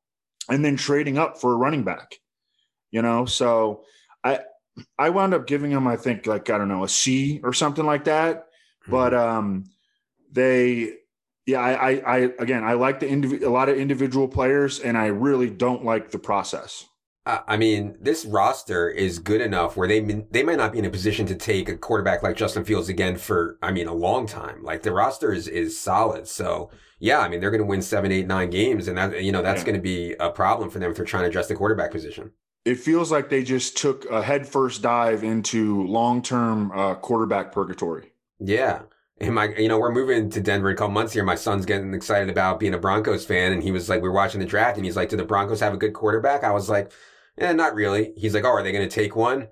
and 0.49 0.65
then 0.65 0.77
trading 0.77 1.19
up 1.19 1.41
for 1.41 1.53
a 1.53 1.57
running 1.57 1.83
back 1.85 2.17
you 2.91 3.03
know? 3.03 3.27
So 3.27 3.85
i 4.25 4.41
i 4.99 5.11
wound 5.11 5.35
up 5.35 5.47
giving 5.47 5.71
him 5.71 5.87
i 5.87 5.97
think 5.97 6.27
like 6.27 6.51
i 6.51 6.59
don't 6.59 6.69
know 6.69 6.85
a 6.85 6.89
c 6.89 7.41
or 7.43 7.53
something 7.53 7.87
like 7.87 8.05
that. 8.05 8.47
Mm-hmm. 8.83 8.91
but 8.91 9.15
um 9.15 9.65
they 10.33 10.95
yeah 11.47 11.61
i 11.61 11.91
i, 11.91 12.17
I 12.17 12.17
again 12.39 12.65
i 12.65 12.73
like 12.75 13.01
the 13.01 13.07
indiv- 13.07 13.43
a 13.43 13.49
lot 13.49 13.69
of 13.69 13.79
individual 13.79 14.29
players 14.29 14.81
and 14.81 14.97
i 14.99 15.07
really 15.07 15.51
don't 15.51 15.85
like 15.85 16.11
the 16.11 16.19
process 16.19 16.87
I 17.27 17.57
mean, 17.57 17.97
this 18.01 18.25
roster 18.25 18.89
is 18.89 19.19
good 19.19 19.41
enough 19.41 19.77
where 19.77 19.89
they 19.89 20.01
they 20.31 20.45
might 20.45 20.59
not 20.59 20.73
be 20.73 20.79
in 20.79 20.85
a 20.85 20.91
position 20.91 21.27
to 21.27 21.35
take 21.35 21.69
a 21.69 21.77
quarterback 21.77 22.23
like 22.23 22.37
Justin 22.37 22.65
Fields 22.65 22.89
again 22.89 23.17
for 23.17 23.59
I 23.61 23.73
mean 23.73 23.89
a 23.89 23.95
long 23.95 24.27
time. 24.27 24.63
Like 24.63 24.83
the 24.83 24.93
roster 24.93 25.33
is 25.33 25.49
is 25.49 25.79
solid, 25.79 26.29
so 26.29 26.71
yeah, 27.01 27.19
I 27.19 27.29
mean 27.29 27.41
they're 27.41 27.51
going 27.51 27.63
to 27.63 27.67
win 27.67 27.83
seven, 27.83 28.13
eight, 28.13 28.29
nine 28.29 28.51
games, 28.51 28.87
and 28.87 28.97
that 28.97 29.25
you 29.25 29.33
know 29.33 29.43
that's 29.43 29.63
yeah. 29.63 29.67
going 29.67 29.75
to 29.75 29.83
be 29.83 30.15
a 30.21 30.31
problem 30.31 30.71
for 30.71 30.79
them 30.79 30.91
if 30.91 30.97
they're 30.97 31.05
trying 31.05 31.25
to 31.25 31.29
address 31.29 31.49
the 31.49 31.57
quarterback 31.57 31.91
position 31.91 32.31
it 32.67 32.81
feels 32.81 33.13
like 33.13 33.31
they 33.31 33.45
just 33.45 33.77
took 33.77 34.11
a 34.11 34.21
headfirst 34.21 34.83
dive 34.83 35.23
into 35.23 35.87
long-term 35.87 36.73
uh, 36.73 36.97
quarterback 36.97 37.53
purgatory. 37.53 38.11
Yeah. 38.41 38.83
And 39.21 39.37
my, 39.37 39.55
you 39.57 39.69
know, 39.69 39.79
we're 39.79 39.93
moving 39.93 40.29
to 40.31 40.41
Denver 40.41 40.71
in 40.71 40.75
a 40.75 40.77
couple 40.77 40.91
months 40.91 41.13
here. 41.13 41.23
My 41.23 41.37
son's 41.37 41.65
getting 41.65 41.95
excited 41.95 42.29
about 42.29 42.59
being 42.59 42.75
a 42.75 42.79
Broncos 42.79 43.25
fan. 43.25 43.53
And 43.53 43.63
he 43.63 43.71
was 43.71 43.89
like, 43.89 44.03
we 44.03 44.09
are 44.09 44.13
watching 44.13 44.41
the 44.41 44.47
draft 44.47 44.77
and 44.77 44.85
he's 44.85 44.97
like, 44.97 45.11
do 45.11 45.17
the 45.17 45.25
Broncos 45.25 45.61
have 45.61 45.75
a 45.75 45.77
good 45.77 45.95
quarterback? 45.95 46.43
I 46.43 46.51
was 46.51 46.69
like, 46.69 46.91
eh, 47.39 47.53
not 47.53 47.75
really. 47.75 48.13
He's 48.17 48.35
like, 48.35 48.45
oh, 48.45 48.49
are 48.49 48.63
they 48.63 48.73
going 48.73 48.89
to 48.89 48.95
take 48.95 49.17
one 49.17 49.49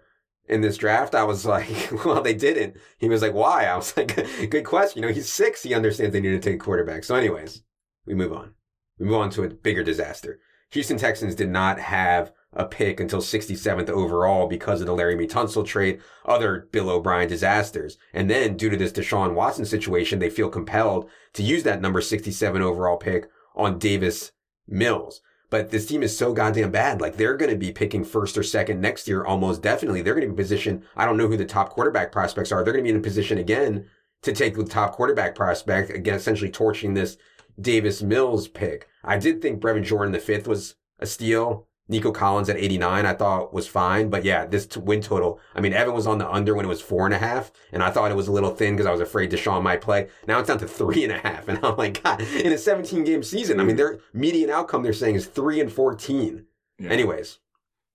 in 0.48 0.60
this 0.60 0.76
draft? 0.76 1.14
I 1.14 1.24
was 1.24 1.44
like, 1.46 1.68
well, 2.04 2.22
they 2.22 2.34
didn't. 2.34 2.76
He 2.98 3.08
was 3.08 3.22
like, 3.22 3.34
why? 3.34 3.64
I 3.64 3.76
was 3.76 3.96
like, 3.96 4.16
good 4.50 4.64
question. 4.64 5.02
You 5.02 5.08
know, 5.08 5.14
he's 5.14 5.30
six. 5.30 5.62
He 5.62 5.74
understands 5.74 6.12
they 6.12 6.20
need 6.20 6.30
to 6.30 6.38
take 6.38 6.60
a 6.60 6.64
quarterback. 6.64 7.04
So 7.04 7.14
anyways, 7.14 7.62
we 8.06 8.14
move 8.14 8.32
on. 8.32 8.54
We 8.98 9.06
move 9.06 9.16
on 9.16 9.30
to 9.30 9.44
a 9.44 9.48
bigger 9.48 9.82
disaster. 9.82 10.40
Houston 10.70 10.98
Texans 10.98 11.34
did 11.34 11.50
not 11.50 11.78
have 11.78 12.32
a 12.52 12.64
pick 12.64 13.00
until 13.00 13.20
67th 13.20 13.88
overall 13.90 14.46
because 14.46 14.80
of 14.80 14.86
the 14.86 14.94
Laremy 14.94 15.28
Tunsil 15.28 15.66
trade, 15.66 16.00
other 16.24 16.68
Bill 16.72 16.90
O'Brien 16.90 17.28
disasters. 17.28 17.98
And 18.12 18.30
then 18.30 18.56
due 18.56 18.70
to 18.70 18.76
this 18.76 18.92
Deshaun 18.92 19.34
Watson 19.34 19.64
situation, 19.64 20.18
they 20.18 20.30
feel 20.30 20.48
compelled 20.48 21.10
to 21.34 21.42
use 21.42 21.64
that 21.64 21.80
number 21.80 22.00
67 22.00 22.62
overall 22.62 22.96
pick 22.96 23.28
on 23.54 23.78
Davis 23.78 24.32
Mills. 24.66 25.20
But 25.50 25.70
this 25.70 25.86
team 25.86 26.02
is 26.02 26.16
so 26.16 26.32
goddamn 26.32 26.70
bad. 26.70 27.00
Like 27.00 27.16
they're 27.16 27.36
going 27.36 27.50
to 27.50 27.56
be 27.56 27.72
picking 27.72 28.04
first 28.04 28.36
or 28.36 28.42
second 28.42 28.80
next 28.80 29.06
year, 29.06 29.24
almost 29.24 29.62
definitely. 29.62 30.02
They're 30.02 30.14
going 30.14 30.26
to 30.26 30.28
be 30.28 30.32
in 30.32 30.36
position. 30.36 30.84
I 30.96 31.04
don't 31.04 31.16
know 31.16 31.28
who 31.28 31.36
the 31.36 31.44
top 31.44 31.70
quarterback 31.70 32.12
prospects 32.12 32.50
are. 32.50 32.64
They're 32.64 32.72
going 32.72 32.84
to 32.84 32.88
be 32.88 32.94
in 32.94 33.00
a 33.00 33.02
position 33.02 33.38
again 33.38 33.86
to 34.22 34.32
take 34.32 34.56
the 34.56 34.64
top 34.64 34.92
quarterback 34.92 35.34
prospect 35.34 35.90
again, 35.90 36.14
essentially 36.14 36.50
torching 36.50 36.94
this 36.94 37.16
Davis 37.60 38.02
Mills 38.02 38.48
pick. 38.48 38.88
I 39.04 39.18
did 39.18 39.40
think 39.40 39.60
Brevin 39.60 39.84
Jordan 39.84 40.12
the 40.12 40.18
fifth 40.18 40.48
was 40.48 40.76
a 40.98 41.06
steal. 41.06 41.68
Nico 41.88 42.10
Collins 42.12 42.48
at 42.48 42.56
89, 42.56 43.04
I 43.04 43.12
thought 43.12 43.52
was 43.52 43.66
fine. 43.66 44.08
But 44.08 44.24
yeah, 44.24 44.46
this 44.46 44.76
win 44.76 45.02
total, 45.02 45.38
I 45.54 45.60
mean, 45.60 45.72
Evan 45.72 45.94
was 45.94 46.06
on 46.06 46.18
the 46.18 46.30
under 46.30 46.54
when 46.54 46.64
it 46.64 46.68
was 46.68 46.80
four 46.80 47.04
and 47.04 47.14
a 47.14 47.18
half, 47.18 47.52
and 47.72 47.82
I 47.82 47.90
thought 47.90 48.10
it 48.10 48.16
was 48.16 48.28
a 48.28 48.32
little 48.32 48.54
thin 48.54 48.74
because 48.74 48.86
I 48.86 48.92
was 48.92 49.00
afraid 49.00 49.30
Deshaun 49.30 49.62
might 49.62 49.80
play. 49.80 50.08
Now 50.26 50.38
it's 50.38 50.48
down 50.48 50.58
to 50.58 50.68
three 50.68 51.04
and 51.04 51.12
a 51.12 51.18
half. 51.18 51.44
And 51.54 51.62
I'm 51.62 51.76
like, 51.76 52.02
God, 52.02 52.22
in 52.22 52.52
a 52.52 52.58
17 52.58 53.04
game 53.04 53.22
season, 53.22 53.60
I 53.60 53.64
mean, 53.64 53.76
their 53.76 54.00
median 54.12 54.50
outcome 54.50 54.82
they're 54.82 54.92
saying 54.92 55.14
is 55.14 55.26
three 55.26 55.60
and 55.60 55.70
14. 55.70 56.46
Yeah. 56.78 56.90
Anyways, 56.90 57.38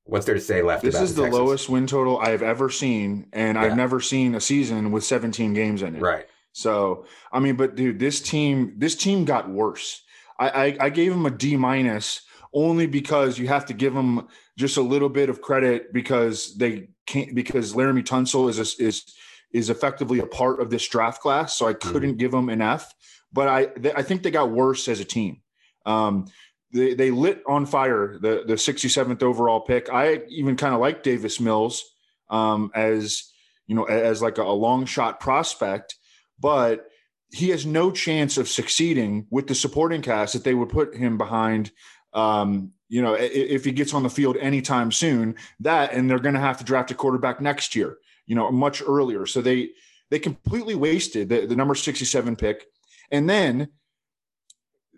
what's 0.03 0.25
there 0.25 0.35
to 0.35 0.41
say 0.41 0.61
left? 0.61 0.83
This 0.83 0.99
is 0.99 1.15
the, 1.15 1.23
the 1.23 1.29
lowest 1.29 1.67
win 1.67 1.87
total 1.87 2.19
I've 2.19 2.43
ever 2.43 2.69
seen, 2.69 3.27
and 3.33 3.55
yeah. 3.55 3.63
I've 3.63 3.75
never 3.75 3.99
seen 3.99 4.35
a 4.35 4.41
season 4.41 4.91
with 4.91 5.03
17 5.03 5.53
games 5.53 5.81
in 5.81 5.95
it. 5.95 6.01
Right. 6.01 6.27
So, 6.51 7.05
I 7.31 7.39
mean, 7.39 7.55
but 7.55 7.75
dude, 7.75 7.99
this 7.99 8.21
team, 8.21 8.73
this 8.77 8.95
team 8.95 9.25
got 9.25 9.49
worse. 9.49 10.03
I, 10.37 10.49
I, 10.49 10.77
I 10.79 10.89
gave 10.89 11.11
him 11.11 11.25
a 11.25 11.31
D 11.31 11.57
minus 11.57 12.21
only 12.53 12.87
because 12.87 13.37
you 13.37 13.47
have 13.47 13.65
to 13.67 13.73
give 13.73 13.93
them 13.93 14.27
just 14.57 14.77
a 14.77 14.81
little 14.81 15.09
bit 15.09 15.29
of 15.29 15.41
credit 15.41 15.93
because 15.93 16.55
they 16.57 16.89
can't 17.05 17.35
because 17.35 17.73
Laremy 17.73 18.03
Tunsil 18.03 18.49
is 18.49 18.59
a, 18.59 18.83
is 18.83 19.03
is 19.51 19.69
effectively 19.69 20.19
a 20.19 20.25
part 20.25 20.61
of 20.61 20.69
this 20.69 20.87
draft 20.87 21.21
class. 21.21 21.55
So 21.55 21.67
I 21.67 21.73
mm-hmm. 21.73 21.91
couldn't 21.91 22.09
mm-hmm. 22.11 22.17
give 22.17 22.31
them 22.31 22.49
an 22.49 22.61
F, 22.61 22.93
but 23.31 23.47
I 23.47 23.67
they, 23.77 23.93
I 23.93 24.01
think 24.01 24.23
they 24.23 24.31
got 24.31 24.51
worse 24.51 24.87
as 24.87 24.99
a 24.99 25.05
team. 25.05 25.41
Um, 25.85 26.25
they 26.71 26.93
they 26.93 27.11
lit 27.11 27.41
on 27.47 27.65
fire 27.65 28.17
the 28.21 28.43
the 28.45 28.55
67th 28.55 29.23
overall 29.23 29.61
pick. 29.61 29.89
I 29.91 30.21
even 30.29 30.55
kind 30.55 30.73
of 30.73 30.79
like 30.79 31.03
Davis 31.03 31.39
Mills. 31.39 31.83
um, 32.29 32.71
as 32.75 33.31
you 33.67 33.75
know 33.75 33.83
as 33.85 34.21
like 34.21 34.37
a, 34.37 34.43
a 34.43 34.53
long 34.53 34.85
shot 34.85 35.19
prospect, 35.19 35.95
but 36.39 36.87
he 37.31 37.49
has 37.49 37.65
no 37.65 37.91
chance 37.91 38.37
of 38.37 38.47
succeeding 38.47 39.27
with 39.29 39.47
the 39.47 39.55
supporting 39.55 40.01
cast 40.01 40.33
that 40.33 40.43
they 40.43 40.53
would 40.53 40.69
put 40.69 40.95
him 40.95 41.17
behind. 41.17 41.71
Um, 42.13 42.73
you 42.87 43.01
know, 43.01 43.13
if 43.13 43.63
he 43.65 43.71
gets 43.71 43.93
on 43.93 44.03
the 44.03 44.09
field 44.09 44.37
anytime 44.37 44.91
soon, 44.91 45.35
that 45.59 45.93
and 45.93 46.09
they're 46.09 46.19
going 46.19 46.35
to 46.35 46.41
have 46.41 46.57
to 46.57 46.63
draft 46.63 46.91
a 46.91 46.95
quarterback 46.95 47.39
next 47.39 47.75
year. 47.75 47.97
You 48.25 48.35
know, 48.35 48.51
much 48.51 48.81
earlier. 48.81 49.25
So 49.25 49.41
they 49.41 49.69
they 50.09 50.19
completely 50.19 50.75
wasted 50.75 51.29
the, 51.29 51.45
the 51.45 51.55
number 51.55 51.75
sixty 51.75 52.05
seven 52.05 52.35
pick, 52.35 52.65
and 53.11 53.29
then 53.29 53.69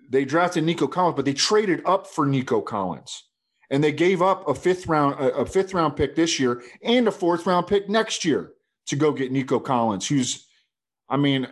they 0.09 0.25
drafted 0.25 0.63
Nico 0.63 0.87
Collins, 0.87 1.15
but 1.15 1.25
they 1.25 1.33
traded 1.33 1.81
up 1.85 2.07
for 2.07 2.25
Nico 2.25 2.61
Collins, 2.61 3.23
and 3.69 3.83
they 3.83 3.91
gave 3.93 4.21
up 4.21 4.47
a 4.47 4.53
fifth 4.55 4.87
round 4.87 5.19
a, 5.19 5.33
a 5.35 5.45
fifth 5.45 5.73
round 5.73 5.95
pick 5.95 6.15
this 6.15 6.39
year 6.39 6.61
and 6.83 7.07
a 7.07 7.11
fourth 7.11 7.45
round 7.45 7.67
pick 7.67 7.89
next 7.89 8.25
year 8.25 8.51
to 8.87 8.95
go 8.95 9.11
get 9.11 9.31
Nico 9.31 9.59
Collins, 9.59 10.07
who's, 10.07 10.47
I 11.07 11.15
mean, 11.15 11.47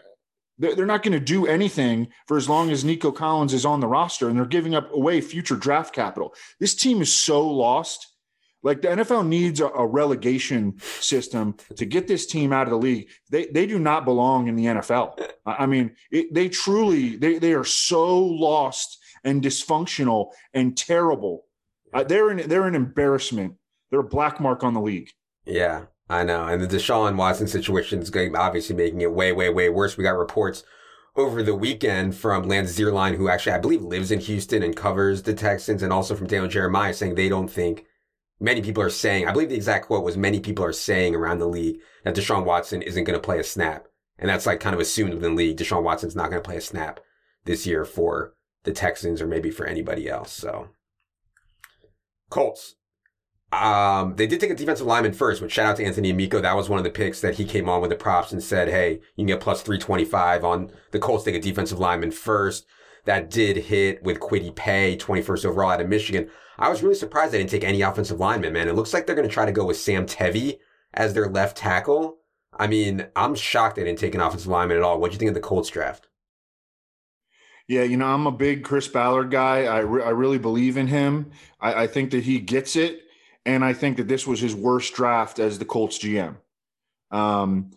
they're 0.60 0.86
not 0.86 1.04
going 1.04 1.14
to 1.14 1.20
do 1.20 1.48
anything 1.48 2.10
for 2.28 2.38
as 2.38 2.50
long 2.50 2.70
as 2.70 2.84
Nico 2.84 3.12
Collins 3.12 3.54
is 3.54 3.66
on 3.66 3.80
the 3.80 3.88
roster, 3.88 4.28
and 4.28 4.38
they're 4.38 4.46
giving 4.46 4.76
up 4.76 4.92
away 4.94 5.22
future 5.22 5.56
draft 5.56 5.96
capital. 5.96 6.34
This 6.60 6.76
team 6.76 7.02
is 7.02 7.12
so 7.12 7.48
lost. 7.48 8.08
Like 8.62 8.82
the 8.82 8.90
NFL 8.90 9.26
needs 9.26 9.62
a, 9.62 9.70
relegation 9.86 10.78
system 10.82 11.56
to 11.78 11.86
get 11.86 12.10
this 12.10 12.26
team 12.26 12.52
out 12.52 12.68
of 12.68 12.72
the 12.72 12.78
league. 12.78 13.08
They 13.32 13.46
they 13.46 13.66
do 13.66 13.80
not 13.80 14.04
belong 14.04 14.48
in 14.50 14.58
the 14.58 14.66
NFL. 14.66 15.30
I 15.46 15.66
mean, 15.66 15.96
it, 16.12 16.34
they 16.34 16.50
truly 16.50 17.16
they 17.16 17.40
they 17.40 17.54
are 17.54 17.64
so 17.64 18.20
lost 18.20 19.00
and 19.24 19.42
dysfunctional 19.42 20.32
and 20.54 20.78
terrible. 20.78 21.46
Uh, 21.94 22.04
they're 22.04 22.36
they're 22.36 22.68
an 22.68 22.76
embarrassment. 22.76 23.56
They're 23.92 24.02
a 24.02 24.04
black 24.04 24.42
mark 24.42 24.66
on 24.66 24.74
the 24.74 24.82
league. 24.82 25.10
Yeah, 25.46 25.86
I 26.10 26.24
know. 26.24 26.46
And 26.46 26.62
the 26.62 26.68
Deshaun 26.68 27.16
Watson 27.18 27.48
situation 27.48 28.02
is 28.02 28.10
going 28.10 28.36
obviously 28.36 28.76
making 28.76 29.02
it 29.02 29.12
way, 29.12 29.32
way, 29.32 29.50
way 29.50 29.70
worse. 29.70 29.96
We 29.96 30.04
got 30.04 30.18
reports 30.18 30.64
over 31.16 31.44
the 31.44 31.56
weekend 31.56 32.16
from 32.16 32.48
Lance 32.48 32.78
Zierlein, 32.78 33.16
who 33.16 33.30
actually, 33.30 33.52
I 33.52 33.60
believe, 33.60 33.84
lives 33.84 34.10
in 34.10 34.20
Houston 34.20 34.64
and 34.64 34.76
covers 34.76 35.24
the 35.24 35.34
Texans, 35.34 35.84
and 35.84 35.94
also 35.94 36.16
from 36.16 36.28
Daniel 36.28 36.50
Jeremiah 36.50 36.94
saying 36.94 37.16
they 37.16 37.30
don't 37.30 37.50
think 37.50 37.86
many 38.40 38.62
people 38.62 38.82
are 38.82 38.90
saying, 38.90 39.28
I 39.28 39.32
believe 39.32 39.50
the 39.50 39.56
exact 39.56 39.88
quote 39.88 40.04
was 40.04 40.18
many 40.18 40.40
people 40.40 40.66
are 40.66 40.74
saying 40.74 41.16
around 41.16 41.40
the 41.40 41.48
league 41.48 41.80
that 42.04 42.16
Deshaun 42.16 42.46
Watson 42.46 42.82
isn't 42.82 43.04
going 43.04 43.20
to 43.20 43.24
play 43.24 43.40
a 43.40 43.44
snap. 43.44 43.88
And 44.18 44.30
that's 44.30 44.46
like 44.46 44.60
kind 44.60 44.74
of 44.74 44.82
assumed 44.82 45.14
within 45.14 45.36
the 45.36 45.44
league. 45.44 45.58
Deshaun 45.58 45.84
Watson's 45.84 46.16
not 46.16 46.30
going 46.30 46.42
to 46.42 46.48
play 46.48 46.58
a 46.58 46.62
snap 46.62 47.00
this 47.46 47.66
year 47.66 47.86
for 47.86 48.34
the 48.64 48.72
Texans 48.72 49.22
or 49.22 49.28
maybe 49.28 49.52
for 49.52 49.66
anybody 49.66 50.10
else. 50.10 50.32
So 50.32 50.70
Colts. 52.30 52.76
Um, 53.52 54.16
they 54.16 54.28
did 54.28 54.40
take 54.40 54.52
a 54.52 54.56
defensive 54.56 54.86
lineman 54.86 55.14
first, 55.14 55.42
which 55.42 55.54
shout 55.54 55.66
out 55.66 55.78
to 55.78 55.84
Anthony 55.84 56.12
Amico. 56.12 56.40
That 56.40 56.56
was 56.56 56.70
one 56.70 56.78
of 56.78 56.84
the 56.84 56.92
picks 56.92 57.22
that 57.22 57.36
he 57.36 57.46
came 57.46 57.68
on 57.68 57.82
with 57.82 57.90
the 57.90 57.96
props 57.96 58.32
and 58.32 58.44
said, 58.44 58.70
Hey, 58.70 58.94
you 59.16 59.24
can 59.24 59.28
get 59.28 59.40
plus 59.40 59.62
325 59.64 60.46
on 60.46 60.72
the 60.92 61.00
Colts 61.00 61.24
take 61.24 61.36
a 61.36 61.40
defensive 61.40 61.80
lineman 61.80 62.12
first. 62.12 62.66
That 63.06 63.32
did 63.32 63.58
hit 63.58 64.04
with 64.04 64.20
Kwity 64.20 64.54
Paye, 64.54 64.98
21st 64.98 65.46
overall 65.46 65.72
out 65.72 65.82
of 65.82 65.90
Michigan. 65.90 66.30
I 66.60 66.70
was 66.70 66.84
really 66.84 66.96
surprised 66.96 67.32
they 67.32 67.40
didn't 67.40 67.50
take 67.50 67.64
any 67.64 67.82
offensive 67.82 68.20
lineman, 68.20 68.54
man. 68.54 68.68
It 68.68 68.76
looks 68.76 68.94
like 68.94 69.08
they're 69.08 69.16
going 69.16 69.28
to 69.28 69.34
try 69.34 69.46
to 69.46 69.52
go 69.52 69.66
with 69.66 69.78
Sam 69.78 70.06
Tevi 70.06 70.60
as 70.94 71.14
their 71.14 71.28
left 71.28 71.58
tackle. 71.58 72.18
I 72.54 72.68
mean, 72.68 73.08
I'm 73.16 73.34
shocked 73.34 73.78
they 73.78 73.84
didn't 73.84 74.00
take 74.00 74.14
an 74.14 74.22
offensive 74.22 74.50
lineman 74.50 74.78
at 74.78 74.84
all. 74.84 75.00
What 75.00 75.10
do 75.10 75.16
you 75.16 75.20
think 75.20 75.30
of 75.30 75.36
the 75.36 75.42
Colts 75.42 75.70
draft? 75.70 76.08
Yeah, 77.68 77.84
you 77.84 77.98
know, 77.98 78.08
I'm 78.08 78.28
a 78.28 78.32
big 78.32 78.64
Chris 78.64 78.88
Ballard 78.88 79.32
guy. 79.32 79.64
I, 79.64 79.80
re- 79.80 80.04
I 80.04 80.10
really 80.10 80.40
believe 80.40 80.76
in 80.76 80.88
him. 80.88 81.32
I, 81.62 81.84
I 81.84 81.88
think 81.88 82.12
that 82.12 82.24
he 82.24 82.40
gets 82.40 82.76
it 82.76 83.04
and 83.46 83.64
I 83.64 83.74
think 83.74 83.98
that 83.98 84.08
this 84.08 84.28
was 84.28 84.40
his 84.40 84.56
worst 84.56 84.94
draft 84.94 85.40
as 85.40 85.60
the 85.60 85.66
Colts 85.66 86.00
GM. 86.00 86.38
Um, 87.12 87.72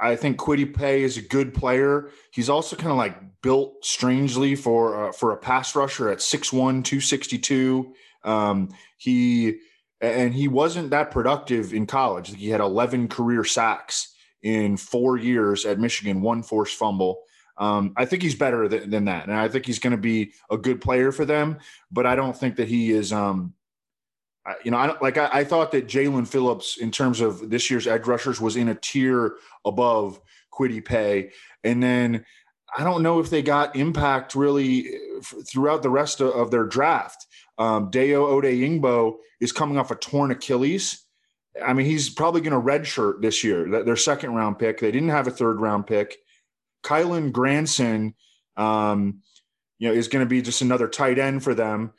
I 0.00 0.16
think 0.16 0.38
Kwity 0.38 0.72
Paye 0.72 1.02
is 1.02 1.16
a 1.16 1.22
good 1.22 1.54
player. 1.54 2.10
He's 2.32 2.48
also 2.48 2.76
kind 2.76 2.90
of 2.90 2.96
like 2.96 3.42
built 3.42 3.84
strangely 3.84 4.54
for 4.54 5.08
uh, 5.08 5.12
for 5.12 5.32
a 5.32 5.36
pass 5.36 5.74
rusher 5.74 6.08
at 6.08 6.18
6'1", 6.18 6.52
262. 6.84 7.92
Um, 8.24 8.68
he 8.96 9.58
and 10.00 10.32
he 10.32 10.46
wasn't 10.46 10.90
that 10.90 11.10
productive 11.10 11.74
in 11.74 11.86
college. 11.86 12.34
He 12.34 12.50
had 12.50 12.60
11 12.60 13.08
career 13.08 13.42
sacks 13.42 14.14
in 14.42 14.76
four 14.76 15.16
years 15.16 15.64
at 15.64 15.80
Michigan, 15.80 16.22
one 16.22 16.42
forced 16.42 16.76
fumble. 16.76 17.22
Um, 17.56 17.92
I 17.96 18.04
think 18.04 18.22
he's 18.22 18.36
better 18.36 18.68
than, 18.68 18.90
than, 18.90 19.06
that, 19.06 19.26
and 19.26 19.36
I 19.36 19.48
think 19.48 19.66
he's 19.66 19.80
going 19.80 19.90
to 19.90 19.96
be 19.96 20.32
a 20.48 20.56
good 20.56 20.80
player 20.80 21.10
for 21.10 21.24
them. 21.24 21.58
But 21.90 22.06
I 22.06 22.14
don't 22.14 22.36
think 22.36 22.54
that 22.56 22.68
he 22.68 22.92
is. 22.92 23.12
Um, 23.12 23.54
you 24.64 24.70
know, 24.70 24.76
I 24.76 24.98
like 25.00 25.18
I, 25.18 25.28
I 25.32 25.44
thought 25.44 25.72
that 25.72 25.88
Jaelan 25.88 26.26
Phillips, 26.26 26.76
in 26.76 26.90
terms 26.90 27.20
of 27.20 27.50
this 27.50 27.70
year's 27.70 27.86
edge 27.86 28.06
rushers, 28.06 28.40
was 28.40 28.56
in 28.56 28.68
a 28.68 28.74
tier 28.74 29.36
above 29.64 30.20
Kwity 30.52 30.84
Paye, 30.84 31.30
and 31.64 31.82
then 31.82 32.24
I 32.76 32.84
don't 32.84 33.02
know 33.02 33.18
if 33.18 33.30
they 33.30 33.42
got 33.42 33.76
impact 33.76 34.34
really 34.34 34.88
uh, 34.88 35.20
throughout 35.46 35.82
the 35.82 35.90
rest 35.90 36.20
of, 36.20 36.30
of 36.30 36.50
their 36.50 36.64
draft. 36.64 37.26
Um, 37.58 37.90
Dayo 37.90 38.28
Odeyingbo 38.28 39.16
is 39.40 39.52
coming 39.52 39.78
off 39.78 39.90
a 39.90 39.96
torn 39.96 40.30
Achilles. 40.30 41.04
I 41.64 41.72
mean, 41.72 41.86
he's 41.86 42.08
probably 42.10 42.40
going 42.40 42.52
to 42.52 42.70
redshirt 42.70 43.20
this 43.20 43.42
year. 43.42 43.82
Their 43.84 43.96
second 43.96 44.34
round 44.34 44.58
pick. 44.58 44.78
They 44.78 44.92
didn't 44.92 45.08
have 45.08 45.26
a 45.26 45.32
third 45.32 45.60
round 45.60 45.86
pick. 45.86 46.16
Kylen 46.84 47.32
Granson, 47.32 48.14
um, 48.56 49.22
you 49.78 49.88
know, 49.88 49.94
is 49.94 50.08
going 50.08 50.24
to 50.24 50.28
be 50.28 50.42
just 50.42 50.62
another 50.62 50.88
tight 50.88 51.18
end 51.18 51.42
for 51.42 51.54
them. 51.54 51.92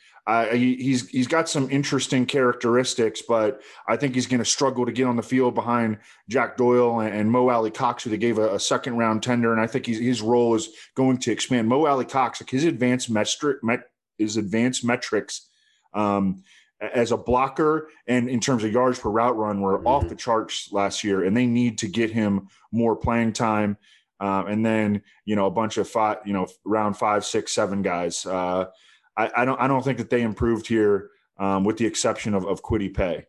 He, 0.51 0.75
he's 0.75 1.09
he's 1.09 1.27
got 1.27 1.49
some 1.49 1.69
interesting 1.71 2.25
characteristics, 2.25 3.21
but 3.21 3.61
I 3.87 3.95
think 3.95 4.15
he's 4.15 4.27
going 4.27 4.39
to 4.39 4.45
struggle 4.45 4.85
to 4.85 4.91
get 4.91 5.05
on 5.05 5.15
the 5.15 5.23
field 5.23 5.55
behind 5.55 5.97
Jack 6.27 6.57
Doyle 6.57 6.99
and, 6.99 7.13
and 7.13 7.31
Mo 7.31 7.49
Alie-Cox, 7.49 8.03
who 8.03 8.09
they 8.09 8.17
gave 8.17 8.37
a, 8.37 8.55
a, 8.55 8.59
second 8.59 8.97
round 8.97 9.23
tender, 9.23 9.51
and 9.51 9.61
I 9.61 9.67
think 9.67 9.85
his 9.85 10.21
role 10.21 10.55
is 10.55 10.69
going 10.95 11.17
to 11.19 11.31
expand. 11.31 11.67
Mo 11.67 11.85
Alie-Cox, 11.85 12.41
like 12.41 12.49
his 12.49 12.65
advanced 12.65 13.09
metric, 13.09 13.63
met, 13.63 13.81
his 14.17 14.37
advanced 14.37 14.83
metrics 14.83 15.49
um, 15.93 16.43
as 16.81 17.11
a 17.11 17.17
blocker 17.17 17.89
and 18.07 18.29
in 18.29 18.39
terms 18.39 18.63
of 18.63 18.71
yards 18.71 18.99
per 18.99 19.09
route 19.09 19.37
run 19.37 19.61
were 19.61 19.77
mm-hmm. 19.77 19.87
off 19.87 20.09
the 20.09 20.15
charts 20.15 20.69
last 20.71 21.03
year, 21.03 21.23
and 21.23 21.35
they 21.35 21.45
need 21.45 21.77
to 21.79 21.87
get 21.87 22.11
him 22.11 22.47
more 22.71 22.95
playing 22.95 23.33
time. 23.33 23.77
Um, 24.19 24.47
and 24.47 24.65
then 24.65 25.01
you 25.23 25.35
know 25.35 25.45
a 25.45 25.51
bunch 25.51 25.77
of 25.77 25.87
five, 25.87 26.17
you 26.25 26.33
know, 26.33 26.47
round 26.65 26.97
five, 26.97 27.25
six, 27.25 27.53
seven 27.53 27.81
guys. 27.81 28.25
Uh, 28.25 28.65
I, 29.19 29.41
I 29.41 29.45
don't 29.45 29.59
I 29.59 29.67
don't 29.67 29.83
think 29.83 29.97
that 29.97 30.09
they 30.09 30.21
improved 30.21 30.67
here, 30.67 31.09
um, 31.37 31.63
with 31.63 31.77
the 31.77 31.85
exception 31.85 32.33
of 32.33 32.45
of 32.45 32.63
Kwity 32.63 32.93
Paye. 32.93 33.25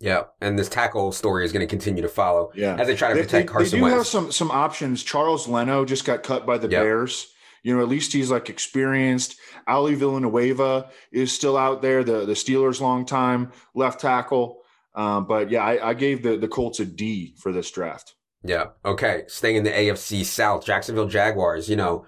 Yeah, 0.00 0.24
and 0.40 0.58
this 0.58 0.68
tackle 0.68 1.12
story 1.12 1.44
is 1.44 1.52
going 1.52 1.66
to 1.66 1.70
continue 1.70 2.02
to 2.02 2.08
follow. 2.08 2.50
Yeah, 2.54 2.76
as 2.76 2.86
they 2.86 2.96
try 2.96 3.08
to 3.10 3.14
protect 3.14 3.30
they, 3.30 3.44
Carson. 3.44 3.70
They 3.70 3.76
do 3.78 3.82
Wentz. 3.82 3.96
have 3.96 4.06
some 4.06 4.32
some 4.32 4.50
options. 4.50 5.02
Charles 5.02 5.46
Leno 5.46 5.84
just 5.84 6.04
got 6.04 6.22
cut 6.22 6.46
by 6.46 6.58
the 6.58 6.68
yep. 6.68 6.82
Bears. 6.82 7.28
You 7.62 7.74
know, 7.74 7.82
at 7.82 7.88
least 7.88 8.12
he's 8.12 8.30
like 8.30 8.50
experienced. 8.50 9.36
Ali 9.66 9.94
Villanueva 9.94 10.90
is 11.12 11.32
still 11.32 11.56
out 11.56 11.82
there. 11.82 12.04
The 12.04 12.24
the 12.24 12.34
Steelers' 12.34 12.80
long 12.80 13.06
time 13.06 13.52
left 13.74 14.00
tackle. 14.00 14.60
Um, 14.94 15.26
but 15.26 15.50
yeah, 15.50 15.62
I, 15.62 15.90
I 15.90 15.94
gave 15.94 16.22
the 16.22 16.36
the 16.36 16.48
Colts 16.48 16.80
a 16.80 16.84
D 16.84 17.34
for 17.38 17.52
this 17.52 17.70
draft. 17.70 18.14
Yeah. 18.42 18.66
Okay. 18.84 19.24
Staying 19.26 19.56
in 19.56 19.64
the 19.64 19.70
AFC 19.70 20.24
South, 20.24 20.66
Jacksonville 20.66 21.08
Jaguars. 21.08 21.68
You 21.68 21.76
know, 21.76 22.06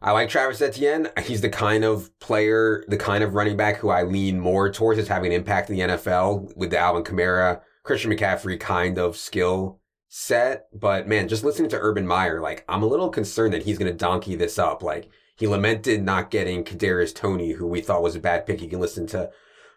I 0.00 0.12
like 0.12 0.28
Travis 0.28 0.62
Etienne. 0.62 1.08
He's 1.24 1.40
the 1.40 1.48
kind 1.48 1.84
of 1.84 2.16
player, 2.20 2.84
the 2.86 2.96
kind 2.96 3.24
of 3.24 3.34
running 3.34 3.56
back 3.56 3.78
who 3.78 3.88
I 3.88 4.04
lean 4.04 4.38
more 4.38 4.70
towards 4.70 4.98
as 5.00 5.08
having 5.08 5.32
an 5.32 5.36
impact 5.36 5.70
in 5.70 5.76
the 5.76 5.82
NFL 5.82 6.56
with 6.56 6.70
the 6.70 6.78
Alvin 6.78 7.02
Kamara, 7.02 7.62
Christian 7.82 8.12
McCaffrey 8.12 8.60
kind 8.60 8.96
of 8.96 9.16
skill 9.16 9.80
set. 10.08 10.66
But 10.72 11.08
man, 11.08 11.26
just 11.26 11.42
listening 11.42 11.68
to 11.70 11.80
Urban 11.80 12.06
Meyer, 12.06 12.40
like 12.40 12.64
I'm 12.68 12.84
a 12.84 12.86
little 12.86 13.08
concerned 13.08 13.52
that 13.54 13.64
he's 13.64 13.76
going 13.76 13.90
to 13.90 13.96
donkey 13.96 14.36
this 14.36 14.56
up. 14.56 14.84
Like 14.84 15.08
he 15.34 15.48
lamented 15.48 16.04
not 16.04 16.30
getting 16.30 16.62
Kadarius 16.62 17.12
Toney, 17.12 17.52
who 17.52 17.66
we 17.66 17.80
thought 17.80 18.02
was 18.02 18.14
a 18.14 18.20
bad 18.20 18.46
pick. 18.46 18.62
You 18.62 18.68
can 18.68 18.80
listen 18.80 19.08
to 19.08 19.30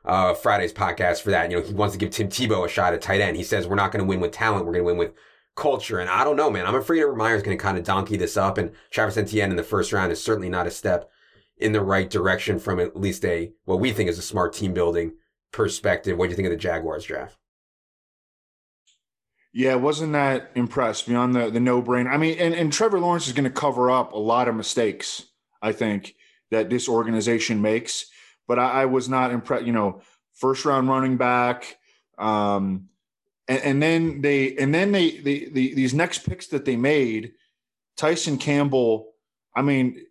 uh, 0.05 0.36
Friday's 0.36 0.73
podcast 0.73 1.21
for 1.21 1.31
that. 1.31 1.49
You 1.49 1.57
know, 1.57 1.63
he 1.63 1.73
wants 1.73 1.93
to 1.93 1.99
give 1.99 2.12
Tim 2.12 2.29
Tebow 2.29 2.65
a 2.65 2.69
shot 2.69 2.93
at 2.93 3.01
tight 3.01 3.21
end. 3.21 3.38
He 3.38 3.43
says 3.43 3.67
we're 3.67 3.75
not 3.75 3.91
going 3.91 4.03
to 4.03 4.07
win 4.07 4.19
with 4.19 4.34
talent. 4.34 4.67
We're 4.67 4.73
going 4.73 4.86
to 4.86 4.88
win 4.88 4.97
with 4.97 5.13
culture. 5.55 5.99
And 5.99 6.09
I 6.09 6.23
don't 6.23 6.35
know, 6.35 6.49
man. 6.49 6.65
I'm 6.65 6.75
afraid 6.75 7.01
Urban 7.01 7.17
Meyer's 7.17 7.43
going 7.43 7.57
to 7.57 7.61
kind 7.61 7.77
of 7.77 7.83
donkey 7.83 8.17
this 8.17 8.37
up. 8.37 8.57
And 8.57 8.71
Travis 8.89 9.17
Etienne 9.17 9.51
in 9.51 9.57
the 9.57 9.63
first 9.63 9.93
round 9.93 10.11
is 10.11 10.23
certainly 10.23 10.49
not 10.49 10.67
a 10.67 10.71
step 10.71 11.09
in 11.57 11.71
the 11.71 11.81
right 11.81 12.09
direction 12.09 12.59
from 12.59 12.79
at 12.79 12.99
least 12.99 13.23
a 13.23 13.51
what 13.65 13.79
we 13.79 13.91
think 13.91 14.09
is 14.09 14.17
a 14.17 14.23
smart 14.23 14.53
team 14.53 14.73
building 14.73 15.13
perspective. 15.51 16.17
What 16.17 16.25
do 16.25 16.29
you 16.31 16.35
think 16.35 16.47
of 16.47 16.51
the 16.51 16.57
Jaguars 16.57 17.05
draft? 17.05 17.37
Yeah, 19.53 19.75
wasn't 19.75 20.13
that 20.13 20.51
impressed 20.55 21.07
beyond 21.07 21.35
the 21.35 21.49
the 21.49 21.59
no 21.59 21.81
brain? 21.81 22.07
I 22.07 22.17
mean, 22.17 22.37
and, 22.39 22.53
and 22.53 22.71
Trevor 22.71 22.99
Lawrence 22.99 23.27
is 23.27 23.33
going 23.33 23.43
to 23.43 23.49
cover 23.49 23.91
up 23.91 24.13
a 24.13 24.17
lot 24.17 24.47
of 24.47 24.55
mistakes. 24.55 25.25
I 25.61 25.73
think 25.73 26.15
that 26.51 26.69
this 26.69 26.87
organization 26.87 27.61
makes, 27.61 28.05
but 28.47 28.57
I, 28.57 28.83
I 28.83 28.85
was 28.85 29.09
not 29.09 29.31
impressed. 29.31 29.65
You 29.65 29.73
know, 29.73 30.01
first 30.33 30.63
round 30.63 30.87
running 30.87 31.17
back, 31.17 31.77
um, 32.17 32.87
and, 33.51 33.63
and 33.63 33.83
then 33.83 34.21
they 34.21 34.55
and 34.55 34.73
then 34.73 34.93
they, 34.93 35.17
they, 35.17 35.45
they 35.45 35.73
these 35.73 35.93
next 35.93 36.19
picks 36.19 36.47
that 36.47 36.63
they 36.63 36.77
made, 36.77 37.33
Tyson 37.97 38.37
Campbell. 38.37 39.11
I 39.53 39.61
mean, 39.61 40.05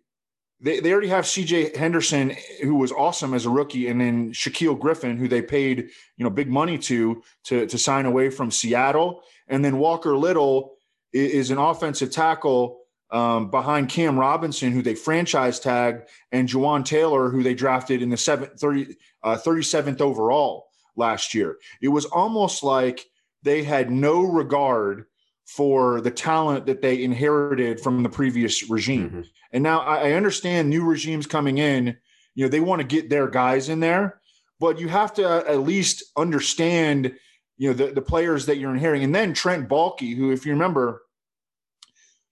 they, 0.59 0.79
they 0.79 0.91
already 0.91 1.07
have 1.07 1.25
CJ 1.25 1.75
Henderson, 1.75 2.35
who 2.61 2.75
was 2.75 2.91
awesome 2.91 3.33
as 3.33 3.47
a 3.47 3.49
rookie, 3.49 3.87
and 3.87 3.99
then 3.99 4.31
Shaquill 4.31 4.79
Griffin, 4.79 5.17
who 5.17 5.27
they 5.27 5.41
paid 5.41 5.89
you 6.17 6.23
know 6.23 6.29
big 6.29 6.49
money 6.49 6.77
to 6.77 7.23
to 7.45 7.65
to 7.65 7.77
sign 7.79 8.05
away 8.05 8.29
from 8.29 8.51
Seattle, 8.51 9.23
and 9.47 9.65
then 9.65 9.79
Walker 9.79 10.15
Little 10.15 10.75
is, 11.11 11.31
is 11.31 11.51
an 11.51 11.57
offensive 11.57 12.11
tackle 12.11 12.81
um, 13.09 13.49
behind 13.49 13.89
Cam 13.89 14.19
Robinson, 14.19 14.71
who 14.71 14.83
they 14.83 14.93
franchise 14.93 15.59
tagged, 15.59 16.07
and 16.31 16.47
Jawaan 16.47 16.85
Taylor, 16.85 17.29
who 17.29 17.41
they 17.41 17.55
drafted 17.55 18.03
in 18.03 18.09
the 18.09 18.17
seven, 18.17 18.49
30, 18.55 18.95
uh, 19.23 19.35
37th 19.35 19.99
overall 19.99 20.67
last 20.95 21.33
year. 21.33 21.57
It 21.81 21.89
was 21.89 22.05
almost 22.05 22.63
like 22.63 23.07
they 23.43 23.63
had 23.63 23.91
no 23.91 24.21
regard 24.21 25.05
for 25.47 25.99
the 26.01 26.11
talent 26.11 26.65
that 26.65 26.81
they 26.81 27.03
inherited 27.03 27.79
from 27.79 28.03
the 28.03 28.09
previous 28.09 28.69
regime. 28.69 29.09
Mm-hmm. 29.09 29.21
And 29.51 29.63
now 29.63 29.81
I 29.81 30.13
understand 30.13 30.69
new 30.69 30.85
regimes 30.85 31.27
coming 31.27 31.57
in, 31.57 31.97
you 32.35 32.45
know, 32.45 32.49
they 32.49 32.61
want 32.61 32.81
to 32.81 32.87
get 32.87 33.09
their 33.09 33.27
guys 33.27 33.67
in 33.67 33.81
there, 33.81 34.21
but 34.59 34.79
you 34.79 34.87
have 34.87 35.13
to 35.15 35.25
at 35.25 35.59
least 35.59 36.03
understand, 36.15 37.13
you 37.57 37.69
know, 37.69 37.73
the, 37.73 37.91
the 37.91 38.01
players 38.01 38.45
that 38.45 38.57
you're 38.57 38.73
inheriting. 38.73 39.03
And 39.03 39.15
then 39.15 39.33
Trent 39.33 39.67
Baalke, 39.67 40.15
who, 40.15 40.31
if 40.31 40.45
you 40.45 40.53
remember, 40.53 41.01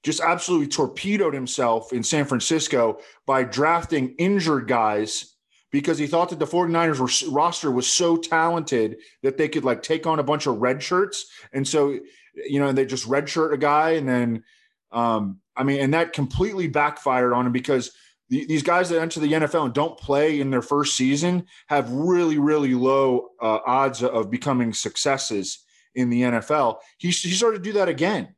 just 0.03 0.21
absolutely 0.21 0.67
torpedoed 0.67 1.33
himself 1.33 1.91
in 1.91 2.03
San 2.03 2.23
Francisco 2.23 2.99
by 3.25 3.43
drafting 3.43 4.15
injured 4.17 4.67
guys 4.67 5.35
because 5.71 5.97
he 5.97 6.08
thought 6.08 6.29
that 6.29 6.39
the 6.39 6.47
49ers 6.47 6.99
were, 6.99 7.32
roster 7.32 7.71
was 7.71 7.88
so 7.88 8.17
talented 8.17 8.97
that 9.23 9.38
they 9.38 9.47
could 9.47 9.63
like 9.63 9.82
take 9.82 10.08
on 10.08 10.19
a 10.19 10.23
bunch 10.23 10.47
of 10.47 10.58
red 10.58 10.82
shirts. 10.82 11.25
And 11.53 11.67
so 11.67 11.99
you 12.47 12.60
know, 12.60 12.71
they 12.71 12.86
just 12.86 13.08
redshirt 13.08 13.53
a 13.53 13.58
guy, 13.58 13.91
and 13.91 14.08
then, 14.08 14.43
um, 14.91 15.39
I 15.55 15.63
mean, 15.63 15.79
and 15.82 15.93
that 15.93 16.13
completely 16.13 16.67
backfired 16.67 17.34
on 17.34 17.45
him 17.45 17.51
because 17.51 17.91
the, 18.29 18.45
these 18.45 18.63
guys 18.63 18.89
that 18.89 19.01
enter 19.01 19.19
the 19.19 19.34
NFL 19.34 19.65
and 19.65 19.73
don't 19.73 19.97
play 19.97 20.39
in 20.39 20.49
their 20.49 20.62
first 20.62 20.95
season 20.95 21.45
have 21.67 21.91
really, 21.91 22.38
really 22.38 22.73
low 22.73 23.29
uh, 23.41 23.60
odds 23.65 24.03
of 24.03 24.29
becoming 24.32 24.73
successes 24.73 25.65
in 25.95 26.10
the 26.10 26.21
NFL. 26.21 26.77
He, 26.97 27.10
he 27.10 27.32
started 27.32 27.63
to 27.63 27.69
do 27.69 27.73
that 27.73 27.89
again. 27.89 28.36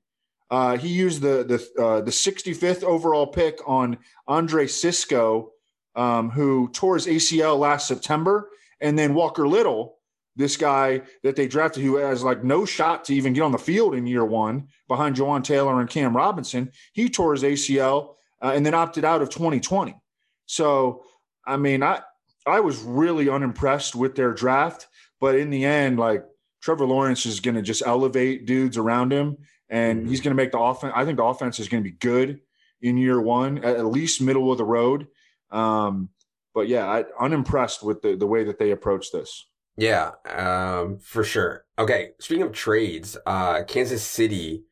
Uh, 0.50 0.78
he 0.78 0.90
used 0.90 1.22
the 1.22 1.46
the 1.46 1.82
uh, 1.82 2.02
the 2.02 2.12
65th 2.12 2.84
overall 2.84 3.28
pick 3.28 3.60
on 3.66 3.98
Andre 4.28 4.68
Cisco, 4.68 5.52
um, 5.96 6.30
who 6.30 6.70
tore 6.72 6.96
his 6.96 7.08
ACL 7.08 7.58
last 7.58 7.88
September, 7.88 8.50
and 8.80 8.98
then 8.98 9.14
Walker 9.14 9.48
Little, 9.48 9.98
this 10.36 10.58
guy 10.58 11.02
that 11.24 11.36
they 11.36 11.48
drafted 11.48 11.84
who 11.84 11.98
has 11.98 12.24
like 12.24 12.44
no 12.44 12.66
shot 12.66 13.06
to 13.06 13.14
even 13.14 13.34
get 13.34 13.42
on 13.42 13.52
the 13.52 13.58
field 13.58 13.96
in 13.96 14.08
year 14.08 14.26
one 14.26 14.68
behind 14.88 15.16
Jawaan 15.16 15.44
Taylor 15.44 15.80
and 15.80 15.90
Cam 15.90 16.16
Robinson. 16.16 16.72
He 16.94 17.10
tore 17.10 17.34
his 17.34 17.44
ACL 17.44 18.16
uh, 18.42 18.52
and 18.56 18.66
then 18.66 18.74
opted 18.74 19.06
out 19.06 19.22
of 19.22 19.30
2020. 19.30 19.96
So, 20.46 21.04
I 21.46 21.58
mean, 21.58 21.84
I 21.84 22.02
I 22.46 22.60
was 22.60 22.80
really 22.80 23.30
unimpressed 23.30 23.96
with 23.96 24.16
their 24.16 24.34
draft, 24.34 24.88
but 25.20 25.36
in 25.36 25.50
the 25.50 25.66
end, 25.66 26.00
like 26.00 26.26
Trevor 26.62 26.86
Lawrence 26.86 27.26
is 27.26 27.40
going 27.40 27.56
to 27.56 27.62
just 27.62 27.84
elevate 27.86 28.46
dudes 28.46 28.78
around 28.78 29.12
him, 29.12 29.38
and 29.70 30.02
mm-hmm. 30.02 30.10
he's 30.10 30.22
going 30.22 30.36
to 30.36 30.42
make 30.42 30.52
the 30.52 30.60
offense. 30.60 30.94
I 30.96 31.06
think 31.06 31.18
the 31.18 31.24
offense 31.24 31.60
is 31.60 31.68
going 31.68 31.84
to 31.84 31.90
be 31.90 31.96
good 31.98 32.40
in 32.82 32.98
year 32.98 33.22
one, 33.22 33.64
at 33.64 33.86
least 33.86 34.22
middle 34.22 34.52
of 34.52 34.58
the 34.58 34.66
road. 34.66 35.08
Um, 35.52 36.10
but 36.54 36.68
yeah, 36.68 36.88
I, 36.88 37.06
unimpressed 37.20 37.84
with 37.84 38.02
the 38.02 38.16
the 38.16 38.28
way 38.28 38.44
that 38.44 38.60
they 38.60 38.72
approach 38.72 39.12
this. 39.12 39.48
Yeah, 39.78 40.12
um, 40.26 41.00
for 41.00 41.24
sure. 41.24 41.66
Okay, 41.80 42.12
speaking 42.20 42.44
of 42.44 42.52
trades, 42.52 43.18
uh, 43.26 43.64
Kansas 43.64 44.04
City 44.04 44.64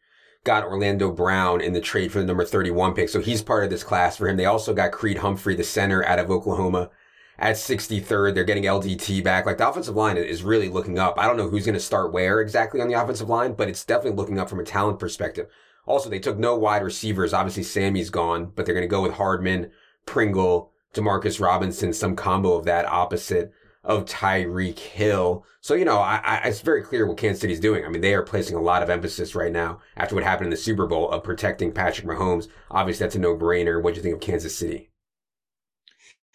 got 0.44 0.64
Orlando 0.64 1.12
Brown 1.12 1.62
in 1.62 1.74
the 1.74 1.82
trade 1.82 2.12
for 2.12 2.20
the 2.20 2.26
number 2.26 2.46
31 2.46 2.94
pick. 2.94 3.10
So 3.10 3.20
he's 3.20 3.42
part 3.42 3.64
of 3.64 3.70
this 3.70 3.84
class 3.84 4.18
for 4.18 4.28
him. 4.28 4.38
They 4.38 4.46
also 4.46 4.74
got 4.74 4.92
Creed 4.92 5.18
Humphrey, 5.18 5.56
the 5.56 5.64
center 5.64 6.04
out 6.06 6.20
of 6.20 6.32
Oklahoma 6.32 6.90
at 7.38 7.56
63rd. 7.56 8.34
They're 8.34 8.44
getting 8.44 8.64
LDT 8.64 9.24
back. 9.24 9.46
Like 9.46 9.58
the 9.58 9.68
offensive 9.68 9.96
line 9.96 10.18
is 10.18 10.44
really 10.44 10.70
looking 10.70 11.00
up. 11.00 11.20
I 11.20 11.28
don't 11.28 11.38
know 11.38 11.50
who's 11.50 11.66
going 11.66 11.74
to 11.74 11.80
start 11.80 12.14
where 12.14 12.42
exactly 12.42 12.82
on 12.82 12.88
the 12.88 13.02
offensive 13.02 13.30
line, 13.30 13.54
but 13.54 13.70
it's 13.70 13.86
definitely 13.86 14.18
looking 14.18 14.40
up 14.40 14.50
from 14.50 14.60
a 14.60 14.66
talent 14.66 15.00
perspective. 15.00 15.48
Also, 15.86 16.10
they 16.10 16.20
took 16.20 16.38
no 16.38 16.56
wide 16.56 16.84
receivers. 16.84 17.34
Obviously, 17.34 17.64
Sammy's 17.64 18.10
gone, 18.10 18.52
but 18.56 18.66
they're 18.66 18.76
going 18.76 18.84
to 18.84 18.88
go 18.88 19.02
with 19.02 19.14
Hardman, 19.14 19.72
Pringle, 20.06 20.69
Demarcus 20.94 21.40
Robinson, 21.40 21.94
some 21.94 22.16
combo 22.16 22.54
of 22.54 22.66
that 22.66 22.86
opposite 22.86 23.52
of 23.84 24.06
Tyreek 24.06 24.78
Hill. 24.80 25.46
So, 25.62 25.74
you 25.74 25.86
know, 25.86 26.00
I, 26.00 26.22
I, 26.24 26.38
it's 26.48 26.62
very 26.62 26.84
clear 26.84 27.06
what 27.06 27.18
Kansas 27.18 27.42
City's 27.42 27.60
doing. 27.60 27.86
I 27.86 27.90
mean, 27.90 28.02
they 28.02 28.14
are 28.14 28.24
placing 28.24 28.56
a 28.58 28.62
lot 28.62 28.84
of 28.84 28.90
emphasis 28.90 29.36
right 29.36 29.52
now 29.52 29.80
after 29.96 30.16
what 30.16 30.24
happened 30.24 30.48
in 30.48 30.52
the 30.52 30.58
Super 30.58 30.86
Bowl 30.86 31.10
of 31.10 31.24
protecting 31.24 31.72
Patrick 31.72 32.08
Mahomes. 32.08 32.48
Obviously, 32.70 33.06
that's 33.06 33.16
a 33.16 33.20
no 33.20 33.36
brainer. 33.36 33.82
What 33.82 33.94
do 33.94 34.00
you 34.00 34.04
think 34.04 34.16
of 34.16 34.22
Kansas 34.22 34.56
City? 34.56 34.92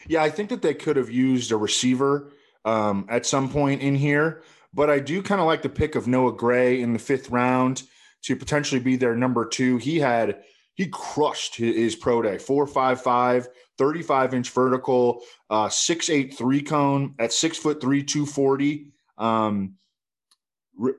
Yeah, 0.06 0.22
I 0.22 0.30
think 0.30 0.50
that 0.50 0.62
they 0.62 0.74
could 0.74 0.96
have 0.96 1.10
used 1.10 1.52
a 1.52 1.56
receiver 1.56 2.32
um, 2.64 3.06
at 3.08 3.26
some 3.26 3.48
point 3.48 3.82
in 3.82 3.94
here, 3.94 4.42
but 4.72 4.90
I 4.90 4.98
do 4.98 5.22
kind 5.22 5.40
of 5.40 5.46
like 5.46 5.62
the 5.62 5.68
pick 5.68 5.94
of 5.94 6.06
Noah 6.06 6.36
Gray 6.36 6.80
in 6.80 6.92
the 6.92 6.98
fifth 6.98 7.30
round 7.30 7.84
to 8.22 8.36
potentially 8.36 8.80
be 8.80 8.96
their 8.96 9.14
number 9.14 9.46
two. 9.46 9.76
He 9.78 10.00
had 10.00 10.42
he 10.74 10.88
crushed 10.88 11.56
his, 11.56 11.94
pro 11.94 12.20
day, 12.22 12.38
four 12.38 12.66
five 12.66 13.00
five, 13.00 13.48
35 13.78 14.34
inch 14.34 14.50
vertical, 14.50 15.22
uh, 15.50 15.68
six 15.68 16.10
eight 16.10 16.36
three 16.36 16.62
cone 16.62 17.14
at 17.18 17.32
six 17.32 17.58
foot 17.58 17.80
three, 17.80 18.02
240. 18.02 18.92
Um, 19.18 19.74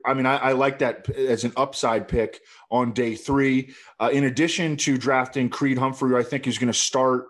I 0.06 0.14
mean, 0.14 0.24
I, 0.24 0.36
I, 0.36 0.52
like 0.52 0.78
that 0.78 1.10
as 1.10 1.44
an 1.44 1.52
upside 1.56 2.08
pick 2.08 2.40
on 2.70 2.92
day 2.92 3.14
three. 3.14 3.74
Uh, 4.00 4.08
in 4.10 4.24
addition 4.24 4.76
to 4.78 4.96
drafting 4.96 5.50
Creed 5.50 5.76
Humphrey, 5.76 6.18
I 6.18 6.22
think 6.22 6.46
is 6.46 6.56
going 6.56 6.72
to 6.72 6.78
start 6.78 7.26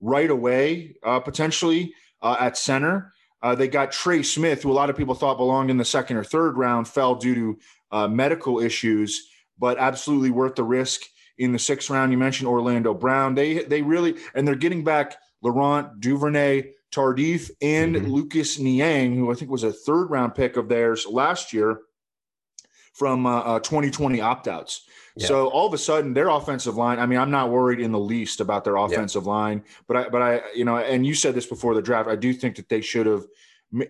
right 0.00 0.28
away, 0.28 0.96
uh, 1.02 1.20
potentially 1.20 1.94
uh, 2.20 2.36
at 2.38 2.58
center. 2.58 3.12
Uh, 3.42 3.54
they 3.54 3.68
got 3.68 3.92
Trey 3.92 4.22
Smith, 4.22 4.62
who 4.62 4.70
a 4.70 4.74
lot 4.74 4.90
of 4.90 4.96
people 4.96 5.14
thought 5.14 5.38
belonged 5.38 5.70
in 5.70 5.76
the 5.76 5.84
second 5.84 6.16
or 6.16 6.24
third 6.24 6.58
round, 6.58 6.86
fell 6.86 7.14
due 7.14 7.34
to 7.34 7.58
uh, 7.92 8.08
medical 8.08 8.60
issues, 8.60 9.28
but 9.58 9.78
absolutely 9.78 10.30
worth 10.30 10.54
the 10.54 10.64
risk 10.64 11.02
in 11.38 11.52
the 11.52 11.58
sixth 11.58 11.90
round. 11.90 12.12
You 12.12 12.18
mentioned 12.18 12.48
Orlando 12.48 12.94
Brown. 12.94 13.34
They 13.34 13.64
they 13.64 13.82
really 13.82 14.16
and 14.34 14.46
they're 14.46 14.54
getting 14.54 14.84
back 14.84 15.16
Laurent 15.42 16.00
Duvernay 16.00 16.72
Tardif 16.92 17.50
and 17.60 17.94
mm-hmm. 17.94 18.10
Lucas 18.10 18.58
Niang, 18.58 19.16
who 19.16 19.30
I 19.30 19.34
think 19.34 19.50
was 19.50 19.64
a 19.64 19.72
third 19.72 20.06
round 20.06 20.34
pick 20.34 20.56
of 20.56 20.68
theirs 20.68 21.06
last 21.06 21.52
year 21.52 21.80
from 22.94 23.26
uh, 23.26 23.40
uh, 23.40 23.60
2020 23.60 24.20
opt 24.20 24.48
outs. 24.48 24.86
Yeah. 25.16 25.26
So 25.26 25.48
all 25.48 25.66
of 25.66 25.74
a 25.74 25.78
sudden, 25.78 26.14
their 26.14 26.28
offensive 26.28 26.76
line. 26.76 26.98
I 26.98 27.06
mean, 27.06 27.18
I'm 27.18 27.30
not 27.30 27.50
worried 27.50 27.80
in 27.80 27.92
the 27.92 27.98
least 27.98 28.40
about 28.40 28.64
their 28.64 28.76
offensive 28.76 29.24
yeah. 29.24 29.30
line, 29.30 29.64
but 29.86 29.96
I, 29.96 30.08
but 30.08 30.22
I, 30.22 30.40
you 30.54 30.64
know, 30.64 30.78
and 30.78 31.06
you 31.06 31.14
said 31.14 31.34
this 31.34 31.46
before 31.46 31.74
the 31.74 31.82
draft. 31.82 32.08
I 32.08 32.16
do 32.16 32.32
think 32.32 32.56
that 32.56 32.68
they 32.68 32.80
should 32.80 33.06
have 33.06 33.24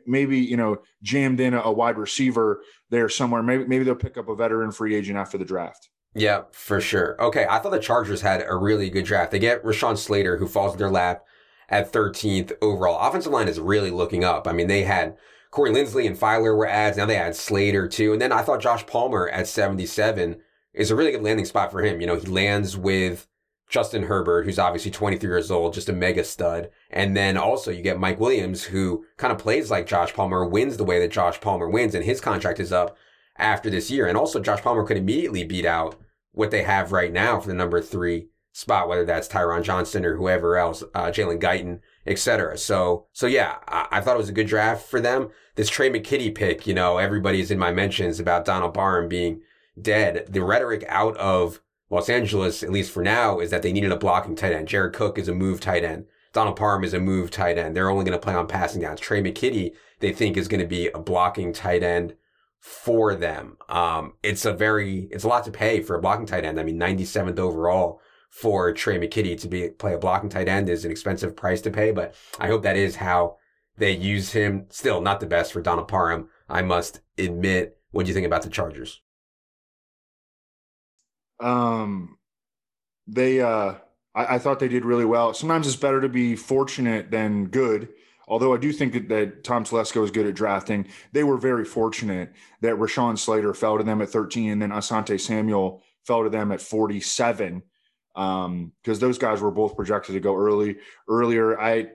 maybe 0.06 0.38
you 0.38 0.56
know 0.56 0.78
jammed 1.02 1.40
in 1.40 1.54
a, 1.54 1.60
a 1.60 1.72
wide 1.72 1.98
receiver 1.98 2.62
there 2.90 3.08
somewhere. 3.08 3.42
Maybe 3.42 3.66
maybe 3.66 3.84
they'll 3.84 3.94
pick 3.94 4.16
up 4.16 4.28
a 4.28 4.34
veteran 4.34 4.72
free 4.72 4.94
agent 4.94 5.18
after 5.18 5.38
the 5.38 5.44
draft. 5.44 5.88
Yeah, 6.18 6.44
for 6.50 6.80
sure. 6.80 7.22
Okay, 7.22 7.46
I 7.48 7.58
thought 7.58 7.72
the 7.72 7.78
Chargers 7.78 8.22
had 8.22 8.42
a 8.48 8.56
really 8.56 8.88
good 8.88 9.04
draft. 9.04 9.32
They 9.32 9.38
get 9.38 9.62
Rashawn 9.62 9.98
Slater, 9.98 10.38
who 10.38 10.48
falls 10.48 10.72
in 10.72 10.78
their 10.78 10.90
lap 10.90 11.26
at 11.68 11.92
13th 11.92 12.52
overall. 12.62 13.06
Offensive 13.06 13.32
line 13.32 13.48
is 13.48 13.60
really 13.60 13.90
looking 13.90 14.24
up. 14.24 14.48
I 14.48 14.52
mean, 14.52 14.66
they 14.66 14.84
had 14.84 15.18
Corey 15.50 15.70
Linsley 15.70 16.06
and 16.06 16.16
Feiler 16.16 16.56
were 16.56 16.66
ads. 16.66 16.96
Now 16.96 17.04
they 17.04 17.16
had 17.16 17.36
Slater 17.36 17.86
too. 17.86 18.14
And 18.14 18.22
then 18.22 18.32
I 18.32 18.40
thought 18.40 18.62
Josh 18.62 18.86
Palmer 18.86 19.28
at 19.28 19.46
77 19.46 20.40
is 20.72 20.90
a 20.90 20.96
really 20.96 21.12
good 21.12 21.22
landing 21.22 21.44
spot 21.44 21.70
for 21.70 21.82
him. 21.82 22.00
You 22.00 22.06
know, 22.06 22.16
he 22.16 22.26
lands 22.26 22.78
with 22.78 23.28
Justin 23.68 24.04
Herbert, 24.04 24.46
who's 24.46 24.58
obviously 24.58 24.92
23 24.92 25.28
years 25.28 25.50
old, 25.50 25.74
just 25.74 25.90
a 25.90 25.92
mega 25.92 26.24
stud. 26.24 26.70
And 26.88 27.14
then 27.14 27.36
also 27.36 27.70
you 27.70 27.82
get 27.82 28.00
Mike 28.00 28.20
Williams, 28.20 28.64
who 28.64 29.04
kind 29.18 29.34
of 29.34 29.38
plays 29.38 29.70
like 29.70 29.86
Josh 29.86 30.14
Palmer, 30.14 30.46
wins 30.46 30.78
the 30.78 30.84
way 30.84 30.98
that 30.98 31.12
Josh 31.12 31.42
Palmer 31.42 31.68
wins, 31.68 31.94
and 31.94 32.06
his 32.06 32.22
contract 32.22 32.58
is 32.58 32.72
up 32.72 32.96
after 33.36 33.68
this 33.68 33.90
year. 33.90 34.06
And 34.06 34.16
also 34.16 34.40
Josh 34.40 34.62
Palmer 34.62 34.82
could 34.82 34.96
immediately 34.96 35.44
beat 35.44 35.66
out 35.66 35.96
what 36.36 36.50
they 36.50 36.62
have 36.62 36.92
right 36.92 37.12
now 37.12 37.40
for 37.40 37.48
the 37.48 37.54
number 37.54 37.80
three 37.80 38.28
spot, 38.52 38.88
whether 38.88 39.06
that's 39.06 39.26
Tyron 39.26 39.62
Johnson 39.62 40.04
or 40.04 40.16
whoever 40.16 40.58
else, 40.58 40.84
uh, 40.94 41.06
Jalen 41.06 41.40
Guyton, 41.40 41.80
etc. 42.06 42.58
So, 42.58 43.06
so 43.12 43.26
yeah, 43.26 43.56
I, 43.66 43.88
I, 43.90 44.00
thought 44.00 44.16
it 44.16 44.18
was 44.18 44.28
a 44.28 44.34
good 44.34 44.46
draft 44.46 44.86
for 44.86 45.00
them. 45.00 45.30
This 45.54 45.70
Tre' 45.70 45.86
McKitty 45.86 46.34
pick, 46.34 46.66
you 46.66 46.74
know, 46.74 46.98
everybody's 46.98 47.50
in 47.50 47.58
my 47.58 47.72
mentions 47.72 48.20
about 48.20 48.44
Donald 48.44 48.74
Parham 48.74 49.08
being 49.08 49.40
dead. 49.80 50.26
The 50.28 50.44
rhetoric 50.44 50.84
out 50.88 51.16
of 51.16 51.60
Los 51.88 52.10
Angeles, 52.10 52.62
at 52.62 52.70
least 52.70 52.92
for 52.92 53.02
now, 53.02 53.40
is 53.40 53.50
that 53.50 53.62
they 53.62 53.72
needed 53.72 53.92
a 53.92 53.96
blocking 53.96 54.36
tight 54.36 54.52
end. 54.52 54.68
Jared 54.68 54.92
Cook 54.92 55.18
is 55.18 55.28
a 55.28 55.34
move 55.34 55.60
tight 55.60 55.84
end. 55.84 56.04
Donald 56.34 56.56
Parham 56.56 56.84
is 56.84 56.92
a 56.92 57.00
move 57.00 57.30
tight 57.30 57.56
end. 57.56 57.74
They're 57.74 57.90
only 57.90 58.04
going 58.04 58.18
to 58.18 58.22
play 58.22 58.34
on 58.34 58.46
passing 58.46 58.82
downs. 58.82 59.00
Tre' 59.00 59.22
McKitty, 59.22 59.72
they 60.00 60.12
think 60.12 60.36
is 60.36 60.48
going 60.48 60.60
to 60.60 60.66
be 60.66 60.88
a 60.88 60.98
blocking 60.98 61.54
tight 61.54 61.82
end 61.82 62.14
for 62.60 63.14
them. 63.14 63.56
Um, 63.68 64.14
it's 64.22 64.44
a 64.44 64.52
very, 64.52 65.08
it's 65.10 65.24
a 65.24 65.28
lot 65.28 65.44
to 65.44 65.50
pay 65.50 65.82
for 65.82 65.94
a 65.94 66.00
blocking 66.00 66.26
tight 66.26 66.44
end. 66.44 66.58
I 66.58 66.64
mean, 66.64 66.78
97th 66.78 67.38
overall 67.38 68.00
for 68.30 68.72
Tre' 68.72 68.94
McKitty 68.94 69.40
to 69.40 69.48
be, 69.48 69.68
play 69.70 69.94
a 69.94 69.98
blocking 69.98 70.28
tight 70.28 70.48
end 70.48 70.68
is 70.68 70.84
an 70.84 70.90
expensive 70.90 71.36
price 71.36 71.60
to 71.62 71.70
pay, 71.70 71.90
but 71.90 72.14
I 72.38 72.48
hope 72.48 72.62
that 72.62 72.76
is 72.76 72.96
how 72.96 73.36
they 73.78 73.92
use 73.92 74.32
him. 74.32 74.66
Still 74.70 75.00
not 75.00 75.20
the 75.20 75.26
best 75.26 75.52
for 75.52 75.60
Donald 75.60 75.88
Parham. 75.88 76.28
I 76.48 76.62
must 76.62 77.00
admit. 77.18 77.78
What 77.90 78.04
do 78.04 78.08
you 78.08 78.14
think 78.14 78.26
about 78.26 78.42
the 78.42 78.50
Chargers? 78.50 79.00
Um, 81.40 82.18
they, 83.06 83.40
uh, 83.40 83.74
I, 84.14 84.34
I, 84.34 84.38
thought 84.38 84.58
they 84.58 84.68
did 84.68 84.84
really 84.84 85.04
well. 85.04 85.34
Sometimes 85.34 85.66
it's 85.66 85.76
better 85.76 86.00
to 86.00 86.08
be 86.08 86.34
fortunate 86.34 87.10
than 87.10 87.46
good. 87.46 87.88
Although 88.28 88.54
I 88.54 88.58
do 88.58 88.72
think 88.72 88.92
that, 88.92 89.08
that 89.08 89.44
Tom 89.44 89.64
Telesco 89.64 90.02
is 90.02 90.10
good 90.10 90.26
at 90.26 90.34
drafting, 90.34 90.88
they 91.12 91.22
were 91.22 91.36
very 91.36 91.64
fortunate 91.64 92.32
that 92.60 92.74
Rashawn 92.74 93.18
Slater 93.18 93.54
fell 93.54 93.78
to 93.78 93.84
them 93.84 94.02
at 94.02 94.08
13 94.08 94.50
and 94.50 94.60
then 94.60 94.70
Asante 94.70 95.20
Samuel 95.20 95.82
fell 96.04 96.24
to 96.24 96.30
them 96.30 96.50
at 96.52 96.60
47 96.60 97.62
because 98.14 98.46
um, 98.46 98.72
those 98.84 99.18
guys 99.18 99.40
were 99.40 99.50
both 99.50 99.76
projected 99.76 100.14
to 100.14 100.20
go 100.20 100.34
early 100.34 100.78
earlier. 101.08 101.60
I 101.60 101.88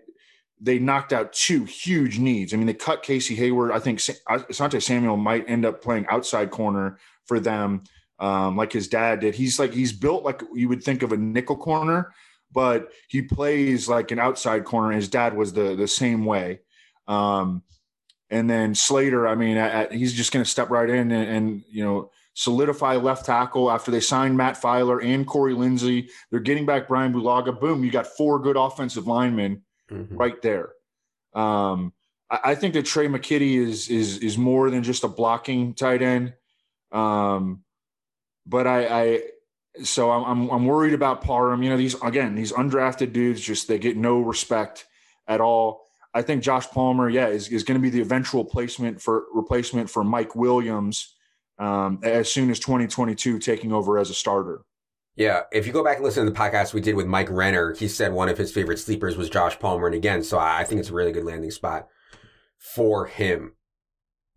they 0.63 0.77
knocked 0.77 1.11
out 1.11 1.33
two 1.33 1.65
huge 1.65 2.19
needs. 2.19 2.53
I 2.53 2.57
mean, 2.57 2.67
they 2.67 2.75
cut 2.75 3.01
Casey 3.01 3.33
Hayward. 3.35 3.71
I 3.71 3.79
think 3.79 3.97
Asante 3.97 4.81
Samuel 4.81 5.17
might 5.17 5.49
end 5.49 5.65
up 5.65 5.81
playing 5.81 6.05
outside 6.07 6.51
corner 6.51 6.99
for 7.25 7.39
them, 7.39 7.83
um, 8.19 8.55
like 8.55 8.71
his 8.71 8.87
dad 8.87 9.21
did. 9.21 9.33
He's 9.33 9.57
like 9.57 9.73
he's 9.73 9.91
built 9.91 10.23
like 10.23 10.43
you 10.53 10.69
would 10.69 10.83
think 10.83 11.01
of 11.01 11.11
a 11.11 11.17
nickel 11.17 11.57
corner, 11.57 12.13
but 12.51 12.89
he 13.07 13.21
plays 13.21 13.87
like 13.87 14.11
an 14.11 14.19
outside 14.19 14.65
corner. 14.65 14.91
His 14.91 15.07
dad 15.07 15.35
was 15.35 15.53
the 15.53 15.75
the 15.75 15.87
same 15.87 16.25
way. 16.25 16.59
Um, 17.07 17.63
and 18.29 18.49
then 18.49 18.75
Slater, 18.75 19.27
I 19.27 19.35
mean, 19.35 19.57
at, 19.57 19.71
at, 19.71 19.91
he's 19.91 20.13
just 20.13 20.31
going 20.31 20.45
to 20.45 20.49
step 20.49 20.69
right 20.69 20.89
in 20.89 21.11
and, 21.11 21.29
and, 21.29 21.63
you 21.69 21.83
know 21.83 22.11
solidify 22.33 22.95
left 22.95 23.25
tackle 23.25 23.69
after 23.69 23.91
they 23.91 23.99
signed 23.99 24.37
Matt 24.37 24.55
Feiler 24.55 25.03
and 25.03 25.27
Corey 25.27 25.53
Linsley. 25.53 26.09
They're 26.29 26.39
getting 26.39 26.65
back 26.65 26.87
Brian 26.87 27.13
Bulaga. 27.13 27.59
Boom, 27.59 27.83
you 27.83 27.91
got 27.91 28.07
four 28.07 28.39
good 28.39 28.57
offensive 28.57 29.07
linemen 29.07 29.63
mm-hmm. 29.91 30.15
right 30.15 30.41
there. 30.41 30.69
Um, 31.33 31.93
I, 32.29 32.39
I, 32.45 32.55
think 32.55 32.73
that 32.73 32.85
Tre' 32.85 33.07
McKitty 33.07 33.55
is 33.55 33.89
is 33.89 34.17
is 34.19 34.37
more 34.37 34.69
than 34.69 34.83
just 34.83 35.03
a 35.03 35.07
blocking 35.07 35.73
tight 35.73 36.01
end. 36.01 36.33
Um, 36.91 37.63
but 38.45 38.67
I, 38.67 38.85
I 38.87 39.21
so 39.83 40.11
I'm, 40.11 40.49
I'm, 40.49 40.65
worried 40.65 40.93
about 40.93 41.21
Parham. 41.21 41.63
You 41.63 41.69
know, 41.69 41.77
these 41.77 41.95
again, 42.01 42.35
these 42.35 42.51
undrafted 42.51 43.13
dudes 43.13 43.41
just 43.41 43.67
they 43.67 43.79
get 43.79 43.97
no 43.97 44.19
respect 44.19 44.85
at 45.27 45.41
all. 45.41 45.85
I 46.13 46.21
think 46.21 46.43
Josh 46.43 46.67
Palmer, 46.67 47.09
yeah, 47.09 47.27
is, 47.27 47.47
is 47.47 47.63
going 47.63 47.79
to 47.79 47.81
be 47.81 47.89
the 47.89 48.01
eventual 48.01 48.43
placement 48.43 49.01
for 49.01 49.25
replacement 49.33 49.89
for 49.89 50.03
Mike 50.03 50.35
Williams 50.35 51.15
um, 51.57 51.99
as 52.03 52.29
soon 52.29 52.49
as 52.49 52.59
2022 52.59 53.39
taking 53.39 53.71
over 53.71 53.97
as 53.97 54.09
a 54.09 54.13
starter. 54.13 54.61
Yeah, 55.15 55.41
if 55.51 55.67
you 55.67 55.73
go 55.73 55.83
back 55.83 55.97
and 55.97 56.05
listen 56.05 56.25
to 56.25 56.31
the 56.31 56.37
podcast 56.37 56.73
we 56.73 56.81
did 56.81 56.95
with 56.95 57.05
Mike 57.05 57.29
Renner, 57.29 57.73
he 57.73 57.87
said 57.87 58.13
one 58.13 58.29
of 58.29 58.37
his 58.37 58.51
favorite 58.51 58.79
sleepers 58.79 59.17
was 59.17 59.29
Josh 59.29 59.59
Palmer, 59.59 59.87
and 59.87 59.95
again, 59.95 60.23
so 60.23 60.39
I 60.39 60.63
think 60.63 60.79
it's 60.79 60.89
a 60.89 60.93
really 60.93 61.11
good 61.11 61.25
landing 61.25 61.51
spot 61.51 61.87
for 62.57 63.05
him. 63.05 63.53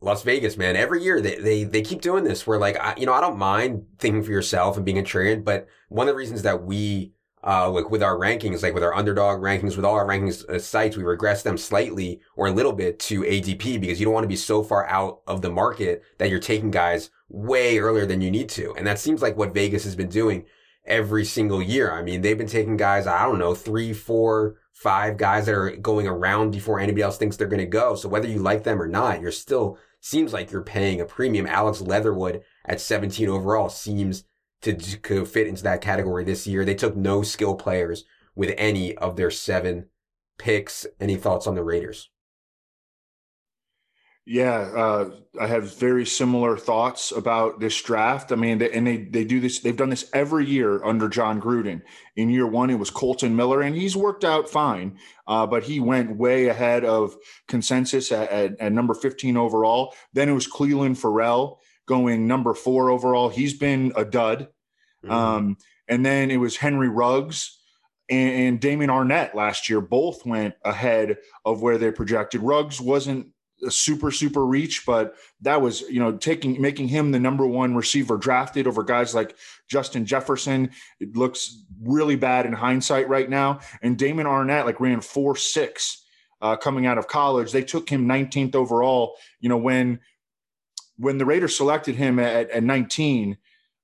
Las 0.05 0.23
Vegas, 0.23 0.57
man, 0.57 0.77
every 0.77 1.03
year 1.03 1.21
they, 1.21 1.37
they, 1.37 1.65
they 1.65 1.83
keep 1.83 2.01
doing 2.01 2.25
this 2.25 2.47
where 2.47 2.59
like, 2.59 2.79
I, 2.79 2.95
you 2.97 3.07
know, 3.07 3.13
I 3.13 3.21
don't 3.21 3.39
mind 3.39 3.87
thinking 3.99 4.23
for 4.23 4.31
yourself 4.31 4.77
and 4.77 4.85
being 4.85 4.99
a 4.99 5.03
contrarian, 5.03 5.45
but 5.45 5.67
one 5.89 6.09
of 6.09 6.13
the 6.13 6.19
reasons 6.19 6.43
that 6.43 6.63
we, 6.65 7.13
uh, 7.47 7.71
like 7.71 7.91
with 7.91 8.03
our 8.03 8.17
rankings, 8.17 8.63
like 8.63 8.75
with 8.75 8.83
our 8.83 8.95
underdog 8.95 9.41
rankings, 9.41 9.77
with 9.77 9.85
all 9.85 9.95
our 9.95 10.07
rankings 10.07 10.49
uh, 10.49 10.59
sites, 10.59 10.97
we 10.97 11.03
regress 11.03 11.43
them 11.43 11.59
slightly 11.59 12.21
or 12.37 12.47
a 12.47 12.53
little 12.53 12.73
bit 12.73 12.99
to 12.99 13.23
ADP 13.23 13.81
because 13.81 13.99
you 13.99 14.05
don't 14.05 14.15
want 14.15 14.25
to 14.25 14.29
be 14.29 14.37
so 14.37 14.63
far 14.63 14.87
out 14.89 15.21
of 15.27 15.43
the 15.43 15.51
market 15.51 16.03
that 16.19 16.31
you're 16.31 16.39
taking 16.39 16.71
guys 16.71 17.11
way 17.29 17.79
earlier 17.79 18.07
than 18.07 18.21
you 18.21 18.31
need 18.31 18.49
to. 18.49 18.75
And 18.77 18.87
that 18.87 18.99
seems 18.99 19.23
like 19.23 19.37
what 19.37 19.55
Vegas 19.55 19.85
has 19.85 19.97
been 19.97 20.09
doing 20.09 20.47
every 20.87 21.25
single 21.25 21.63
year. 21.63 21.93
I 21.93 22.03
mean, 22.03 22.21
they've 22.21 22.39
been 22.39 22.47
taking 22.47 22.77
guys, 22.77 23.07
I 23.07 23.25
don't 23.25 23.39
know, 23.39 23.55
three, 23.55 23.93
four, 23.93 24.57
five 24.73 25.17
guys 25.17 25.47
that 25.47 25.55
are 25.55 25.71
going 25.77 26.07
around 26.07 26.51
before 26.51 26.81
anybody 26.81 27.03
else 27.03 27.17
thinks 27.17 27.37
they're 27.37 27.47
going 27.47 27.59
to 27.59 27.67
go. 27.67 27.95
So 27.95 28.09
whether 28.09 28.29
you 28.29 28.41
like 28.41 28.65
them 28.65 28.83
or 28.83 28.89
not, 28.89 29.21
you're 29.21 29.33
still 29.33 29.79
seems 30.05 30.35
like 30.35 30.51
you're 30.51 30.61
paying 30.61 31.01
a 31.01 31.07
premium. 31.07 31.47
Alex 31.47 31.81
Leatherwood 31.81 32.43
at 32.67 32.79
17 32.79 33.27
overall 33.27 33.71
seems 33.71 34.25
to, 34.61 34.75
to 34.75 35.25
fit 35.25 35.47
into 35.47 35.63
that 35.63 35.81
category 35.81 36.25
this 36.25 36.47
year. 36.47 36.63
They 36.63 36.75
took 36.75 36.95
no 36.95 37.23
skill 37.23 37.55
players 37.55 38.05
with 38.35 38.55
any 38.59 38.95
of 38.99 39.17
their 39.17 39.31
seven 39.31 39.87
picks. 40.39 40.87
Any 41.01 41.17
thoughts 41.17 41.47
on 41.47 41.55
the 41.55 41.65
Raiders? 41.65 42.11
Yeah, 44.27 44.57
uh, 44.75 45.11
I 45.39 45.47
have 45.49 45.77
very 45.77 46.07
similar 46.07 46.57
thoughts 46.57 47.13
about 47.13 47.61
this 47.61 47.83
draft. 47.83 48.33
I 48.33 48.37
mean, 48.37 48.57
they, 48.57 48.71
and 48.71 48.87
they 48.87 48.97
they 48.97 49.23
do 49.23 49.39
this. 49.39 49.59
They've 49.59 49.77
done 49.77 49.91
this 49.91 50.09
every 50.15 50.47
year 50.47 50.83
under 50.83 51.11
John 51.11 51.43
Gruden. 51.43 51.83
In 52.17 52.31
year 52.31 52.47
one, 52.47 52.71
it 52.71 52.79
was 52.79 52.89
Colton 52.89 53.37
Miller, 53.37 53.61
and 53.61 53.77
he's 53.77 53.95
worked 53.95 54.25
out 54.25 54.49
fine. 54.49 54.99
Uh, 55.27 55.47
but 55.47 55.65
he 55.65 55.79
went 55.79 56.17
way 56.17 56.49
ahead 56.49 56.87
of 56.87 57.15
consensus 57.49 58.11
at, 58.13 58.31
at, 58.31 58.61
at 58.61 58.73
number 58.73 58.95
fifteen 58.95 59.37
overall. 59.37 59.95
Then 60.15 60.31
it 60.31 60.33
was 60.33 60.49
Clelin 60.49 60.97
Ferrell 60.97 61.61
going 61.85 62.27
number 62.27 62.55
four 62.55 62.89
overall. 62.89 63.29
He's 63.29 63.53
been 63.53 63.93
a 63.95 64.07
dud. 64.07 64.49
Mm-hmm. 65.05 65.11
Um, 65.11 65.57
and 65.87 66.07
then 66.07 66.31
it 66.31 66.39
was 66.39 66.57
Henry 66.57 66.89
Ruggs 66.89 67.61
and, 68.09 68.31
and 68.35 68.61
Damon 68.61 68.89
Arnette 68.89 69.35
last 69.35 69.69
year. 69.69 69.83
Both 69.83 70.25
went 70.25 70.55
ahead 70.65 71.19
of 71.45 71.61
where 71.61 71.77
they 71.77 71.91
projected. 71.91 72.41
Ruggs 72.41 72.81
wasn't 72.81 73.27
a 73.65 73.71
super 73.71 74.11
super 74.11 74.47
reach, 74.47 74.85
but 74.87 75.15
that 75.41 75.61
was 75.61 75.83
you 75.83 76.01
know 76.01 76.17
taking 76.17 76.61
making 76.61 76.89
him 76.89 77.11
the 77.11 77.19
number 77.19 77.47
one 77.47 77.75
receiver 77.75 78.17
drafted 78.17 78.67
over 78.67 78.83
guys 78.83 79.15
like 79.15 79.37
Justin 79.69 80.07
Jefferson. 80.07 80.71
It 81.01 81.17
looks 81.17 81.65
really 81.83 82.17
bad 82.17 82.47
in 82.47 82.53
hindsight 82.53 83.09
right 83.09 83.29
now. 83.29 83.61
And 83.83 83.99
Damon 83.99 84.27
Arnette 84.27 84.65
like 84.65 84.81
ran 84.81 85.01
four 85.01 85.37
six 85.37 86.05
uh, 86.41 86.57
coming 86.57 86.87
out 86.87 86.99
of 86.99 87.09
college. 87.09 87.53
They 87.53 87.65
took 87.65 87.89
him 87.89 88.07
19th 88.07 88.55
overall. 88.55 89.17
You 89.41 89.49
know 89.49 89.59
when 89.59 90.01
when 90.97 91.19
the 91.19 91.25
Raiders 91.25 91.57
selected 91.57 91.97
him 91.97 92.19
at, 92.19 92.51
at 92.51 92.63
19. 92.63 93.37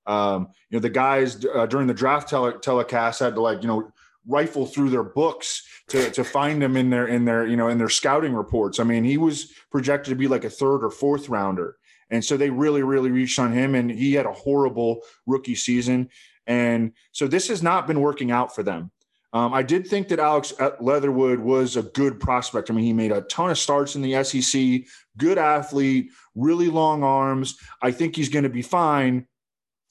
Um, 0.07 0.49
you 0.71 0.79
know 0.79 0.81
the 0.81 0.91
guys 0.91 1.45
uh, 1.45 1.67
during 1.67 1.87
the 1.87 1.95
draft 1.95 2.29
tele- 2.29 2.59
telecast 2.59 3.21
had 3.21 3.35
to 3.35 3.41
like 3.41 3.63
you 3.63 3.69
know 3.69 3.93
rifle 4.27 4.67
through 4.67 4.91
their 4.91 5.03
books 5.03 5.63
to, 5.89 6.11
to 6.11 6.25
find 6.25 6.63
him 6.63 6.77
in 6.77 6.91
their 6.91 7.07
in 7.07 7.25
their 7.25 7.47
you 7.47 7.57
know 7.57 7.69
in 7.69 7.79
their 7.79 7.89
scouting 7.89 8.35
reports. 8.35 8.79
I 8.79 8.85
mean, 8.85 9.05
he 9.05 9.17
was 9.17 9.53
projected 9.71 10.11
to 10.11 10.17
be 10.17 10.29
like 10.29 10.45
a 10.45 10.51
third 10.51 10.85
or 10.85 10.91
fourth 10.91 11.29
rounder, 11.29 11.77
and 12.11 12.25
so 12.25 12.37
they 12.37 12.51
really 12.51 12.83
really 12.83 13.11
reached 13.11 13.39
on 13.39 13.53
him, 13.53 13.75
and 13.75 13.91
he 13.91 14.15
had 14.15 14.27
a 14.27 14.33
horrible 14.33 15.03
rookie 15.27 15.55
season, 15.55 16.09
and 16.47 16.93
so 17.13 17.27
this 17.27 17.49
has 17.49 17.63
not 17.63 17.87
been 17.87 18.01
working 18.01 18.31
out 18.31 18.55
for 18.55 18.63
them. 18.63 18.91
Um, 19.33 19.55
I 19.55 19.63
did 19.63 19.87
think 19.87 20.09
that 20.09 20.19
Alex 20.19 20.53
Leatherwood 20.81 21.39
was 21.39 21.77
a 21.77 21.83
good 21.83 22.19
prospect. 22.19 22.69
I 22.69 22.75
mean, 22.75 22.85
he 22.85 22.93
made 22.93 23.13
a 23.13 23.21
ton 23.23 23.51
of 23.51 23.59
starts 23.59 23.95
in 23.95 24.03
the 24.03 24.25
SEC, 24.25 24.83
good 25.17 25.39
athlete, 25.39 26.11
really 26.35 26.69
long 26.69 27.05
arms. 27.05 27.57
I 27.81 27.93
think 27.93 28.17
he's 28.17 28.29
going 28.29 28.43
to 28.43 28.51
be 28.51 28.63
fine 28.63 29.29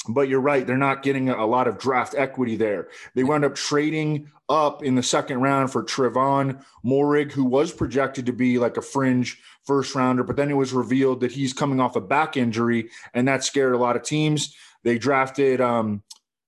but 0.07 0.29
you're 0.29 0.39
right; 0.39 0.65
they're 0.65 0.77
not 0.77 1.03
getting 1.03 1.29
a 1.29 1.45
lot 1.45 1.67
of 1.67 1.77
draft 1.77 2.15
equity 2.17 2.55
there. 2.55 2.87
They 3.15 3.23
wound 3.23 3.45
up 3.45 3.55
trading 3.55 4.31
up 4.47 4.83
in 4.83 4.95
the 4.95 5.03
second 5.03 5.41
round 5.41 5.71
for 5.71 5.83
Trevon 5.83 6.63
Moehrig, 6.83 7.31
who 7.31 7.45
was 7.45 7.71
projected 7.71 8.25
to 8.25 8.33
be 8.33 8.57
like 8.57 8.77
a 8.77 8.81
fringe 8.81 9.39
first 9.63 9.93
rounder, 9.93 10.23
but 10.23 10.35
then 10.35 10.49
it 10.49 10.55
was 10.55 10.73
revealed 10.73 11.19
that 11.21 11.31
he's 11.31 11.53
coming 11.53 11.79
off 11.79 11.95
a 11.95 12.01
back 12.01 12.37
injury, 12.37 12.89
and 13.13 13.27
that 13.27 13.43
scared 13.43 13.75
a 13.75 13.77
lot 13.77 13.95
of 13.95 14.03
teams. 14.03 14.55
They 14.83 14.97
drafted 14.97 15.61
um, 15.61 16.03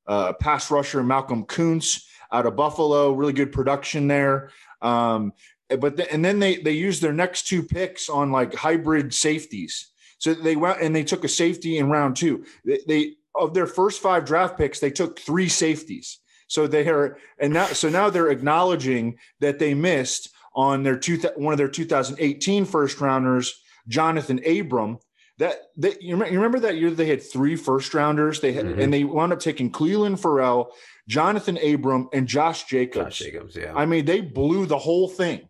uh, 0.07 0.33
pass 0.33 0.71
rusher 0.71 1.03
Malcolm 1.03 1.45
Koonce 1.45 2.03
out 2.31 2.45
of 2.45 2.55
Buffalo, 2.55 3.11
really 3.11 3.33
good 3.33 3.51
production 3.51 4.07
there. 4.07 4.51
Um, 4.81 5.33
but 5.79 5.97
the, 5.97 6.11
and 6.11 6.23
then 6.23 6.39
they 6.39 6.57
they 6.57 6.71
used 6.71 7.01
their 7.01 7.13
next 7.13 7.47
two 7.47 7.63
picks 7.63 8.09
on 8.09 8.31
like 8.31 8.53
hybrid 8.53 9.13
safeties. 9.13 9.91
So 10.17 10.33
they 10.33 10.55
went 10.55 10.81
and 10.81 10.95
they 10.95 11.03
took 11.03 11.23
a 11.23 11.29
safety 11.29 11.77
in 11.77 11.89
round 11.89 12.15
two. 12.15 12.45
They, 12.65 12.79
they 12.87 13.15
of 13.35 13.53
their 13.53 13.67
first 13.67 14.01
five 14.01 14.25
draft 14.25 14.57
picks, 14.57 14.79
they 14.79 14.91
took 14.91 15.19
three 15.19 15.49
safeties. 15.49 16.19
So 16.47 16.67
they 16.67 16.87
are, 16.89 17.17
and 17.39 17.53
now, 17.53 17.67
so 17.67 17.87
now 17.89 18.09
they're 18.09 18.29
acknowledging 18.29 19.17
that 19.39 19.59
they 19.59 19.73
missed 19.73 20.29
on 20.53 20.83
their 20.83 20.97
two, 20.97 21.17
one 21.37 21.53
of 21.53 21.57
their 21.57 21.69
2018 21.69 22.65
first 22.65 22.99
rounders, 22.99 23.57
Jonathan 23.87 24.41
Abram. 24.45 24.99
That, 25.37 25.55
that 25.77 26.01
you, 26.01 26.17
remember, 26.17 26.59
that 26.59 26.75
year 26.75 26.91
they 26.91 27.07
had 27.07 27.23
three 27.23 27.55
first 27.55 27.93
rounders. 27.93 28.41
They 28.41 28.51
had, 28.51 28.65
mm-hmm. 28.65 28.81
and 28.81 28.93
they 28.93 29.05
wound 29.05 29.31
up 29.31 29.39
taking 29.39 29.71
Clelin 29.71 30.19
Ferrell, 30.19 30.71
Jonathan 31.07 31.57
Abram, 31.57 32.09
and 32.11 32.27
Josh 32.27 32.65
Jacobs. 32.65 33.17
Josh 33.17 33.19
Jacobs, 33.19 33.55
yeah. 33.55 33.73
I 33.73 33.85
mean, 33.85 34.05
they 34.05 34.19
blew 34.19 34.65
the 34.65 34.77
whole 34.77 35.07
thing. 35.07 35.47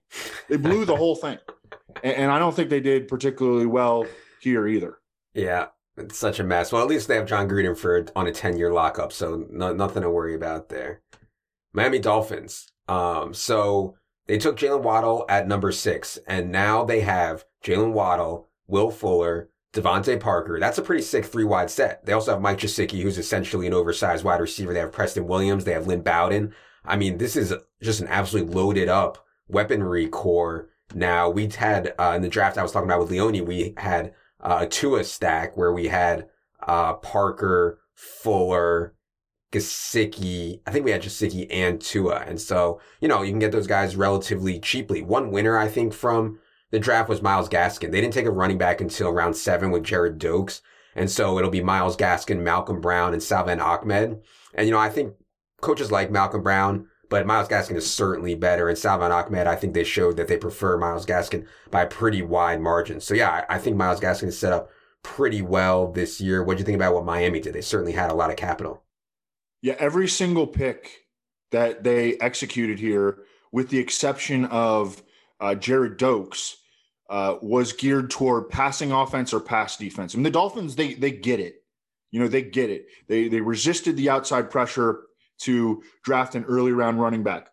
They 0.49 0.57
blew 0.57 0.85
the 0.85 0.95
whole 0.95 1.15
thing, 1.15 1.39
and, 2.03 2.13
and 2.13 2.31
I 2.31 2.37
don't 2.37 2.55
think 2.55 2.69
they 2.69 2.79
did 2.79 3.07
particularly 3.07 3.65
well 3.65 4.05
here 4.39 4.67
either. 4.67 4.99
Yeah, 5.33 5.67
it's 6.01 6.17
such 6.17 6.39
a 6.39 6.43
mess. 6.43 6.71
Well, 6.71 6.81
at 6.81 6.87
least 6.87 7.07
they 7.07 7.15
have 7.15 7.27
John 7.27 7.49
Gruden 7.49 7.77
for 7.77 8.05
on 8.15 8.27
a 8.27 8.31
ten 8.31 8.57
year 8.57 8.71
lockup, 8.73 9.11
so 9.11 9.45
no, 9.49 9.73
nothing 9.73 10.03
to 10.03 10.09
worry 10.09 10.35
about 10.35 10.69
there. 10.69 11.01
Miami 11.73 11.99
Dolphins. 11.99 12.67
Um, 12.87 13.33
so 13.33 13.95
they 14.27 14.37
took 14.37 14.57
Jaylen 14.57 14.83
Waddle 14.83 15.25
at 15.29 15.47
number 15.47 15.71
six, 15.71 16.17
and 16.27 16.51
now 16.51 16.83
they 16.83 17.01
have 17.01 17.45
Jaylen 17.63 17.93
Waddle, 17.93 18.49
Will 18.67 18.91
Fuller, 18.91 19.49
DeVante 19.73 20.19
Parker. 20.19 20.59
That's 20.59 20.77
a 20.77 20.81
pretty 20.83 21.03
sick 21.03 21.25
three 21.25 21.45
wide 21.45 21.69
set. 21.69 22.05
They 22.05 22.13
also 22.13 22.31
have 22.33 22.41
Mike 22.41 22.59
Gesicki, 22.59 23.01
who's 23.01 23.17
essentially 23.17 23.67
an 23.67 23.73
oversized 23.73 24.23
wide 24.23 24.41
receiver. 24.41 24.73
They 24.73 24.79
have 24.79 24.91
Preston 24.91 25.27
Williams. 25.27 25.63
They 25.63 25.73
have 25.73 25.87
Lynn 25.87 26.01
Bowden. 26.01 26.53
I 26.83 26.97
mean, 26.97 27.17
this 27.17 27.35
is 27.35 27.53
just 27.81 28.01
an 28.01 28.07
absolutely 28.07 28.53
loaded 28.53 28.89
up 28.89 29.25
weaponry 29.47 30.07
core. 30.07 30.69
Now 30.93 31.29
we 31.29 31.47
had 31.47 31.93
uh, 31.97 32.13
in 32.15 32.21
the 32.21 32.27
draft 32.27 32.57
I 32.57 32.63
was 32.63 32.71
talking 32.71 32.89
about 32.89 32.99
with 32.99 33.11
Leone, 33.11 33.45
we 33.45 33.73
had 33.77 34.13
uh, 34.41 34.65
a 34.69 35.03
stack 35.03 35.55
where 35.55 35.71
we 35.71 35.87
had 35.87 36.27
uh, 36.67 36.93
Parker, 36.93 37.79
Fuller, 37.93 38.95
Gesicki. 39.51 40.61
I 40.65 40.71
think 40.71 40.85
we 40.85 40.91
had 40.91 41.03
Gesicki 41.03 41.47
and 41.51 41.81
Tua. 41.81 42.23
And 42.25 42.39
so, 42.39 42.79
you 43.01 43.07
know, 43.07 43.21
you 43.21 43.31
can 43.31 43.39
get 43.39 43.51
those 43.51 43.67
guys 43.67 43.95
relatively 43.95 44.59
cheaply. 44.59 45.01
One 45.01 45.31
winner, 45.31 45.57
I 45.57 45.67
think, 45.67 45.93
from 45.93 46.39
the 46.71 46.79
draft 46.79 47.09
was 47.09 47.21
Miles 47.21 47.49
Gaskin. 47.49 47.91
They 47.91 48.01
didn't 48.01 48.13
take 48.13 48.25
a 48.25 48.31
running 48.31 48.57
back 48.57 48.81
until 48.81 49.11
round 49.11 49.35
seven 49.35 49.71
with 49.71 49.83
Gerrid 49.83 50.17
Doaks. 50.17 50.61
And 50.95 51.09
so 51.09 51.37
it'll 51.37 51.51
be 51.51 51.61
Miles 51.61 51.97
Gaskin, 51.97 52.41
Malcolm 52.41 52.81
Brown, 52.81 53.13
and 53.13 53.21
Salvon 53.21 53.59
Ahmed. 53.59 54.21
And, 54.53 54.67
you 54.67 54.71
know, 54.73 54.79
I 54.79 54.89
think 54.89 55.13
coaches 55.61 55.91
like 55.91 56.11
Malcolm 56.11 56.43
Brown, 56.43 56.87
but 57.11 57.27
Miles 57.27 57.49
Gaskin 57.49 57.75
is 57.75 57.93
certainly 57.93 58.35
better. 58.35 58.69
And 58.69 58.77
Salvon 58.77 59.11
Ahmed, 59.11 59.45
I 59.45 59.57
think 59.57 59.73
they 59.73 59.83
showed 59.83 60.15
that 60.15 60.29
they 60.29 60.37
prefer 60.37 60.77
Miles 60.77 61.05
Gaskin 61.05 61.45
by 61.69 61.83
a 61.83 61.87
pretty 61.87 62.21
wide 62.21 62.61
margin. 62.61 63.01
So 63.01 63.13
yeah, 63.13 63.43
I 63.49 63.59
think 63.59 63.75
Miles 63.75 63.99
Gaskin 63.99 64.29
is 64.29 64.39
set 64.39 64.53
up 64.53 64.71
pretty 65.03 65.41
well 65.41 65.91
this 65.91 66.21
year. 66.21 66.41
What 66.41 66.55
do 66.55 66.61
you 66.61 66.65
think 66.65 66.77
about 66.77 66.93
what 66.93 67.03
Miami 67.03 67.41
did? 67.41 67.53
They 67.53 67.61
certainly 67.61 67.91
had 67.91 68.11
a 68.11 68.15
lot 68.15 68.29
of 68.29 68.37
capital. 68.37 68.83
Yeah, 69.61 69.75
every 69.77 70.07
single 70.07 70.47
pick 70.47 71.01
that 71.51 71.83
they 71.83 72.17
executed 72.19 72.79
here, 72.79 73.19
with 73.51 73.67
the 73.69 73.79
exception 73.79 74.45
of 74.45 75.03
uh, 75.41 75.55
Gerrid 75.55 75.97
Doaks, 75.97 76.55
uh, 77.09 77.35
was 77.41 77.73
geared 77.73 78.09
toward 78.09 78.49
passing 78.49 78.93
offense 78.93 79.33
or 79.33 79.41
pass 79.41 79.75
defense. 79.75 80.15
I 80.15 80.17
mean, 80.17 80.23
the 80.23 80.29
Dolphins 80.29 80.77
they 80.77 80.93
they 80.93 81.11
get 81.11 81.41
it. 81.41 81.55
You 82.09 82.21
know, 82.21 82.29
they 82.29 82.41
get 82.41 82.69
it. 82.69 82.85
They 83.09 83.27
they 83.27 83.41
resisted 83.41 83.97
the 83.97 84.09
outside 84.09 84.49
pressure 84.49 85.01
to 85.41 85.83
draft 86.03 86.35
an 86.35 86.43
early 86.45 86.71
round 86.71 86.99
running 87.01 87.23
back. 87.23 87.47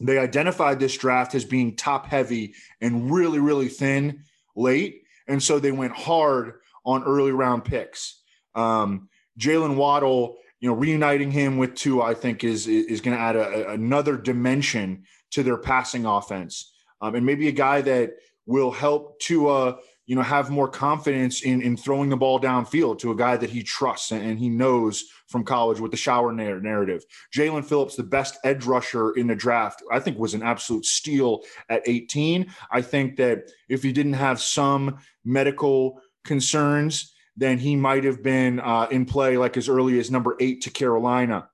They 0.00 0.18
identified 0.18 0.80
this 0.80 0.96
draft 0.96 1.34
as 1.34 1.44
being 1.44 1.76
top 1.76 2.06
heavy 2.06 2.54
and 2.80 3.10
really 3.10 3.38
really 3.38 3.68
thin 3.68 4.24
late, 4.56 5.02
and 5.28 5.42
so 5.42 5.58
they 5.58 5.72
went 5.72 5.92
hard 5.92 6.54
on 6.84 7.04
early 7.04 7.32
round 7.32 7.64
picks. 7.64 8.22
Um, 8.54 9.08
Jaylen 9.38 9.76
Waddle, 9.76 10.36
you 10.60 10.68
know, 10.68 10.74
reuniting 10.74 11.30
him 11.30 11.58
with 11.58 11.74
two, 11.74 12.02
I 12.02 12.14
think 12.14 12.44
is 12.44 12.66
is 12.66 13.00
going 13.00 13.16
to 13.16 13.22
add 13.22 13.36
a, 13.36 13.70
another 13.70 14.16
dimension 14.16 15.04
to 15.32 15.42
their 15.42 15.56
passing 15.56 16.06
offense, 16.06 16.72
um, 17.00 17.14
and 17.14 17.24
maybe 17.24 17.48
a 17.48 17.52
guy 17.52 17.80
that 17.82 18.14
will 18.46 18.70
help 18.70 19.18
Tua, 19.20 19.78
you 20.06 20.14
know, 20.14 20.22
have 20.22 20.50
more 20.50 20.68
confidence 20.68 21.42
in 21.42 21.62
in 21.62 21.76
throwing 21.76 22.10
the 22.10 22.16
ball 22.16 22.38
downfield 22.38 22.98
to 22.98 23.10
a 23.10 23.16
guy 23.16 23.36
that 23.36 23.50
he 23.50 23.62
trusts 23.62 24.12
and, 24.12 24.38
he 24.38 24.48
knows 24.48 25.04
from 25.28 25.44
college 25.44 25.80
with 25.80 25.90
the 25.90 25.96
shower 25.96 26.32
narrative. 26.32 27.04
Jaelan 27.34 27.64
Phillips, 27.64 27.96
the 27.96 28.02
best 28.02 28.36
edge 28.44 28.64
rusher 28.64 29.12
in 29.12 29.26
the 29.26 29.34
draft, 29.34 29.82
I 29.90 30.00
think 30.00 30.18
was 30.18 30.34
an 30.34 30.42
absolute 30.42 30.84
steal 30.84 31.42
at 31.68 31.82
18. 31.86 32.52
I 32.70 32.82
think 32.82 33.16
that 33.16 33.50
if 33.68 33.82
he 33.82 33.92
didn't 33.92 34.14
have 34.14 34.40
some 34.40 34.98
medical 35.24 36.00
concerns, 36.24 37.14
then 37.36 37.58
he 37.58 37.76
might 37.76 38.04
have 38.04 38.22
been 38.22 38.60
uh, 38.60 38.88
in 38.90 39.06
play 39.06 39.36
like 39.36 39.56
as 39.56 39.68
early 39.68 39.98
as 39.98 40.10
number 40.10 40.36
eight 40.40 40.62
to 40.62 40.70
Carolina. 40.70 41.48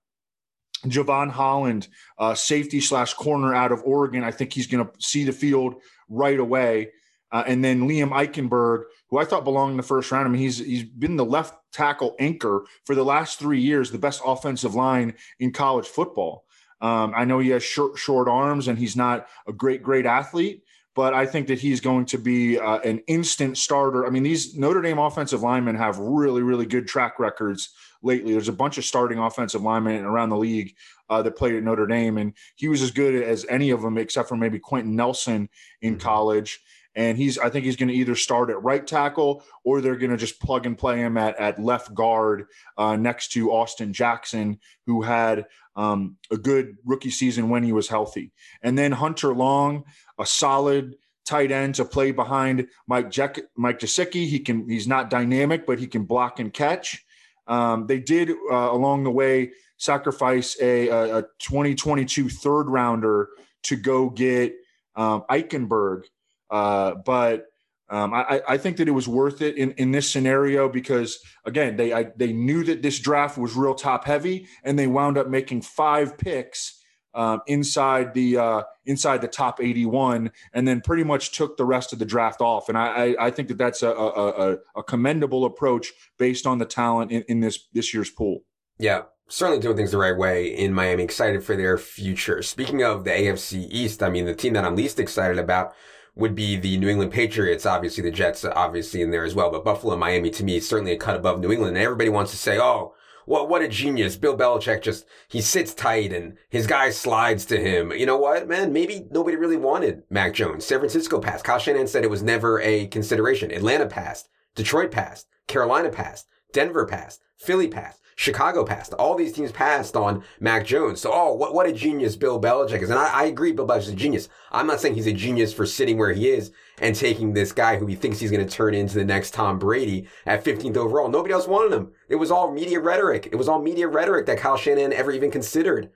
Jevon 0.86 1.30
Holland, 1.30 1.88
uh, 2.18 2.34
safety 2.34 2.80
slash 2.80 3.14
corner 3.14 3.54
out 3.54 3.72
of 3.72 3.82
Oregon. 3.84 4.24
I 4.24 4.30
think 4.30 4.52
he's 4.52 4.66
going 4.66 4.86
to 4.86 4.92
see 4.98 5.24
the 5.24 5.32
field 5.32 5.74
right 6.08 6.38
away. 6.38 6.90
Uh, 7.32 7.44
and 7.46 7.64
then 7.64 7.88
Liam 7.88 8.10
Eichenberg, 8.10 8.84
who 9.08 9.18
I 9.18 9.24
thought 9.24 9.44
belonged 9.44 9.72
in 9.72 9.76
the 9.76 9.82
first 9.82 10.10
round. 10.10 10.26
I 10.26 10.30
mean, 10.30 10.40
he's 10.40 10.58
he's 10.58 10.84
been 10.84 11.16
the 11.16 11.24
left 11.24 11.54
tackle 11.72 12.16
anchor 12.18 12.64
for 12.84 12.94
the 12.94 13.04
last 13.04 13.38
three 13.38 13.60
years, 13.60 13.90
the 13.90 13.98
best 13.98 14.20
offensive 14.24 14.74
line 14.74 15.14
in 15.38 15.52
college 15.52 15.86
football. 15.86 16.44
Um, 16.80 17.12
I 17.14 17.24
know 17.24 17.38
he 17.38 17.50
has 17.50 17.62
short, 17.62 17.98
short 17.98 18.28
arms 18.28 18.68
and 18.68 18.78
he's 18.78 18.96
not 18.96 19.26
a 19.46 19.52
great, 19.52 19.82
great 19.82 20.06
athlete, 20.06 20.64
but 20.94 21.12
I 21.14 21.26
think 21.26 21.46
that 21.48 21.58
he's 21.58 21.80
going 21.80 22.06
to 22.06 22.18
be 22.18 22.58
uh, 22.58 22.78
an 22.78 23.02
instant 23.06 23.58
starter. 23.58 24.06
I 24.06 24.10
mean, 24.10 24.22
these 24.22 24.56
Notre 24.56 24.82
Dame 24.82 24.98
offensive 24.98 25.42
linemen 25.42 25.76
have 25.76 25.98
really, 25.98 26.42
really 26.42 26.66
good 26.66 26.88
track 26.88 27.18
records 27.18 27.70
lately. 28.02 28.32
There's 28.32 28.48
a 28.48 28.52
bunch 28.52 28.78
of 28.78 28.84
starting 28.84 29.18
offensive 29.18 29.62
linemen 29.62 30.04
around 30.04 30.30
the 30.30 30.38
league 30.38 30.74
uh, 31.10 31.22
that 31.22 31.36
played 31.36 31.54
at 31.54 31.62
Notre 31.62 31.86
Dame, 31.86 32.18
and 32.18 32.32
he 32.56 32.68
was 32.68 32.82
as 32.82 32.90
good 32.90 33.22
as 33.22 33.44
any 33.48 33.70
of 33.70 33.82
them, 33.82 33.98
except 33.98 34.28
for 34.28 34.36
maybe 34.36 34.58
Quenton 34.58 34.96
Nelson 34.96 35.48
in 35.82 35.94
mm-hmm. 35.94 36.02
college. 36.02 36.60
And 36.94 37.16
he's, 37.16 37.38
I 37.38 37.50
think 37.50 37.64
he's 37.64 37.76
going 37.76 37.88
to 37.88 37.94
either 37.94 38.16
start 38.16 38.50
at 38.50 38.62
right 38.62 38.84
tackle 38.84 39.44
or 39.64 39.80
they're 39.80 39.96
going 39.96 40.10
to 40.10 40.16
just 40.16 40.40
plug 40.40 40.66
and 40.66 40.76
play 40.76 40.98
him 40.98 41.16
at, 41.16 41.38
at 41.38 41.62
left 41.62 41.94
guard 41.94 42.46
uh, 42.76 42.96
next 42.96 43.28
to 43.32 43.52
Austin 43.52 43.92
Jackson, 43.92 44.58
who 44.86 45.02
had 45.02 45.46
um, 45.76 46.16
a 46.30 46.36
good 46.36 46.76
rookie 46.84 47.10
season 47.10 47.48
when 47.48 47.62
he 47.62 47.72
was 47.72 47.88
healthy. 47.88 48.32
And 48.62 48.76
then 48.76 48.92
Hunter 48.92 49.34
Long, 49.34 49.84
a 50.18 50.26
solid 50.26 50.96
tight 51.24 51.52
end 51.52 51.76
to 51.76 51.84
play 51.84 52.10
behind 52.10 52.66
Mike 52.88 53.10
Jack, 53.10 53.38
Mike 53.56 53.78
Gesicki. 53.78 54.26
He 54.26 54.40
can 54.40 54.68
he's 54.68 54.88
not 54.88 55.10
dynamic, 55.10 55.66
but 55.66 55.78
he 55.78 55.86
can 55.86 56.04
block 56.04 56.40
and 56.40 56.52
catch. 56.52 57.04
Um, 57.46 57.86
they 57.86 58.00
did 58.00 58.30
uh, 58.30 58.70
along 58.72 59.04
the 59.04 59.10
way 59.10 59.52
sacrifice 59.76 60.56
a, 60.60 60.88
a, 60.88 61.22
2022 61.38 62.28
third 62.28 62.64
rounder 62.64 63.28
to 63.62 63.76
go 63.76 64.10
get 64.10 64.54
um, 64.94 65.24
Eichenberg, 65.30 66.02
uh, 66.50 66.94
but 67.04 67.46
um, 67.88 68.14
I, 68.14 68.40
I, 68.48 68.56
think 68.56 68.76
that 68.76 68.86
it 68.86 68.92
was 68.92 69.08
worth 69.08 69.42
it 69.42 69.56
in, 69.56 69.72
in 69.72 69.90
this 69.90 70.08
scenario 70.08 70.68
because 70.68 71.18
again 71.44 71.76
they 71.76 71.92
I, 71.92 72.12
they 72.16 72.32
knew 72.32 72.62
that 72.64 72.82
this 72.82 73.00
draft 73.00 73.36
was 73.36 73.56
real 73.56 73.74
top 73.74 74.04
heavy 74.04 74.46
and 74.62 74.78
they 74.78 74.86
wound 74.86 75.18
up 75.18 75.28
making 75.28 75.62
five 75.62 76.16
picks 76.16 76.80
um, 77.14 77.40
inside 77.46 78.14
the 78.14 78.36
uh, 78.36 78.62
inside 78.84 79.20
the 79.20 79.28
top 79.28 79.60
81, 79.60 80.30
and 80.52 80.66
then 80.66 80.80
pretty 80.80 81.04
much 81.04 81.32
took 81.32 81.56
the 81.56 81.64
rest 81.64 81.92
of 81.92 81.98
the 81.98 82.04
draft 82.04 82.40
off. 82.40 82.68
And 82.68 82.78
I, 82.78 82.86
I, 82.86 83.26
I 83.26 83.30
think 83.30 83.48
that 83.48 83.58
that's 83.58 83.82
a, 83.82 83.90
a, 83.90 84.56
a, 84.76 84.82
commendable 84.82 85.44
approach 85.44 85.92
based 86.18 86.46
on 86.46 86.58
the 86.58 86.64
talent 86.64 87.10
in, 87.10 87.22
in 87.22 87.40
this 87.40 87.66
this 87.72 87.92
year's 87.92 88.10
pool. 88.10 88.44
Yeah, 88.78 89.02
certainly 89.28 89.60
doing 89.60 89.76
things 89.76 89.90
the 89.90 89.98
right 89.98 90.16
way 90.16 90.46
in 90.46 90.72
Miami. 90.72 91.02
Excited 91.02 91.42
for 91.42 91.56
their 91.56 91.78
future. 91.78 92.42
Speaking 92.42 92.82
of 92.82 93.04
the 93.04 93.10
AFC 93.10 93.66
East, 93.70 94.02
I 94.02 94.08
mean 94.08 94.26
the 94.26 94.34
team 94.34 94.52
that 94.52 94.64
I'm 94.64 94.76
least 94.76 95.00
excited 95.00 95.38
about 95.38 95.74
would 96.14 96.34
be 96.34 96.56
the 96.56 96.76
New 96.78 96.88
England 96.88 97.12
Patriots. 97.12 97.66
Obviously, 97.66 98.02
the 98.02 98.10
Jets 98.10 98.44
obviously 98.44 99.02
in 99.02 99.10
there 99.10 99.24
as 99.24 99.34
well, 99.34 99.50
but 99.50 99.64
Buffalo 99.64 99.92
and 99.92 100.00
Miami 100.00 100.30
to 100.30 100.44
me 100.44 100.56
is 100.56 100.68
certainly 100.68 100.92
a 100.92 100.98
cut 100.98 101.16
above 101.16 101.40
New 101.40 101.52
England. 101.52 101.76
And 101.76 101.84
everybody 101.84 102.10
wants 102.10 102.30
to 102.30 102.36
say, 102.36 102.58
oh 102.58 102.94
what 103.30 103.48
what 103.48 103.62
a 103.62 103.68
genius. 103.68 104.16
Bill 104.16 104.36
Belichick 104.36 104.82
just 104.82 105.06
he 105.28 105.40
sits 105.40 105.72
tight 105.72 106.12
and 106.12 106.36
his 106.48 106.66
guy 106.66 106.90
slides 106.90 107.44
to 107.46 107.56
him. 107.58 107.92
You 107.92 108.04
know 108.04 108.16
what, 108.16 108.48
man? 108.48 108.72
Maybe 108.72 109.06
nobody 109.10 109.36
really 109.36 109.56
wanted 109.56 110.02
Mac 110.10 110.34
Jones. 110.34 110.66
San 110.66 110.80
Francisco 110.80 111.20
passed. 111.20 111.44
Kyle 111.44 111.58
Shanahan 111.58 111.86
said 111.86 112.02
it 112.02 112.10
was 112.10 112.24
never 112.24 112.60
a 112.60 112.88
consideration. 112.88 113.52
Atlanta 113.52 113.86
passed. 113.86 114.28
Detroit 114.56 114.90
passed. 114.90 115.28
Carolina 115.46 115.90
passed. 115.90 116.26
Denver 116.52 116.84
passed. 116.86 117.22
Philly 117.36 117.68
passed. 117.68 118.00
Chicago 118.20 118.66
passed. 118.66 118.92
All 118.92 119.14
these 119.14 119.32
teams 119.32 119.50
passed 119.50 119.96
on 119.96 120.22
Mac 120.40 120.66
Jones. 120.66 121.00
So, 121.00 121.10
oh, 121.10 121.32
what, 121.32 121.54
what 121.54 121.66
a 121.66 121.72
genius 121.72 122.16
Bill 122.16 122.38
Belichick 122.38 122.82
is. 122.82 122.90
And 122.90 122.98
I, 122.98 123.06
I 123.06 123.24
agree, 123.24 123.52
Bill 123.52 123.66
Belichick 123.66 123.78
is 123.78 123.88
a 123.88 123.94
genius. 123.94 124.28
I'm 124.52 124.66
not 124.66 124.78
saying 124.78 124.94
he's 124.94 125.06
a 125.06 125.12
genius 125.14 125.54
for 125.54 125.64
sitting 125.64 125.96
where 125.96 126.12
he 126.12 126.28
is 126.28 126.52
and 126.82 126.94
taking 126.94 127.32
this 127.32 127.50
guy 127.50 127.78
who 127.78 127.86
he 127.86 127.94
thinks 127.96 128.18
he's 128.18 128.30
going 128.30 128.46
to 128.46 128.54
turn 128.54 128.74
into 128.74 128.96
the 128.96 129.06
next 129.06 129.32
Tom 129.32 129.58
Brady 129.58 130.06
at 130.26 130.44
15th 130.44 130.76
overall. 130.76 131.08
Nobody 131.08 131.32
else 131.32 131.48
wanted 131.48 131.74
him. 131.74 131.92
It 132.10 132.16
was 132.16 132.30
all 132.30 132.52
media 132.52 132.78
rhetoric. 132.78 133.26
It 133.32 133.36
was 133.36 133.48
all 133.48 133.62
media 133.62 133.88
rhetoric 133.88 134.26
that 134.26 134.36
Kyle 134.36 134.58
Shanahan 134.58 134.92
ever 134.92 135.12
even 135.12 135.30
considered 135.30 135.90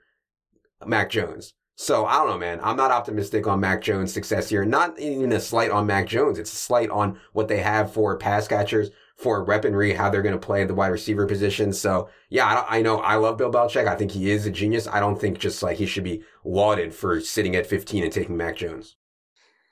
Mac 0.83 1.11
Jones. 1.11 1.53
So 1.75 2.07
I 2.07 2.17
don't 2.17 2.29
know, 2.29 2.39
man. 2.39 2.59
I'm 2.63 2.77
not 2.77 2.89
optimistic 2.89 3.45
on 3.45 3.59
Mac 3.59 3.83
Jones' 3.83 4.11
success 4.11 4.49
here. 4.49 4.65
Not 4.65 4.97
even 4.97 5.31
a 5.31 5.39
slight 5.39 5.69
on 5.69 5.85
Mac 5.85 6.07
Jones. 6.07 6.39
It's 6.39 6.51
a 6.51 6.55
slight 6.55 6.89
on 6.89 7.19
what 7.33 7.49
they 7.49 7.59
have 7.59 7.93
for 7.93 8.17
pass 8.17 8.47
catchers 8.47 8.89
for 9.15 9.43
weaponry, 9.43 9.93
how 9.93 10.09
they're 10.09 10.21
going 10.21 10.37
to 10.37 10.45
play 10.45 10.65
the 10.65 10.73
wide 10.73 10.89
receiver 10.89 11.25
position. 11.25 11.71
So 11.71 12.09
yeah, 12.29 12.45
I, 12.45 12.77
I, 12.77 12.81
know 12.81 12.99
I 12.99 13.15
love 13.15 13.37
Bill 13.37 13.51
Belichick. 13.51 13.87
I 13.87 13.95
think 13.95 14.11
he 14.11 14.29
is 14.29 14.45
a 14.45 14.51
genius. 14.51 14.87
I 14.87 14.99
don't 14.99 15.19
think 15.19 15.39
just 15.39 15.63
like 15.63 15.77
he 15.77 15.85
should 15.85 16.03
be 16.03 16.23
lauded 16.43 16.93
for 16.93 17.21
sitting 17.21 17.55
at 17.55 17.65
15 17.65 18.03
and 18.03 18.11
taking 18.11 18.35
Mac 18.35 18.57
Jones. 18.57 18.97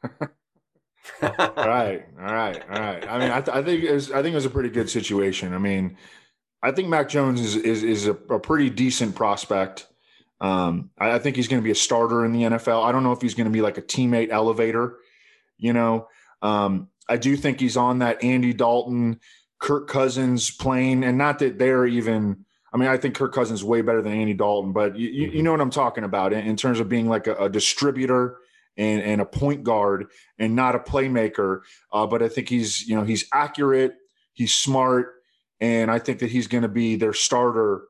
all 0.04 0.12
right, 1.22 2.06
all 2.18 2.34
right, 2.34 2.64
all 2.70 2.80
right. 2.80 3.08
I 3.08 3.20
mean, 3.20 3.32
I, 3.32 3.42
th- 3.42 3.56
I 3.56 3.62
think 3.62 3.84
it 3.84 3.94
was, 3.94 4.12
I 4.12 4.22
think 4.22 4.32
it 4.32 4.36
was 4.36 4.46
a 4.46 4.50
pretty 4.50 4.70
good 4.70 4.90
situation. 4.90 5.54
I 5.54 5.58
mean, 5.58 5.98
I 6.62 6.72
think 6.72 6.88
Mac 6.88 7.10
Jones 7.10 7.42
is 7.42 7.58
is, 7.58 7.84
is 7.84 8.08
a, 8.08 8.14
a 8.14 8.40
pretty 8.40 8.70
decent 8.70 9.16
prospect. 9.16 9.88
Um, 10.40 10.92
I, 10.98 11.14
I 11.14 11.20
think 11.20 11.36
he's 11.36 11.50
going 11.50 11.62
to 11.62 11.66
be 11.66 11.72
a 11.72 11.76
starter 11.76 12.24
in 12.24 12.32
the 12.32 12.44
NFL. 12.44 12.84
I 12.84 12.94
don't 12.94 13.04
know 13.04 13.12
if 13.12 13.22
he's 13.22 13.34
going 13.36 13.46
to 13.46 13.52
be 13.52 13.62
like 13.62 13.78
a 13.78 13.82
teammate 13.82 14.30
elevator. 14.30 14.98
You 15.58 15.74
know, 15.74 16.08
um, 16.42 16.88
I 17.10 17.18
do 17.18 17.36
think 17.36 17.60
he's 17.60 17.78
on 17.78 18.00
that 18.00 18.24
Andy 18.24 18.54
Dalton, 18.54 19.20
Kirk 19.60 19.88
Cousins 19.88 20.52
plane, 20.52 21.04
and 21.04 21.18
not 21.18 21.40
that 21.40 21.58
they're 21.58 21.86
even. 21.86 22.46
I 22.74 22.78
mean, 22.78 22.90
I 22.90 22.98
think 22.98 23.14
Kirk 23.14 23.34
Cousins 23.34 23.60
is 23.60 23.64
way 23.64 23.82
better 23.82 24.02
than 24.02 24.14
Andy 24.14 24.34
Dalton, 24.34 24.74
but 24.74 24.98
you, 24.98 25.08
you 25.08 25.28
mm-hmm. 25.28 25.44
know 25.44 25.52
what 25.52 25.62
I'm 25.62 25.70
talking 25.70 26.04
about 26.04 26.34
in, 26.34 26.40
in 26.40 26.56
terms 26.56 26.80
of 26.80 26.90
being 26.90 27.08
like 27.08 27.28
a, 27.28 27.36
a 27.36 27.48
distributor 27.48 28.38
and, 28.78 29.00
and, 29.04 29.22
a 29.22 29.26
point 29.26 29.64
guard 29.64 30.08
and 30.40 30.56
not 30.56 30.74
a 30.74 30.80
playmaker. 30.80 31.62
Uh, 31.92 32.08
but 32.08 32.24
I 32.24 32.30
think 32.30 32.50
he's, 32.50 32.88
you 32.88 32.96
know, 32.96 33.04
he's 33.04 33.26
accurate, 33.32 33.94
he's 34.34 34.56
smart, 34.56 35.14
and 35.60 35.92
I 35.92 36.00
think 36.00 36.18
that 36.20 36.32
he's 36.32 36.48
going 36.48 36.64
to 36.64 36.68
be 36.68 36.96
their 36.96 37.14
starter 37.14 37.84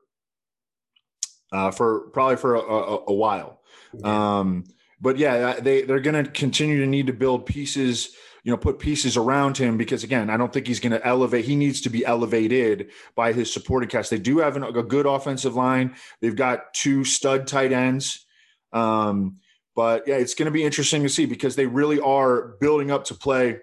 uh, 1.50 1.70
for 1.70 2.10
probably 2.10 2.36
for 2.36 2.56
a, 2.56 2.60
a, 2.60 3.04
a 3.08 3.12
while. 3.14 3.60
Yeah. 3.94 4.38
Um, 4.38 4.64
but 5.00 5.18
yeah, 5.18 5.60
they 5.60 5.82
they're 5.82 6.00
going 6.00 6.24
to 6.24 6.30
continue 6.30 6.80
to 6.80 6.86
need 6.86 7.06
to 7.06 7.12
build 7.12 7.46
pieces 7.46 8.14
you 8.44 8.52
know, 8.52 8.58
put 8.58 8.78
pieces 8.78 9.16
around 9.16 9.56
him 9.56 9.78
because 9.78 10.04
again, 10.04 10.28
I 10.28 10.36
don't 10.36 10.52
think 10.52 10.66
he's 10.66 10.78
going 10.78 10.92
to 10.92 11.04
elevate. 11.04 11.46
He 11.46 11.56
needs 11.56 11.80
to 11.80 11.90
be 11.90 12.04
elevated 12.04 12.90
by 13.16 13.32
his 13.32 13.52
supporting 13.52 13.88
cast. 13.88 14.10
They 14.10 14.18
do 14.18 14.38
have 14.38 14.56
an, 14.56 14.62
a 14.62 14.82
good 14.82 15.06
offensive 15.06 15.54
line. 15.54 15.94
They've 16.20 16.36
got 16.36 16.74
two 16.74 17.04
stud 17.04 17.46
tight 17.46 17.72
ends. 17.72 18.26
Um, 18.72 19.38
but 19.74 20.06
yeah, 20.06 20.16
it's 20.16 20.34
going 20.34 20.44
to 20.46 20.52
be 20.52 20.62
interesting 20.62 21.02
to 21.02 21.08
see 21.08 21.24
because 21.24 21.56
they 21.56 21.66
really 21.66 21.98
are 22.00 22.54
building 22.60 22.90
up 22.90 23.04
to 23.04 23.14
play 23.14 23.58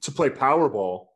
to 0.00 0.10
play 0.10 0.30
Powerball, 0.30 1.06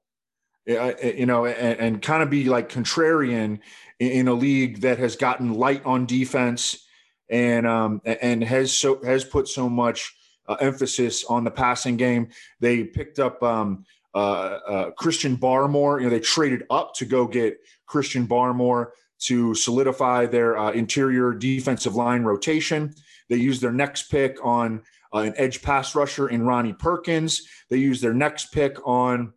you 0.67 1.27
know, 1.27 1.47
and, 1.47 1.81
and 1.81 2.03
kind 2.03 2.23
of 2.23 2.31
be 2.31 2.45
like 2.45 2.69
contrarian 2.69 3.59
in 3.99 4.29
a 4.29 4.35
league 4.35 4.83
that 4.83 4.99
has 4.99 5.17
gotten 5.17 5.55
light 5.55 5.85
on 5.85 6.07
defense 6.07 6.87
and 7.31 7.67
um, 7.67 8.03
and 8.05 8.45
has 8.45 8.71
so 8.73 9.03
has 9.03 9.25
put 9.25 9.49
so 9.49 9.69
much 9.69 10.15
uh, 10.49 10.57
emphasis 10.61 11.25
on 11.25 11.45
the 11.45 11.51
passing 11.51 11.97
game. 11.97 12.29
They 12.61 12.85
picked 12.85 13.19
up 13.19 13.43
um, 13.43 13.85
uh, 14.15 14.19
uh, 14.19 14.91
Christian 14.93 15.37
Barmore. 15.37 16.01
You 16.01 16.07
know, 16.07 16.11
they 16.11 16.21
traded 16.21 16.65
up 16.71 16.95
to 16.95 17.05
go 17.05 17.27
get 17.27 17.59
Christian 17.87 18.27
Barmore 18.27 18.89
to 19.19 19.55
solidify 19.55 20.27
their 20.27 20.59
uh, 20.59 20.73
interior 20.73 21.33
defensive 21.33 21.95
line 21.95 22.23
rotation. 22.23 22.95
They 23.29 23.37
used 23.37 23.61
their 23.61 23.73
next 23.73 24.05
pick 24.05 24.45
on 24.45 24.83
uh, 25.15 25.19
an 25.21 25.35
edge 25.37 25.63
pass 25.63 25.95
rusher 25.95 26.29
in 26.29 26.43
Ronnie 26.43 26.73
Perkins. 26.73 27.43
They 27.71 27.79
used 27.79 28.03
their 28.03 28.15
next 28.15 28.53
pick 28.53 28.79
on 28.87 29.33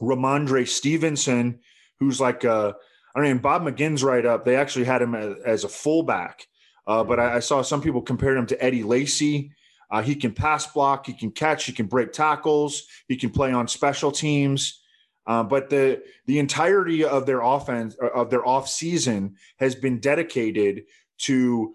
Rhamondre 0.00 0.66
Stevenson, 0.66 1.60
who's 2.00 2.20
like 2.20 2.44
a, 2.44 2.76
I 3.14 3.20
mean, 3.20 3.38
Bob 3.38 3.62
McGinn's 3.62 4.02
write 4.02 4.26
up. 4.26 4.44
They 4.44 4.56
actually 4.56 4.86
had 4.86 5.02
him 5.02 5.14
as, 5.14 5.64
a 5.64 5.68
fullback, 5.68 6.46
uh, 6.86 7.04
but 7.04 7.20
I, 7.20 7.36
I, 7.36 7.38
saw 7.40 7.62
some 7.62 7.82
people 7.82 8.00
compare 8.00 8.36
him 8.36 8.46
to 8.46 8.64
Eddie 8.64 8.82
Lacy. 8.82 9.52
Uh, 9.92 10.00
he 10.00 10.14
can 10.14 10.32
pass 10.32 10.66
block, 10.66 11.06
he 11.06 11.12
can 11.12 11.30
catch, 11.30 11.66
he 11.66 11.72
can 11.72 11.86
break 11.86 12.12
tackles, 12.12 12.84
he 13.08 13.16
can 13.16 13.28
play 13.28 13.52
on 13.52 13.68
special 13.68 14.10
teams. 14.10 14.80
Uh, 15.26 15.42
but 15.42 15.68
the 15.68 16.02
the 16.26 16.38
entirety 16.38 17.04
of 17.04 17.26
their 17.26 17.42
offense 17.42 17.94
of 18.14 18.30
their 18.30 18.44
off 18.44 18.68
season 18.68 19.36
has 19.58 19.74
been 19.74 20.00
dedicated 20.00 20.82
to 21.18 21.74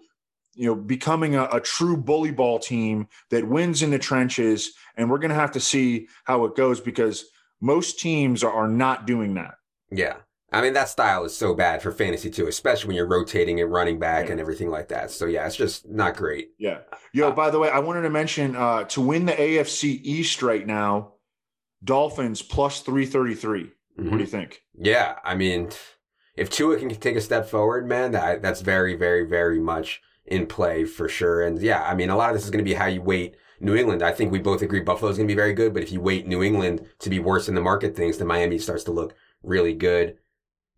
you 0.54 0.66
know 0.66 0.74
becoming 0.74 1.36
a, 1.36 1.44
a, 1.44 1.60
true 1.60 1.96
bully 1.96 2.32
ball 2.32 2.58
team 2.58 3.06
that 3.30 3.48
wins 3.48 3.82
in 3.82 3.90
the 3.90 3.98
trenches. 3.98 4.72
And 4.96 5.08
we're 5.08 5.18
going 5.18 5.30
to 5.30 5.34
have 5.34 5.52
to 5.52 5.60
see 5.60 6.08
how 6.24 6.44
it 6.44 6.56
goes 6.56 6.80
because 6.80 7.24
most 7.60 8.00
teams 8.00 8.44
are 8.44 8.68
not 8.68 9.06
doing 9.06 9.34
that. 9.34 9.54
Yeah 9.90 10.16
i 10.52 10.60
mean 10.60 10.72
that 10.72 10.88
style 10.88 11.24
is 11.24 11.36
so 11.36 11.54
bad 11.54 11.82
for 11.82 11.92
fantasy 11.92 12.30
too 12.30 12.46
especially 12.46 12.88
when 12.88 12.96
you're 12.96 13.06
rotating 13.06 13.60
and 13.60 13.70
running 13.70 13.98
back 13.98 14.26
yeah. 14.26 14.32
and 14.32 14.40
everything 14.40 14.70
like 14.70 14.88
that 14.88 15.10
so 15.10 15.26
yeah 15.26 15.46
it's 15.46 15.56
just 15.56 15.88
not 15.88 16.16
great 16.16 16.50
yeah 16.58 16.78
yo 17.12 17.28
uh, 17.28 17.30
by 17.30 17.50
the 17.50 17.58
way 17.58 17.70
i 17.70 17.78
wanted 17.78 18.02
to 18.02 18.10
mention 18.10 18.56
uh, 18.56 18.84
to 18.84 19.00
win 19.00 19.26
the 19.26 19.32
afc 19.32 19.84
east 19.84 20.42
right 20.42 20.66
now 20.66 21.12
dolphins 21.84 22.42
plus 22.42 22.80
333 22.80 23.62
mm-hmm. 23.62 24.10
what 24.10 24.16
do 24.16 24.22
you 24.22 24.26
think 24.26 24.62
yeah 24.74 25.16
i 25.24 25.34
mean 25.34 25.70
if 26.38 26.50
Tua 26.50 26.76
can 26.76 26.88
take 26.88 27.16
a 27.16 27.20
step 27.20 27.48
forward, 27.48 27.88
man, 27.88 28.12
that 28.12 28.42
that's 28.42 28.60
very, 28.60 28.94
very, 28.94 29.26
very 29.26 29.58
much 29.58 30.00
in 30.24 30.46
play 30.46 30.84
for 30.84 31.08
sure. 31.08 31.42
And 31.42 31.60
yeah, 31.60 31.82
I 31.82 31.94
mean, 31.94 32.10
a 32.10 32.16
lot 32.16 32.30
of 32.30 32.36
this 32.36 32.44
is 32.44 32.50
going 32.50 32.64
to 32.64 32.70
be 32.70 32.74
how 32.74 32.86
you 32.86 33.02
weight 33.02 33.34
New 33.60 33.74
England. 33.74 34.02
I 34.02 34.12
think 34.12 34.30
we 34.30 34.38
both 34.38 34.62
agree 34.62 34.80
Buffalo's 34.80 35.16
going 35.16 35.26
to 35.26 35.32
be 35.32 35.36
very 35.36 35.52
good, 35.52 35.74
but 35.74 35.82
if 35.82 35.90
you 35.90 36.00
weight 36.00 36.28
New 36.28 36.42
England 36.42 36.86
to 37.00 37.10
be 37.10 37.18
worse 37.18 37.48
in 37.48 37.56
the 37.56 37.60
market 37.60 37.96
things, 37.96 38.18
then 38.18 38.28
Miami 38.28 38.58
starts 38.58 38.84
to 38.84 38.92
look 38.92 39.16
really 39.42 39.74
good. 39.74 40.16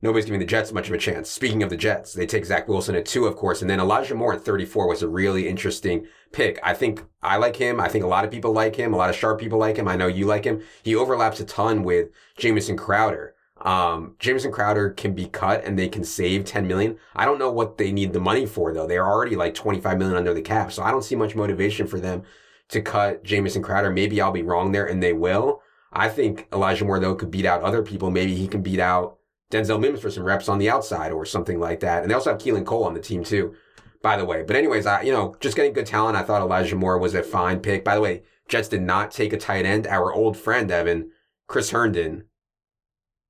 Nobody's 0.03 0.25
giving 0.25 0.41
the 0.41 0.47
Jets 0.47 0.73
much 0.73 0.89
of 0.89 0.95
a 0.95 0.99
chance. 0.99 1.31
Speaking 1.31 1.63
of 1.63 1.69
the 1.69 1.77
Jets, 1.77 2.15
they 2.15 2.27
take 2.27 2.47
Zach 2.47 2.69
Wilson 2.69 2.95
at 2.95 3.05
two, 3.05 3.27
of 3.27 3.37
course, 3.37 3.61
and 3.61 3.69
then 3.69 3.81
Elijah 3.81 4.15
Moore 4.15 4.35
at 4.35 4.43
34 4.43 4.89
was 4.89 5.03
a 5.03 5.09
really 5.09 5.47
interesting 5.47 6.07
pick. 6.33 6.59
I 6.63 6.73
think 6.73 7.05
I 7.23 7.37
like 7.37 7.57
him. 7.57 7.79
I 7.81 7.89
think 7.89 8.05
a 8.05 8.09
lot 8.09 8.25
of 8.25 8.31
people 8.31 8.53
like 8.53 8.77
him. 8.77 8.95
A 8.95 8.97
lot 8.97 9.11
of 9.11 9.17
sharp 9.17 9.39
people 9.39 9.59
like 9.59 9.77
him. 9.77 9.89
I 9.89 9.97
know 9.97 10.07
you 10.07 10.25
like 10.25 10.45
him. 10.45 10.63
He 10.83 10.97
overlaps 10.97 11.41
a 11.41 11.45
ton 11.45 11.83
with 11.83 12.09
Jamison 12.39 12.79
Crowder. 12.79 13.35
Um, 13.61 14.17
Jamison 14.19 14.53
Crowder 14.53 14.91
can 14.91 15.13
be 15.13 15.27
cut 15.27 15.65
and 15.65 15.79
they 15.79 15.89
can 15.89 16.03
save 16.03 16.47
10 16.47 16.67
million. 16.67 16.97
I 17.15 17.27
don't 17.27 17.39
know 17.39 17.53
what 17.53 17.77
they 17.77 17.93
need 17.93 18.15
the 18.15 18.21
money 18.21 18.47
for 18.47 18.73
though. 18.73 18.87
They're 18.87 19.07
already 19.07 19.37
like 19.37 19.55
25 19.55 19.99
million 19.99 20.17
under 20.17 20.33
the 20.33 20.41
cap. 20.41 20.73
So 20.73 20.83
I 20.83 20.91
don't 20.91 21.05
see 21.05 21.15
much 21.15 21.35
motivation 21.35 21.87
for 21.87 22.01
them 22.01 22.23
to 22.69 22.81
cut 22.81 23.23
Jamison 23.23 23.63
Crowder. 23.63 23.91
Maybe 23.91 24.21
I'll 24.21 24.33
be 24.33 24.43
wrong 24.43 24.73
there 24.73 24.87
and 24.87 25.03
they 25.03 25.13
will. 25.13 25.61
I 25.93 26.09
think 26.09 26.49
Elijah 26.53 26.87
Moore 26.87 27.01
though 27.01 27.15
could 27.15 27.31
beat 27.31 27.45
out 27.45 27.63
other 27.63 27.83
people. 27.83 28.11
Maybe 28.11 28.35
he 28.35 28.49
can 28.49 28.63
beat 28.63 28.81
out 28.81 29.19
Denzel 29.51 29.81
Mims 29.81 30.01
for 30.01 30.11
some 30.11 30.25
reps 30.25 30.49
on 30.49 30.59
the 30.59 30.71
outside 30.71 31.13
or 31.13 31.25
something 31.25 31.59
like 31.59 31.81
that. 31.81 32.03
And 32.03 32.11
they 32.11 32.15
also 32.15 32.31
have 32.31 32.41
Keelan 32.41 32.65
Cole 32.65 32.85
on 32.85 32.95
the 32.95 33.01
team 33.01 33.25
too, 33.25 33.55
by 34.03 34.17
the 34.17 34.25
way. 34.25 34.43
But 34.43 34.57
anyways, 34.57 34.87
I, 34.87 35.03
you 35.03 35.13
know, 35.13 35.37
just 35.41 35.57
getting 35.57 35.73
good 35.73 35.87
talent. 35.87 36.17
I 36.17 36.23
thought 36.23 36.43
Elijah 36.43 36.77
Moore 36.77 36.99
was 36.99 37.15
a 37.15 37.23
fine 37.23 37.61
pick. 37.61 37.85
By 37.85 37.97
the 37.97 38.01
way, 38.01 38.23
Jets 38.49 38.69
did 38.69 38.83
not 38.83 39.11
take 39.11 39.33
a 39.33 39.37
tight 39.37 39.67
end. 39.67 39.87
Our 39.87 40.13
old 40.13 40.37
friend, 40.37 40.71
Evan, 40.71 41.11
Chris 41.49 41.71
Herndon, 41.71 42.25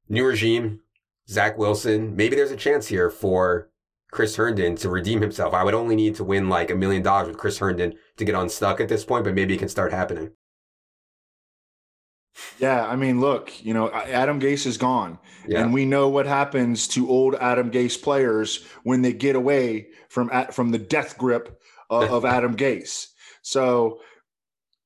new 0.08 0.26
regime, 0.26 0.80
Zach 1.28 1.56
Wilson. 1.56 2.14
Maybe 2.16 2.36
there's 2.36 2.50
a 2.50 2.56
chance 2.56 2.88
here 2.88 3.10
for 3.10 3.70
Chris 4.10 4.36
Herndon 4.36 4.76
to 4.76 4.90
redeem 4.90 5.20
himself. 5.20 5.54
I 5.54 5.64
would 5.64 5.74
only 5.74 5.96
need 5.96 6.16
to 6.16 6.24
win 6.24 6.48
like 6.48 6.70
a 6.70 6.74
million 6.74 7.02
dollars 7.02 7.28
with 7.28 7.38
Chris 7.38 7.58
Herndon 7.58 7.94
to 8.16 8.24
get 8.24 8.34
unstuck 8.34 8.80
at 8.80 8.88
this 8.88 9.04
point, 9.04 9.24
but 9.24 9.34
maybe 9.34 9.54
it 9.54 9.58
can 9.58 9.68
start 9.68 9.92
happening. 9.92 10.32
Yeah, 12.58 12.86
I 12.86 12.96
mean, 12.96 13.20
look, 13.20 13.64
you 13.64 13.74
know, 13.74 13.90
Adam 13.90 14.40
Gase 14.40 14.66
is 14.66 14.78
gone, 14.78 15.18
yeah. 15.46 15.60
and 15.60 15.72
we 15.72 15.84
know 15.84 16.08
what 16.08 16.26
happens 16.26 16.88
to 16.88 17.08
old 17.08 17.34
Adam 17.36 17.70
Gase 17.70 18.00
players 18.00 18.64
when 18.82 19.02
they 19.02 19.12
get 19.12 19.36
away 19.36 19.88
from 20.08 20.30
from 20.52 20.70
the 20.70 20.78
death 20.78 21.16
grip 21.18 21.60
of, 21.88 22.10
of 22.10 22.24
Adam 22.24 22.56
Gase. 22.56 23.08
So, 23.42 24.00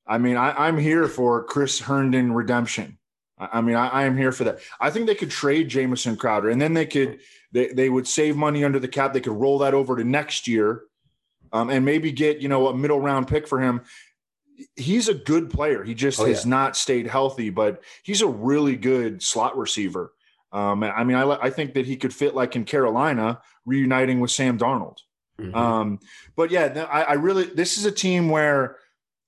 I 0.07 0.19
mean, 0.19 0.37
I, 0.37 0.67
I'm 0.67 0.79
here 0.79 1.09
for 1.09 1.45
Chris 1.45 1.81
Herndon 1.81 2.33
redemption. 2.33 2.99
I 3.37 3.61
mean, 3.63 3.75
I, 3.75 3.89
I, 3.89 4.05
am 4.05 4.17
here 4.17 4.31
for 4.31 4.45
that. 4.45 4.61
I 4.81 4.91
think 4.91 5.07
they 5.07 5.15
could 5.17 5.31
trade 5.31 5.69
Jamison 5.69 6.17
Crowder, 6.17 6.51
and 6.51 6.63
then 6.63 6.75
they 6.75 6.87
could 6.87 7.19
they 7.51 7.69
they 7.69 7.91
would 7.91 8.07
save 8.07 8.37
money 8.37 8.65
under 8.65 8.79
the 8.79 8.89
cap. 8.89 9.13
They 9.13 9.21
could 9.21 9.33
roll 9.33 9.59
that 9.59 9.75
over 9.75 9.97
to 9.97 10.05
next 10.05 10.47
year, 10.47 10.83
um, 11.53 11.69
and 11.69 11.85
maybe 11.85 12.13
get 12.13 12.39
you 12.39 12.49
know 12.49 12.69
a 12.69 12.77
middle 12.77 13.01
round 13.01 13.27
pick 13.27 13.49
for 13.49 13.61
him. 13.61 13.83
He's 14.77 15.09
a 15.09 15.15
good 15.15 15.51
player. 15.51 15.83
He 15.83 15.95
just 15.95 16.21
oh, 16.21 16.27
has 16.27 16.45
yeah. 16.45 16.51
not 16.51 16.77
stayed 16.77 17.07
healthy, 17.07 17.51
but 17.51 17.83
he's 18.03 18.23
a 18.23 18.29
really 18.29 18.77
good 18.77 19.23
slot 19.23 19.57
receiver. 19.57 20.13
Um, 20.53 20.85
I 20.85 21.03
mean, 21.03 21.17
I 21.17 21.29
I 21.29 21.51
think 21.51 21.75
that 21.75 21.87
he 21.87 21.97
could 21.97 22.15
fit 22.15 22.35
like 22.35 22.55
in 22.55 22.65
Carolina, 22.65 23.41
reuniting 23.67 24.21
with 24.21 24.31
Sam 24.31 24.57
Darnold. 24.57 24.99
Mm-hmm. 25.41 25.55
Um, 25.55 26.01
but 26.37 26.51
yeah, 26.51 26.87
I, 26.91 27.03
I 27.03 27.13
really 27.15 27.45
this 27.45 27.77
is 27.77 27.85
a 27.85 27.93
team 27.93 28.29
where 28.29 28.77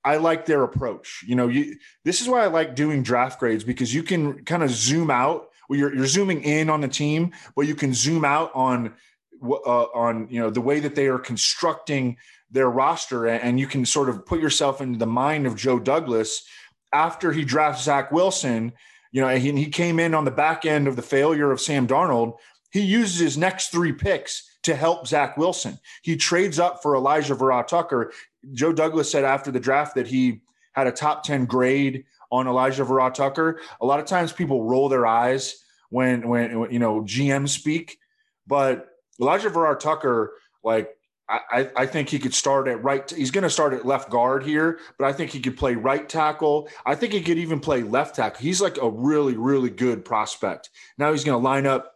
I 0.05 0.18
like 0.18 0.47
their 0.47 0.62
approach. 0.62 1.24
You 1.27 1.35
know, 1.35 1.49
you 1.49 1.77
this 2.05 2.20
is 2.20 2.29
why 2.29 2.45
I 2.45 2.47
like 2.47 2.77
doing 2.77 3.03
draft 3.03 3.41
grades 3.41 3.64
because 3.64 3.93
you 3.93 4.05
can 4.05 4.45
kind 4.45 4.62
of 4.62 4.70
zoom 4.70 5.11
out. 5.11 5.49
Well, 5.68 5.79
you're 5.79 5.93
you're 5.93 6.07
zooming 6.07 6.43
in 6.43 6.70
on 6.70 6.81
the 6.81 6.89
team, 6.89 7.33
but 7.57 7.62
you 7.62 7.74
can 7.74 7.93
zoom 7.93 8.24
out 8.24 8.53
on 8.55 8.95
uh, 9.43 9.83
on 9.83 10.29
you 10.31 10.41
know 10.41 10.51
the 10.51 10.61
way 10.61 10.79
that 10.79 10.95
they 10.95 11.09
are 11.09 11.18
constructing 11.18 12.18
their 12.51 12.71
roster, 12.71 13.27
and 13.27 13.59
you 13.59 13.67
can 13.67 13.85
sort 13.85 14.09
of 14.09 14.25
put 14.25 14.41
yourself 14.41 14.81
into 14.81 14.99
the 14.99 15.07
mind 15.07 15.47
of 15.47 15.57
Joe 15.57 15.79
Douglas 15.79 16.45
after 16.93 17.33
he 17.33 17.45
drafts 17.45 17.85
Zach 17.85 18.13
Wilson. 18.13 18.73
You 19.13 19.23
know, 19.23 19.37
he, 19.37 19.53
he 19.53 19.67
came 19.67 19.99
in 19.99 20.15
on 20.15 20.25
the 20.25 20.31
back 20.31 20.65
end 20.65 20.89
of 20.89 20.97
the 20.97 21.03
failure 21.03 21.51
of 21.51 21.61
Sam 21.61 21.87
Darnold. 21.87 22.35
He 22.71 22.81
uses 22.81 23.19
his 23.19 23.39
next 23.39 23.71
three 23.71 23.93
picks 23.93 24.59
to 24.63 24.75
help 24.75 25.07
Zach 25.07 25.37
Wilson. 25.37 25.79
He 26.03 26.17
trades 26.17 26.59
up 26.59 26.83
for 26.83 26.97
Elijah 26.97 27.35
Vera-Tucker. 27.35 28.13
Joe 28.53 28.73
Douglas 28.73 29.11
said 29.11 29.25
after 29.25 29.51
the 29.51 29.61
draft 29.61 29.95
that 29.95 30.07
he 30.07 30.41
had 30.73 30.87
a 30.87 30.93
top 30.93 31.23
10 31.23 31.47
grade 31.47 32.05
on 32.31 32.47
Elijah 32.47 32.85
Vera-Tucker. 32.85 33.61
A 33.81 33.87
lot 33.87 34.01
of 34.01 34.07
times 34.07 34.33
people 34.33 34.65
roll 34.65 34.89
their 34.89 35.07
eyes 35.07 35.63
when, 35.91 36.29
when, 36.29 36.71
you 36.71 36.79
know, 36.79 37.03
GM 37.03 37.49
speak, 37.49 37.99
but 38.47 38.89
Elijah 39.21 39.51
Vera-Tucker, 39.51 40.35
like, 40.65 40.91
I, 41.29 41.70
I 41.77 41.87
think 41.87 42.09
he 42.09 42.18
could 42.18 42.35
start 42.35 42.68
at 42.68 42.83
right. 42.85 43.09
He's 43.11 43.33
going 43.33 43.43
to 43.43 43.51
start 43.51 43.72
at 43.72 43.85
left 43.85 44.11
guard 44.11 44.45
here, 44.45 44.79
but 44.97 45.07
I 45.07 45.12
think 45.12 45.33
he 45.33 45.41
could 45.41 45.57
play 45.57 45.74
right 45.74 46.09
tackle. 46.09 46.68
I 46.85 46.95
think 46.95 47.12
he 47.12 47.20
could 47.20 47.39
even 47.39 47.59
play 47.59 47.83
left 47.83 48.14
tackle. 48.16 48.41
He's 48.41 48.61
like 48.61 48.79
a 48.81 48.89
really, 48.89 49.37
really 49.37 49.70
good 49.70 50.05
prospect. 50.05 50.70
Now 50.99 51.11
he's 51.11 51.24
going 51.24 51.41
to 51.41 51.45
line 51.45 51.66
up 51.66 51.95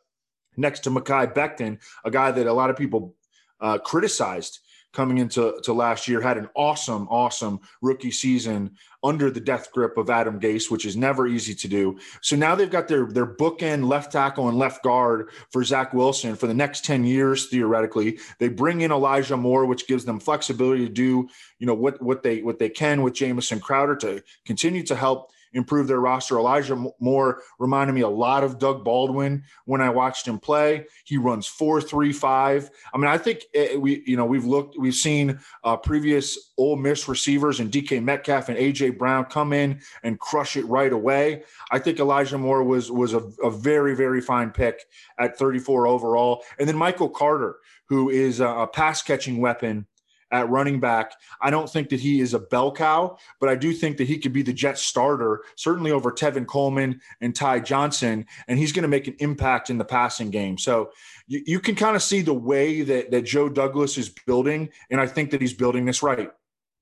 next 0.57 0.81
to 0.81 0.91
Mekhi 0.91 1.33
Becton, 1.33 1.79
a 2.05 2.11
guy 2.11 2.33
that 2.33 2.47
a 2.47 2.53
lot 2.53 2.71
of 2.71 2.77
people 2.77 3.15
uh, 3.61 3.79
criticized 3.79 4.59
coming 4.93 5.19
into 5.19 5.61
to 5.63 5.73
last 5.73 6.09
year, 6.09 6.21
had 6.21 6.37
an 6.37 6.49
awesome, 6.55 7.07
awesome 7.09 7.61
rookie 7.81 8.11
season 8.11 8.77
under 9.03 9.31
the 9.31 9.41
death 9.41 9.73
grip 9.73 9.97
of 9.97 10.11
Adam 10.11 10.39
Gase, 10.39 10.71
which 10.71 10.85
is 10.85 10.97
never 10.97 11.27
easy 11.27 11.55
to 11.55 11.69
do. 11.69 11.99
So 12.21 12.37
now 12.37 12.55
they've 12.55 12.71
got 12.71 12.89
their 12.89 13.07
their 13.07 13.27
bookend 13.27 13.89
left 13.89 14.13
tackle 14.13 14.49
and 14.49 14.59
left 14.59 14.83
guard 14.83 15.31
for 15.51 15.65
Zach 15.65 15.95
Wilson 15.95 16.37
for 16.37 16.47
the 16.47 16.55
next 16.55 16.85
10 16.85 17.05
years, 17.05 17.49
theoretically. 17.49 18.19
They 18.39 18.49
bring 18.49 18.81
in 18.83 18.93
Elijah 18.93 19.37
Moore, 19.37 19.67
which 19.67 19.87
gives 19.87 20.05
them 20.05 20.21
flexibility 20.21 20.87
to 20.87 20.93
do, 20.93 21.29
you 21.59 21.67
know, 21.67 21.75
what 21.75 22.01
what 22.03 22.23
they 22.23 22.43
what 22.43 22.59
they 22.59 22.69
can 22.69 23.03
with 23.03 23.15
Jamison 23.15 23.61
Crowder 23.61 23.97
to 23.97 24.23
continue 24.45 24.83
to 24.85 24.95
help 24.95 25.31
improve 25.53 25.87
their 25.87 26.01
roster. 26.01 26.39
Elijah 26.39 26.77
Moore 27.01 27.43
reminded 27.59 27.93
me 27.93 28.03
a 28.03 28.09
lot 28.09 28.45
of 28.45 28.59
Doug 28.59 28.85
Baldwin 28.85 29.43
when 29.65 29.81
I 29.81 29.91
watched 29.91 30.27
him 30.27 30.39
play. 30.39 30.87
He 31.05 31.17
runs 31.17 31.47
four 31.47 31.81
three 31.81 32.13
five. 32.13 32.71
I 32.93 32.99
mean, 32.99 33.07
I 33.07 33.19
think 33.19 33.45
it, 33.53 33.81
we 33.81 34.03
you 34.07 34.17
know 34.17 34.25
we've 34.25 34.45
looked 34.45 34.77
we've 34.79 34.95
seen 34.95 35.39
uh, 35.65 35.77
previous 35.77 36.53
Ole 36.59 36.77
Miss 36.77 37.09
receivers 37.09 37.61
and 37.61 37.71
DK 37.71 38.03
Metcalf 38.03 38.49
and 38.49 38.59
AJ 38.59 38.99
Brown 38.99 39.25
come 39.25 39.53
in 39.53 39.81
and 40.03 40.19
crush 40.19 40.57
it 40.57 40.65
right 40.67 40.93
away. 40.93 41.43
I 41.71 41.79
think 41.79 41.99
Elijah 41.99 42.39
Moore 42.39 42.63
was 42.63 42.91
was 42.91 43.15
a, 43.15 43.23
a 43.43 43.51
very 43.51 43.95
very 43.95 44.21
fine 44.21 44.51
pick 44.51 44.85
at 45.19 45.39
34 45.39 45.87
overall, 45.87 46.43
and 46.59 46.69
then 46.69 46.77
Michael 46.77 47.09
Carter, 47.09 47.57
who 47.89 48.11
is 48.11 48.41
a, 48.41 48.49
a 48.49 48.67
pass 48.67 49.03
catching 49.03 49.41
weapon 49.41 49.87
at 50.31 50.49
running 50.49 50.81
back. 50.81 51.13
I 51.41 51.51
don't 51.51 51.69
think 51.69 51.89
that 51.91 52.01
he 52.01 52.21
is 52.21 52.35
a 52.35 52.39
bell 52.39 52.73
cow, 52.73 53.17
but 53.39 53.49
I 53.49 53.55
do 53.55 53.73
think 53.73 53.97
that 53.99 54.07
he 54.07 54.19
could 54.19 54.33
be 54.33 54.43
the 54.43 54.53
Jets 54.53 54.83
starter, 54.83 55.43
certainly 55.57 55.91
over 55.91 56.11
Tevin 56.13 56.47
Coleman 56.47 57.01
and 57.21 57.35
Ty 57.35 57.61
Johnson, 57.61 58.27
and 58.49 58.59
he's 58.59 58.73
going 58.73 58.83
to 58.83 58.89
make 58.89 59.07
an 59.09 59.17
impact 59.19 59.71
in 59.71 59.79
the 59.79 59.85
passing 59.85 60.31
game. 60.31 60.59
So 60.59 60.91
you, 61.27 61.43
you 61.47 61.61
can 61.61 61.75
kind 61.75 61.97
of 61.97 62.03
see 62.03 62.21
the 62.21 62.35
way 62.35 62.83
that, 62.83 63.11
that 63.11 63.23
Joe 63.23 63.49
Douglas 63.49 63.99
is 63.99 64.09
building, 64.09 64.71
and 64.91 65.01
I 65.01 65.07
think 65.07 65.31
that 65.31 65.41
he's 65.41 65.55
building 65.55 65.85
this 65.85 66.03
right. 66.03 66.31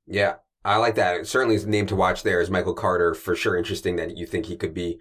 Yeah, 0.06 0.36
I 0.64 0.76
like 0.76 0.94
that. 0.96 1.26
Certainly, 1.26 1.56
his 1.56 1.66
name 1.66 1.86
to 1.86 1.96
watch 1.96 2.22
there 2.22 2.40
is 2.40 2.50
Michael 2.50 2.74
Carter. 2.74 3.14
For 3.14 3.34
sure, 3.34 3.56
interesting 3.56 3.96
that 3.96 4.16
you 4.16 4.26
think 4.26 4.46
he 4.46 4.56
could 4.56 4.74
be 4.74 5.00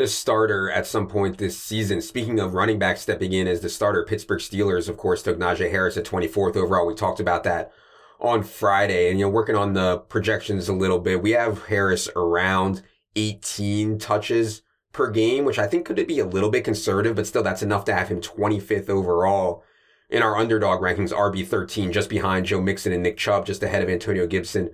the 0.00 0.06
starter 0.06 0.70
at 0.70 0.86
some 0.86 1.06
point 1.06 1.36
this 1.36 1.58
season. 1.58 2.00
Speaking 2.00 2.40
of 2.40 2.54
running 2.54 2.78
back 2.78 2.96
stepping 2.96 3.34
in 3.34 3.46
as 3.46 3.60
the 3.60 3.68
starter, 3.68 4.02
Pittsburgh 4.02 4.40
Steelers, 4.40 4.88
of 4.88 4.96
course, 4.96 5.22
took 5.22 5.38
Najee 5.38 5.70
Harris 5.70 5.98
at 5.98 6.06
24th 6.06 6.56
overall. 6.56 6.86
We 6.86 6.94
talked 6.94 7.20
about 7.20 7.44
that 7.44 7.70
on 8.18 8.42
Friday 8.42 9.10
and, 9.10 9.18
you 9.18 9.26
know, 9.26 9.30
working 9.30 9.56
on 9.56 9.74
the 9.74 9.98
projections 9.98 10.70
a 10.70 10.72
little 10.72 11.00
bit. 11.00 11.22
We 11.22 11.32
have 11.32 11.66
Harris 11.66 12.08
around 12.16 12.82
18 13.14 13.98
touches 13.98 14.62
per 14.92 15.10
game, 15.10 15.44
which 15.44 15.58
I 15.58 15.66
think 15.66 15.84
could 15.84 16.06
be 16.06 16.18
a 16.18 16.26
little 16.26 16.50
bit 16.50 16.64
conservative, 16.64 17.14
but 17.14 17.26
still 17.26 17.42
that's 17.42 17.62
enough 17.62 17.84
to 17.84 17.94
have 17.94 18.08
him 18.08 18.22
25th 18.22 18.88
overall 18.88 19.64
in 20.08 20.22
our 20.22 20.34
underdog 20.34 20.80
rankings, 20.80 21.12
RB 21.12 21.46
13, 21.46 21.92
just 21.92 22.08
behind 22.08 22.46
Joe 22.46 22.62
Mixon 22.62 22.94
and 22.94 23.02
Nick 23.02 23.18
Chubb, 23.18 23.44
just 23.44 23.62
ahead 23.62 23.82
of 23.82 23.90
Antonio 23.90 24.26
Gibson 24.26 24.70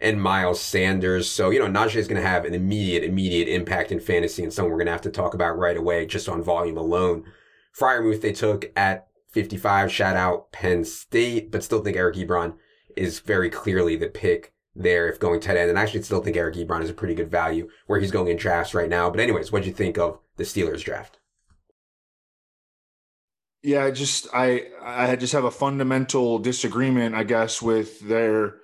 and 0.00 0.20
Miles 0.20 0.60
Sanders. 0.60 1.30
So, 1.30 1.50
you 1.50 1.58
know, 1.58 1.66
Najee 1.66 1.96
is 1.96 2.08
going 2.08 2.20
to 2.20 2.28
have 2.28 2.44
an 2.44 2.54
immediate, 2.54 3.04
immediate 3.04 3.48
impact 3.48 3.92
in 3.92 4.00
fantasy 4.00 4.42
and 4.42 4.52
someone 4.52 4.72
we're 4.72 4.78
going 4.78 4.86
to 4.86 4.92
have 4.92 5.02
to 5.02 5.10
talk 5.10 5.34
about 5.34 5.58
right 5.58 5.76
away 5.76 6.06
just 6.06 6.28
on 6.28 6.42
volume 6.42 6.76
alone. 6.76 7.24
Freiermuth 7.78 8.20
they 8.20 8.32
took 8.32 8.70
at 8.76 9.06
55, 9.30 9.90
shout 9.90 10.16
out 10.16 10.52
Penn 10.52 10.84
State, 10.84 11.50
but 11.50 11.64
still 11.64 11.82
think 11.82 11.96
Eric 11.96 12.16
Ebron 12.16 12.54
is 12.96 13.18
very 13.18 13.50
clearly 13.50 13.96
the 13.96 14.08
pick 14.08 14.52
there 14.76 15.08
if 15.08 15.18
going 15.18 15.40
tight 15.40 15.56
end. 15.56 15.70
And 15.70 15.78
I 15.78 15.82
actually 15.82 16.02
still 16.02 16.22
think 16.22 16.36
Eric 16.36 16.54
Ebron 16.54 16.82
is 16.82 16.90
a 16.90 16.94
pretty 16.94 17.14
good 17.14 17.30
value 17.30 17.68
where 17.86 18.00
he's 18.00 18.10
going 18.10 18.28
in 18.28 18.36
drafts 18.36 18.74
right 18.74 18.88
now. 18.88 19.10
But 19.10 19.20
anyways, 19.20 19.50
what 19.50 19.62
do 19.62 19.68
you 19.68 19.74
think 19.74 19.98
of 19.98 20.18
the 20.36 20.44
Steelers 20.44 20.84
draft? 20.84 21.18
Yeah, 23.62 23.90
just 23.90 24.26
I 24.34 24.66
I 24.82 25.16
just 25.16 25.32
have 25.32 25.44
a 25.44 25.50
fundamental 25.50 26.38
disagreement, 26.38 27.14
I 27.14 27.24
guess, 27.24 27.62
with 27.62 28.00
their 28.00 28.56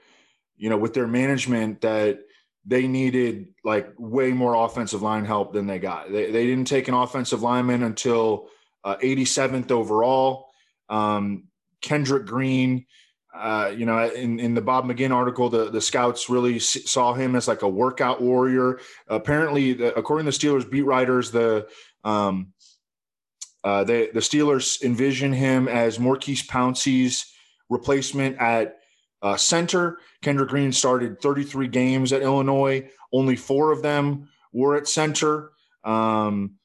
you 0.60 0.70
know 0.70 0.76
with 0.76 0.94
their 0.94 1.08
management 1.08 1.80
that 1.80 2.20
they 2.64 2.86
needed 2.86 3.48
like 3.64 3.92
way 3.98 4.32
more 4.32 4.54
offensive 4.54 5.02
line 5.02 5.24
help 5.24 5.52
than 5.52 5.66
they 5.66 5.78
got. 5.78 6.12
They 6.12 6.30
they 6.30 6.46
didn't 6.46 6.68
take 6.68 6.86
an 6.88 6.94
offensive 6.94 7.42
lineman 7.42 7.82
until 7.82 8.48
uh, 8.84 8.96
87th 8.96 9.70
overall. 9.70 10.50
Um, 10.88 11.44
Kendrick 11.80 12.26
Green 12.26 12.86
uh, 13.34 13.72
you 13.76 13.86
know, 13.86 14.10
in, 14.10 14.40
in 14.40 14.54
the 14.54 14.60
Bob 14.60 14.84
McGinn 14.84 15.14
article, 15.14 15.48
the, 15.48 15.70
the 15.70 15.80
scouts 15.80 16.28
really 16.28 16.58
saw 16.58 17.14
him 17.14 17.36
as 17.36 17.46
like 17.46 17.62
a 17.62 17.68
workout 17.68 18.20
warrior. 18.20 18.80
Apparently, 19.06 19.72
the, 19.72 19.96
according 19.96 20.28
to 20.28 20.36
the 20.36 20.46
Steelers 20.46 20.68
beat 20.68 20.82
writers, 20.82 21.30
the 21.30 21.68
um, 22.02 22.52
uh, 23.62 23.84
they, 23.84 24.08
the 24.08 24.20
Steelers 24.20 24.82
envision 24.82 25.32
him 25.32 25.68
as 25.68 26.00
Maurkice 26.00 26.44
Pouncey's 26.46 27.32
replacement 27.68 28.36
at 28.38 28.79
uh, 29.22 29.36
center. 29.36 29.98
Kendra 30.22 30.46
Green 30.46 30.72
started 30.72 31.20
33 31.20 31.68
games 31.68 32.12
at 32.12 32.22
Illinois. 32.22 32.88
Only 33.12 33.36
four 33.36 33.72
of 33.72 33.82
them 33.82 34.28
were 34.52 34.76
at 34.76 34.88
center. 34.88 35.52
Um, 35.84 36.56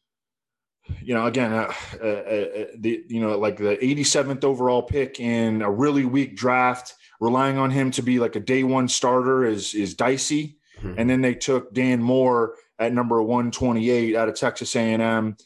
you 1.01 1.14
know, 1.14 1.26
again, 1.26 1.51
uh, 1.51 1.74
uh, 2.01 2.06
uh, 2.06 2.66
the 2.78 3.03
you 3.08 3.20
know, 3.20 3.38
like 3.38 3.58
the 3.58 3.78
87th 3.78 4.43
overall 4.43 4.84
pick 4.84 5.20
in 5.20 5.62
a 5.62 5.72
really 5.72 6.06
weak 6.06 6.36
draft, 6.36 6.93
relying 7.20 7.58
on 7.58 7.72
him 7.72 7.91
to 7.91 8.03
be 8.03 8.20
like 8.20 8.36
a 8.36 8.39
day 8.39 8.64
one 8.64 8.88
starter 8.88 9.45
is 9.45 9.74
is 9.74 9.95
dicey. 9.95 10.58
Mm-hmm. 10.78 10.95
And 10.97 11.10
then 11.10 11.22
they 11.22 11.34
took 11.34 11.74
Dan 11.74 12.01
Moore 12.01 12.56
at 12.78 12.93
number 12.93 13.22
128 13.22 14.16
out 14.16 14.28
of 14.28 14.36
Texas 14.36 14.76
A&M. 14.76 15.38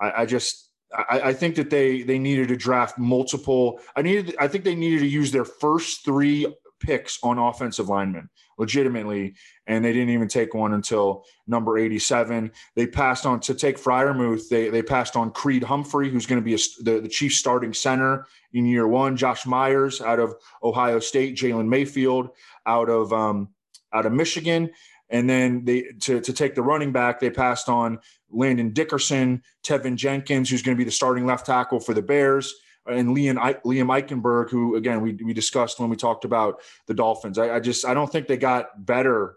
I, 0.00 0.22
I 0.22 0.26
just 0.26 0.67
I, 0.92 1.20
I, 1.20 1.32
think 1.32 1.56
that 1.56 1.70
they 1.70 2.02
they 2.02 2.18
needed 2.18 2.48
to 2.48 2.56
draft 2.56 2.98
multiple. 2.98 3.80
I 3.96 4.02
needed 4.02 4.34
I 4.38 4.48
think 4.48 4.64
they 4.64 4.74
needed 4.74 5.00
to 5.00 5.06
use 5.06 5.30
their 5.30 5.44
first 5.44 6.04
three 6.04 6.46
picks 6.80 7.18
on 7.22 7.38
offensive 7.38 7.88
linemen 7.88 8.28
legitimately, 8.56 9.34
and 9.66 9.84
they 9.84 9.92
didn't 9.92 10.10
even 10.10 10.28
take 10.28 10.54
one 10.54 10.74
until 10.74 11.24
number 11.46 11.78
87. 11.78 12.50
They 12.74 12.86
passed 12.86 13.26
on 13.26 13.40
to 13.40 13.54
take 13.54 13.78
Freiermuth. 13.78 14.48
They 14.48 14.68
they 14.70 14.82
passed 14.82 15.16
on 15.16 15.30
Creed 15.30 15.62
Humphrey, 15.62 16.10
who's 16.10 16.26
going 16.26 16.40
to 16.40 16.44
be 16.44 16.54
a, 16.54 16.58
the 16.82 17.00
the 17.00 17.08
chief 17.08 17.34
starting 17.34 17.74
center 17.74 18.26
in 18.52 18.66
year 18.66 18.88
one. 18.88 19.16
Josh 19.16 19.46
Myers 19.46 20.00
out 20.00 20.18
of 20.18 20.34
Ohio 20.62 20.98
State, 21.00 21.36
Jalen 21.36 21.68
Mayfield 21.68 22.30
out 22.66 22.88
of 22.88 23.12
um, 23.12 23.48
out 23.92 24.06
of 24.06 24.12
Michigan. 24.12 24.70
And 25.10 25.28
then 25.28 25.64
they 25.64 25.82
to, 26.00 26.20
to 26.20 26.32
take 26.32 26.54
the 26.54 26.62
running 26.62 26.92
back, 26.92 27.20
they 27.20 27.30
passed 27.30 27.68
on 27.68 27.98
Landon 28.30 28.70
Dickerson, 28.70 29.42
Teven 29.64 29.96
Jenkins, 29.96 30.50
who's 30.50 30.62
going 30.62 30.76
to 30.76 30.78
be 30.78 30.84
the 30.84 30.90
starting 30.90 31.24
left 31.26 31.46
tackle 31.46 31.80
for 31.80 31.94
the 31.94 32.02
Bears 32.02 32.54
and 32.88 33.16
Liam, 33.16 33.36
Liam 33.62 33.86
Eichenberg, 33.86 34.50
who 34.50 34.76
again 34.76 35.00
we, 35.00 35.12
we 35.14 35.32
discussed 35.32 35.78
when 35.78 35.90
we 35.90 35.96
talked 35.96 36.24
about 36.24 36.60
the 36.86 36.94
Dolphins. 36.94 37.38
I, 37.38 37.56
I 37.56 37.60
just 37.60 37.84
I 37.84 37.94
don't 37.94 38.10
think 38.10 38.26
they 38.26 38.36
got 38.36 38.84
better 38.84 39.36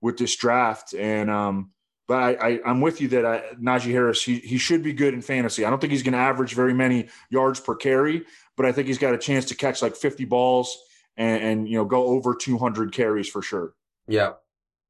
with 0.00 0.16
this 0.16 0.36
draft, 0.36 0.94
and 0.94 1.30
um, 1.30 1.70
but 2.06 2.16
I, 2.40 2.60
I 2.64 2.70
am 2.70 2.80
with 2.80 3.00
you 3.00 3.08
that 3.08 3.26
I, 3.26 3.42
Najee 3.60 3.92
Harris 3.92 4.22
he 4.22 4.38
he 4.38 4.58
should 4.58 4.82
be 4.82 4.92
good 4.92 5.14
in 5.14 5.22
fantasy. 5.22 5.64
I 5.64 5.70
don't 5.70 5.80
think 5.80 5.92
he's 5.92 6.02
going 6.02 6.12
to 6.12 6.18
average 6.18 6.54
very 6.54 6.74
many 6.74 7.08
yards 7.30 7.60
per 7.60 7.74
carry, 7.74 8.24
but 8.56 8.66
I 8.66 8.72
think 8.72 8.86
he's 8.86 8.98
got 8.98 9.14
a 9.14 9.18
chance 9.18 9.46
to 9.46 9.54
catch 9.54 9.82
like 9.82 9.96
50 9.96 10.24
balls 10.24 10.76
and, 11.16 11.42
and 11.42 11.68
you 11.68 11.76
know 11.76 11.84
go 11.84 12.04
over 12.04 12.34
200 12.34 12.92
carries 12.92 13.28
for 13.28 13.42
sure. 13.42 13.74
Yeah. 14.06 14.32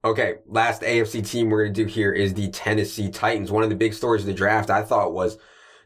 Okay, 0.05 0.35
last 0.47 0.83
AFC 0.83 1.27
team 1.27 1.49
we're 1.49 1.65
going 1.65 1.73
to 1.73 1.85
do 1.85 1.89
here 1.89 2.13
is 2.13 2.35
the 2.35 2.51
Tennessee 2.51 3.11
Titans. 3.11 3.51
One 3.51 3.63
of 3.63 3.71
the 3.71 3.75
big 3.75 3.95
stories 3.95 4.21
of 4.21 4.27
the 4.27 4.35
draft 4.35 4.69
I 4.69 4.83
thought 4.83 5.15
was 5.15 5.39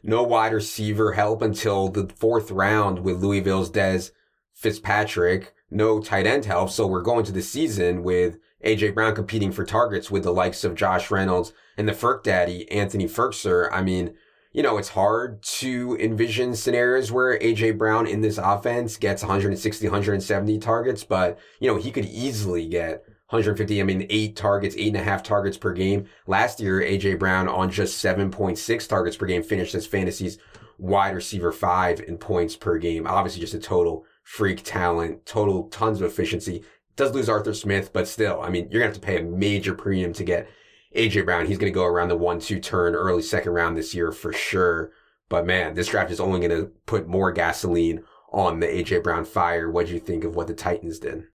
no 0.03 0.23
wide 0.23 0.51
receiver 0.51 1.13
help 1.13 1.41
until 1.41 1.87
the 1.87 2.11
fourth 2.17 2.51
round 2.51 2.99
with 2.99 3.23
Louisville's 3.23 3.71
Dez 3.71 4.11
Fitzpatrick. 4.53 5.53
No 5.71 6.01
tight 6.01 6.27
end 6.27 6.43
help. 6.43 6.69
So 6.69 6.85
we're 6.85 7.01
going 7.01 7.23
to 7.25 7.31
the 7.31 7.41
season 7.41 8.03
with 8.03 8.39
AJ 8.65 8.93
Brown 8.93 9.15
competing 9.15 9.53
for 9.53 9.63
targets 9.63 10.11
with 10.11 10.23
the 10.23 10.33
likes 10.33 10.65
of 10.65 10.75
Josh 10.75 11.09
Reynolds 11.09 11.53
and 11.77 11.87
the 11.87 11.93
Ferk 11.93 12.21
Daddy, 12.23 12.69
Anthony 12.69 13.05
Firkser. 13.05 13.69
I 13.71 13.81
mean, 13.81 14.15
you 14.51 14.61
know, 14.61 14.77
it's 14.77 14.89
hard 14.89 15.41
to 15.43 15.95
envision 15.97 16.57
scenarios 16.57 17.09
where 17.09 17.39
AJ 17.39 17.77
Brown 17.77 18.05
in 18.05 18.19
this 18.19 18.37
offense 18.37 18.97
gets 18.97 19.21
160, 19.21 19.87
170 19.87 20.59
targets, 20.59 21.05
but, 21.05 21.39
you 21.61 21.67
know, 21.69 21.77
he 21.77 21.89
could 21.89 22.05
easily 22.05 22.67
get 22.67 23.05
150. 23.29 23.79
I 23.79 23.83
mean, 23.83 24.07
eight 24.09 24.35
targets, 24.35 24.75
eight 24.77 24.87
and 24.87 24.97
a 24.97 25.03
half 25.03 25.21
targets 25.21 25.57
per 25.57 25.71
game. 25.71 26.05
Last 26.25 26.59
year, 26.59 26.81
AJ 26.81 27.19
Brown 27.19 27.47
on 27.47 27.69
just 27.69 28.03
7.6 28.03 28.87
targets 28.87 29.17
per 29.17 29.27
game 29.27 29.43
finished 29.43 29.75
as 29.75 29.85
fantasy's 29.85 30.39
wide 30.79 31.13
receiver 31.13 31.51
five 31.51 31.99
in 31.99 32.17
points 32.17 32.55
per 32.55 32.77
game. 32.77 33.05
Obviously 33.05 33.41
just 33.41 33.53
a 33.53 33.59
total 33.59 34.05
freak 34.23 34.63
talent, 34.63 35.25
total 35.25 35.67
tons 35.69 36.01
of 36.01 36.07
efficiency. 36.07 36.63
Does 36.95 37.13
lose 37.13 37.29
Arthur 37.29 37.53
Smith, 37.53 37.93
but 37.93 38.07
still, 38.07 38.41
I 38.41 38.49
mean, 38.49 38.67
you're 38.71 38.81
going 38.81 38.91
to 38.91 38.95
have 38.95 39.01
to 39.01 39.05
pay 39.05 39.19
a 39.19 39.23
major 39.23 39.73
premium 39.73 40.11
to 40.13 40.23
get 40.23 40.49
AJ 40.95 41.25
Brown. 41.25 41.45
He's 41.45 41.57
going 41.57 41.71
to 41.71 41.77
go 41.77 41.85
around 41.85 42.09
the 42.09 42.17
one, 42.17 42.39
two 42.39 42.59
turn 42.59 42.95
early 42.95 43.21
second 43.21 43.53
round 43.53 43.77
this 43.77 43.93
year 43.93 44.11
for 44.11 44.33
sure. 44.33 44.91
But 45.29 45.45
man, 45.45 45.75
this 45.75 45.89
draft 45.89 46.11
is 46.11 46.19
only 46.19 46.39
going 46.39 46.59
to 46.59 46.71
put 46.87 47.07
more 47.07 47.31
gasoline 47.31 48.03
on 48.31 48.59
the 48.59 48.67
AJ 48.67 49.03
Brown 49.03 49.25
fire. 49.25 49.69
What 49.69 49.87
do 49.87 49.93
you 49.93 49.99
think 49.99 50.23
of 50.23 50.35
what 50.35 50.47
the 50.47 50.53
Titans 50.53 50.99
did? 50.99 51.25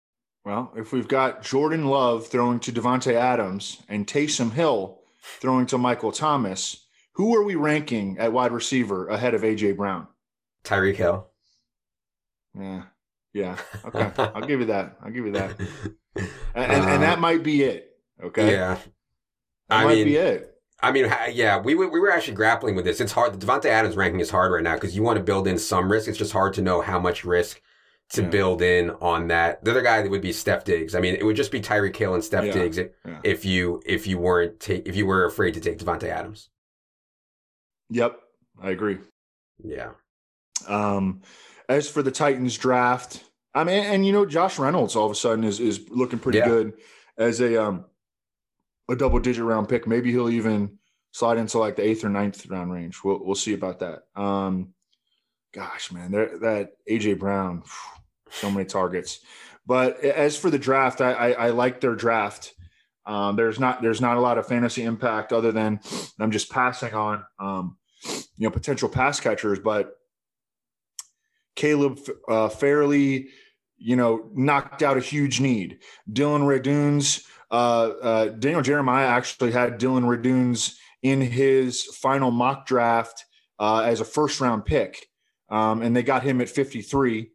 Well, 0.44 0.72
if 0.76 0.92
we've 0.92 1.08
got 1.08 1.42
Jordan 1.42 1.86
Love 1.86 2.26
throwing 2.26 2.60
to 2.60 2.72
Davante 2.72 3.14
Adams 3.14 3.82
and 3.88 4.06
Taysom 4.06 4.52
Hill 4.52 5.00
throwing 5.40 5.64
to 5.66 5.78
Michael 5.78 6.12
Thomas, 6.12 6.84
who 7.12 7.34
are 7.34 7.42
we 7.42 7.54
ranking 7.54 8.18
at 8.18 8.32
wide 8.32 8.52
receiver 8.52 9.08
ahead 9.08 9.34
of 9.34 9.40
AJ 9.40 9.76
Brown? 9.76 10.06
Tyreek 10.62 10.96
Hill. 10.96 11.28
Yeah. 12.58 12.82
Yeah. 13.32 13.56
Okay. 13.86 14.10
I'll 14.18 14.46
give 14.46 14.60
you 14.60 14.66
that. 14.66 14.98
I'll 15.02 15.10
give 15.10 15.26
you 15.26 15.32
that. 15.32 15.60
And, 16.54 16.70
and, 16.70 16.88
and 16.88 17.02
that 17.02 17.18
might 17.18 17.42
be 17.42 17.64
it. 17.64 17.90
Okay. 18.22 18.52
Yeah. 18.52 18.78
That 19.68 19.80
I 19.80 19.84
might 19.84 19.96
mean, 19.96 20.04
be 20.04 20.16
it. 20.16 20.54
I 20.80 20.92
mean, 20.92 21.12
yeah, 21.32 21.58
we 21.58 21.74
we 21.74 21.86
were 21.88 22.12
actually 22.12 22.34
grappling 22.34 22.76
with 22.76 22.84
this. 22.84 23.00
It's 23.00 23.10
hard. 23.10 23.32
The 23.32 23.44
Davante 23.44 23.64
Adams 23.64 23.96
ranking 23.96 24.20
is 24.20 24.30
hard 24.30 24.52
right 24.52 24.62
now 24.62 24.74
because 24.74 24.94
you 24.94 25.02
want 25.02 25.16
to 25.16 25.24
build 25.24 25.48
in 25.48 25.58
some 25.58 25.90
risk. 25.90 26.06
It's 26.06 26.16
just 26.16 26.30
hard 26.30 26.54
to 26.54 26.62
know 26.62 26.82
how 26.82 27.00
much 27.00 27.24
risk 27.24 27.60
to 28.10 28.22
Yeah. 28.22 28.28
build 28.28 28.62
in 28.62 28.90
on 28.90 29.28
that. 29.28 29.64
The 29.64 29.70
other 29.70 29.82
guy 29.82 30.02
that 30.02 30.10
would 30.10 30.20
be 30.22 30.32
Steph 30.32 30.64
Diggs. 30.64 30.94
I 30.94 31.00
mean, 31.00 31.14
it 31.14 31.24
would 31.24 31.36
just 31.36 31.50
be 31.50 31.60
Tyreek 31.60 31.96
Hill 31.96 32.14
and 32.14 32.22
Steph 32.24 32.44
Yeah. 32.44 32.52
Diggs 32.52 32.78
if, 32.78 32.90
Yeah. 33.04 33.20
if 33.24 33.44
you 33.44 33.82
if 33.86 34.06
you 34.06 34.18
weren't 34.18 34.60
take 34.60 34.86
if 34.86 34.94
you 34.96 35.06
were 35.06 35.24
afraid 35.24 35.54
to 35.54 35.60
take 35.60 35.78
Davante 35.78 36.04
Adams. 36.04 36.50
Yep, 37.90 38.18
I 38.60 38.70
agree. 38.70 38.98
Yeah. 39.62 39.92
Um, 40.66 41.22
as 41.68 41.88
for 41.90 42.02
the 42.02 42.10
Titans 42.10 42.56
draft, 42.56 43.24
I 43.54 43.64
mean, 43.64 43.84
and 43.84 44.06
you 44.06 44.12
know, 44.12 44.26
Josh 44.26 44.58
Reynolds 44.58 44.96
all 44.96 45.06
of 45.06 45.12
a 45.12 45.14
sudden 45.14 45.44
is 45.44 45.60
is 45.60 45.88
looking 45.90 46.18
pretty 46.18 46.40
good 46.40 46.74
as 47.16 47.40
a 47.40 47.62
um 47.62 47.84
a 48.88 48.96
double 48.96 49.18
digit 49.18 49.44
round 49.44 49.68
pick. 49.68 49.86
Maybe 49.86 50.10
he'll 50.10 50.28
even 50.30 50.78
slide 51.12 51.38
into 51.38 51.58
like 51.58 51.76
the 51.76 51.82
eighth 51.86 52.04
or 52.04 52.08
ninth 52.10 52.46
round 52.46 52.72
range. 52.72 52.98
We'll 53.04 53.24
we'll 53.24 53.34
see 53.34 53.54
about 53.54 53.78
that. 53.80 54.02
Um, 54.20 54.74
gosh, 55.54 55.92
man, 55.92 56.10
that 56.10 56.72
AJ 56.90 57.18
Brown, 57.18 57.62
so 58.30 58.50
many 58.50 58.64
targets. 58.64 59.20
But 59.66 60.00
as 60.00 60.36
for 60.36 60.50
the 60.50 60.58
draft, 60.58 61.00
I 61.00 61.12
I, 61.12 61.30
I 61.30 61.50
like 61.50 61.80
their 61.80 61.94
draft. 61.94 62.54
Um, 63.06 63.36
there's 63.36 63.60
not 63.60 63.82
there's 63.82 64.00
not 64.00 64.16
a 64.16 64.20
lot 64.20 64.38
of 64.38 64.46
fantasy 64.46 64.82
impact 64.82 65.32
other 65.32 65.52
than 65.52 65.80
I'm 66.18 66.30
just 66.30 66.50
passing 66.50 66.94
on 66.94 67.24
um, 67.38 67.76
you 68.36 68.46
know 68.46 68.50
potential 68.50 68.88
pass 68.88 69.20
catchers, 69.20 69.58
but 69.58 69.94
Caleb 71.56 72.00
uh, 72.28 72.48
Farley, 72.48 73.28
you 73.78 73.96
know, 73.96 74.28
knocked 74.34 74.82
out 74.82 74.96
a 74.96 75.00
huge 75.00 75.40
need. 75.40 75.78
Dillon 76.12 76.42
Radunz, 76.42 77.24
uh, 77.50 77.90
uh, 78.02 78.24
Daniel 78.28 78.62
Jeremiah 78.62 79.06
actually 79.06 79.52
had 79.52 79.78
Dillon 79.78 80.04
Radunz 80.04 80.76
in 81.02 81.20
his 81.20 81.84
final 81.84 82.30
mock 82.30 82.66
draft 82.66 83.24
uh, 83.58 83.80
as 83.80 84.00
a 84.00 84.04
first 84.04 84.40
round 84.40 84.64
pick, 84.64 85.06
um, 85.48 85.82
and 85.82 85.94
they 85.94 86.02
got 86.02 86.22
him 86.22 86.40
at 86.40 86.48
53 86.48 87.30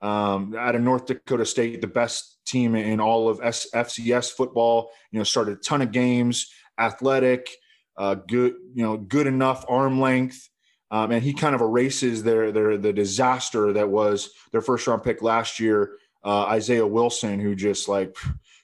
um, 0.00 0.54
out 0.58 0.74
of 0.74 0.82
North 0.82 1.06
Dakota 1.06 1.46
State, 1.46 1.80
the 1.80 1.86
best 1.86 2.38
team 2.46 2.74
in 2.74 3.00
all 3.00 3.28
of 3.28 3.40
S- 3.42 3.68
FCS 3.74 4.32
football. 4.32 4.90
You 5.10 5.18
know, 5.18 5.24
started 5.24 5.58
a 5.58 5.60
ton 5.60 5.82
of 5.82 5.92
games, 5.92 6.52
athletic, 6.78 7.50
uh, 7.96 8.16
good, 8.16 8.54
you 8.74 8.84
know, 8.84 8.96
good 8.96 9.26
enough 9.26 9.64
arm 9.68 10.00
length. 10.00 10.48
Um, 10.90 11.10
and 11.10 11.22
he 11.22 11.32
kind 11.32 11.54
of 11.54 11.60
erases 11.60 12.22
their 12.22 12.52
their 12.52 12.76
the 12.76 12.92
disaster 12.92 13.72
that 13.72 13.88
was 13.88 14.30
their 14.52 14.60
first 14.60 14.86
round 14.86 15.02
pick 15.02 15.22
last 15.22 15.58
year, 15.58 15.96
uh, 16.22 16.44
Isaiah 16.44 16.86
Wilson, 16.86 17.40
who 17.40 17.54
just 17.54 17.88
like 17.88 18.14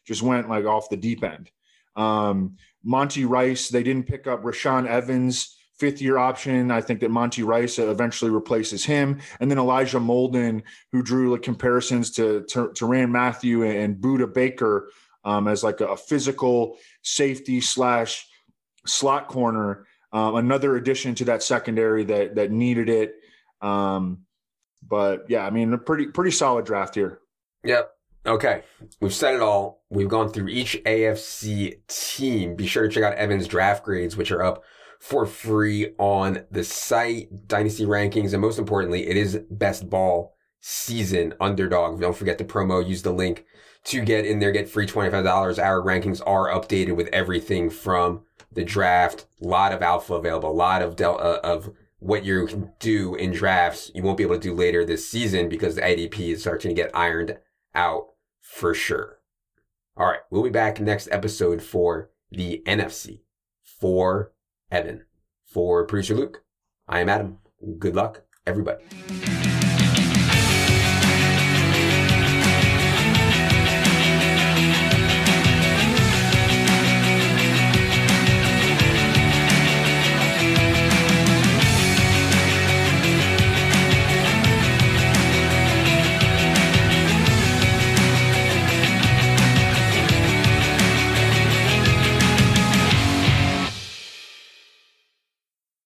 just 0.07 0.23
went 0.23 0.49
like 0.49 0.67
off 0.67 0.91
the 0.91 0.97
deep 0.97 1.25
end. 1.25 1.51
Um, 1.97 2.57
Monty 2.85 3.25
Rice, 3.25 3.69
they 3.69 3.83
didn't 3.83 4.07
pick 4.07 4.27
up 4.27 4.43
Rashaan 4.43 4.87
Evans, 4.87 5.57
fifth 5.81 6.01
year 6.01 6.19
option. 6.19 6.71
I 6.71 6.81
think 6.81 7.01
that 7.01 7.11
Monty 7.11 7.43
Rice 7.43 7.79
eventually 7.79 8.31
replaces 8.31 8.85
him, 8.85 9.21
and 9.41 9.51
then 9.51 9.59
Elijah 9.59 9.99
Molden, 9.99 10.63
who 10.93 11.03
drew 11.03 11.33
like 11.33 11.43
comparisons 11.43 12.11
to 12.13 12.45
to, 12.51 12.73
to 12.75 12.87
Rand 12.87 13.13
Matthew 13.13 13.65
and 13.65 13.97
Budda 13.97 14.33
Baker 14.33 14.91
um, 15.25 15.49
as 15.49 15.65
like 15.65 15.81
a 15.81 15.97
physical 15.97 16.77
safety 17.03 17.61
slash 17.61 18.27
slot 18.87 19.29
corner 19.29 19.87
um, 20.13 20.37
another 20.37 20.77
addition 20.77 21.15
to 21.17 21.25
that 21.27 21.43
secondary 21.43 22.05
that 22.05 22.35
that 22.35 22.51
needed 22.51 22.89
it. 22.89 23.15
Um, 23.61 24.25
but 24.87 25.27
yeah, 25.29 25.47
I 25.47 25.51
mean, 25.51 25.73
a 25.73 25.79
pretty 25.79 26.07
pretty 26.07 26.33
solid 26.33 26.65
draft 26.65 26.95
here. 26.95 27.21
Yep. 27.65 27.91
Okay. 28.27 28.63
We've 29.01 29.15
said 29.15 29.35
it 29.35 29.41
all. 29.41 29.83
We've 29.89 30.09
gone 30.09 30.31
through 30.31 30.49
each 30.49 30.77
AFC 30.85 31.79
team. 31.89 32.55
Be 32.55 32.67
sure 32.67 32.83
to 32.83 32.89
check 32.89 33.05
out 33.05 33.15
Evan's 33.15 33.49
draft 33.49 33.85
grades, 33.85 34.17
which 34.17 34.31
are 34.31 34.43
up 34.43 34.65
for 35.01 35.25
free 35.25 35.95
on 35.99 36.45
the 36.51 36.63
site, 36.63 37.49
Dynasty 37.49 37.87
rankings, 37.87 38.33
and 38.33 38.43
most 38.43 38.59
importantly, 38.59 39.09
it 39.09 39.17
is 39.17 39.41
best 39.51 39.89
ball 39.89 40.37
season 40.61 41.33
underdog. 41.41 42.01
Don't 42.01 42.17
forget 42.17 42.37
to 42.39 42.45
promo, 42.45 42.87
use 42.87 43.03
the 43.03 43.11
link 43.11 43.47
to 43.85 44.03
get 44.03 44.27
in 44.27 44.39
there, 44.39 44.53
get 44.53 44.69
free 44.69 44.87
$25. 44.87 45.59
Our 45.59 45.81
rankings 45.81 46.21
are 46.27 46.49
updated 46.51 46.97
with 46.97 47.09
everything 47.09 47.71
from 47.71 48.25
the 48.53 48.63
draft, 48.63 49.27
a 49.43 49.47
lot 49.47 49.73
of 49.73 49.81
alpha 49.81 50.15
available, 50.15 50.51
a 50.51 50.53
lot 50.53 50.83
of 50.83 50.97
del- 50.97 51.19
uh, 51.19 51.41
of 51.43 51.71
what 51.99 52.25
you 52.25 52.47
can 52.47 52.71
do 52.79 53.15
in 53.15 53.33
drafts. 53.33 53.91
You 53.95 54.03
won't 54.03 54.19
be 54.19 54.25
able 54.25 54.35
to 54.35 54.41
do 54.41 54.55
later 54.55 54.85
this 54.85 55.09
season 55.09 55.49
because 55.49 55.77
the 55.77 55.83
ADP 55.83 56.35
is 56.35 56.43
starting 56.43 56.69
to 56.69 56.75
get 56.75 56.95
ironed 56.95 57.39
out 57.75 58.09
for 58.43 58.75
sure. 58.75 59.21
All 59.97 60.07
right, 60.07 60.21
we'll 60.31 60.43
be 60.43 60.51
back 60.51 60.79
next 60.79 61.09
episode 61.11 61.63
for 61.63 62.11
the 62.31 62.63
NFC. 62.67 63.23
For 63.63 64.33
Evan, 64.71 65.05
for 65.47 65.85
producer 65.85 66.15
Luke, 66.15 66.45
I 66.87 67.01
am 67.01 67.09
Adam. 67.09 67.39
Good 67.79 67.97
luck, 67.97 68.23
everybody. 68.47 68.85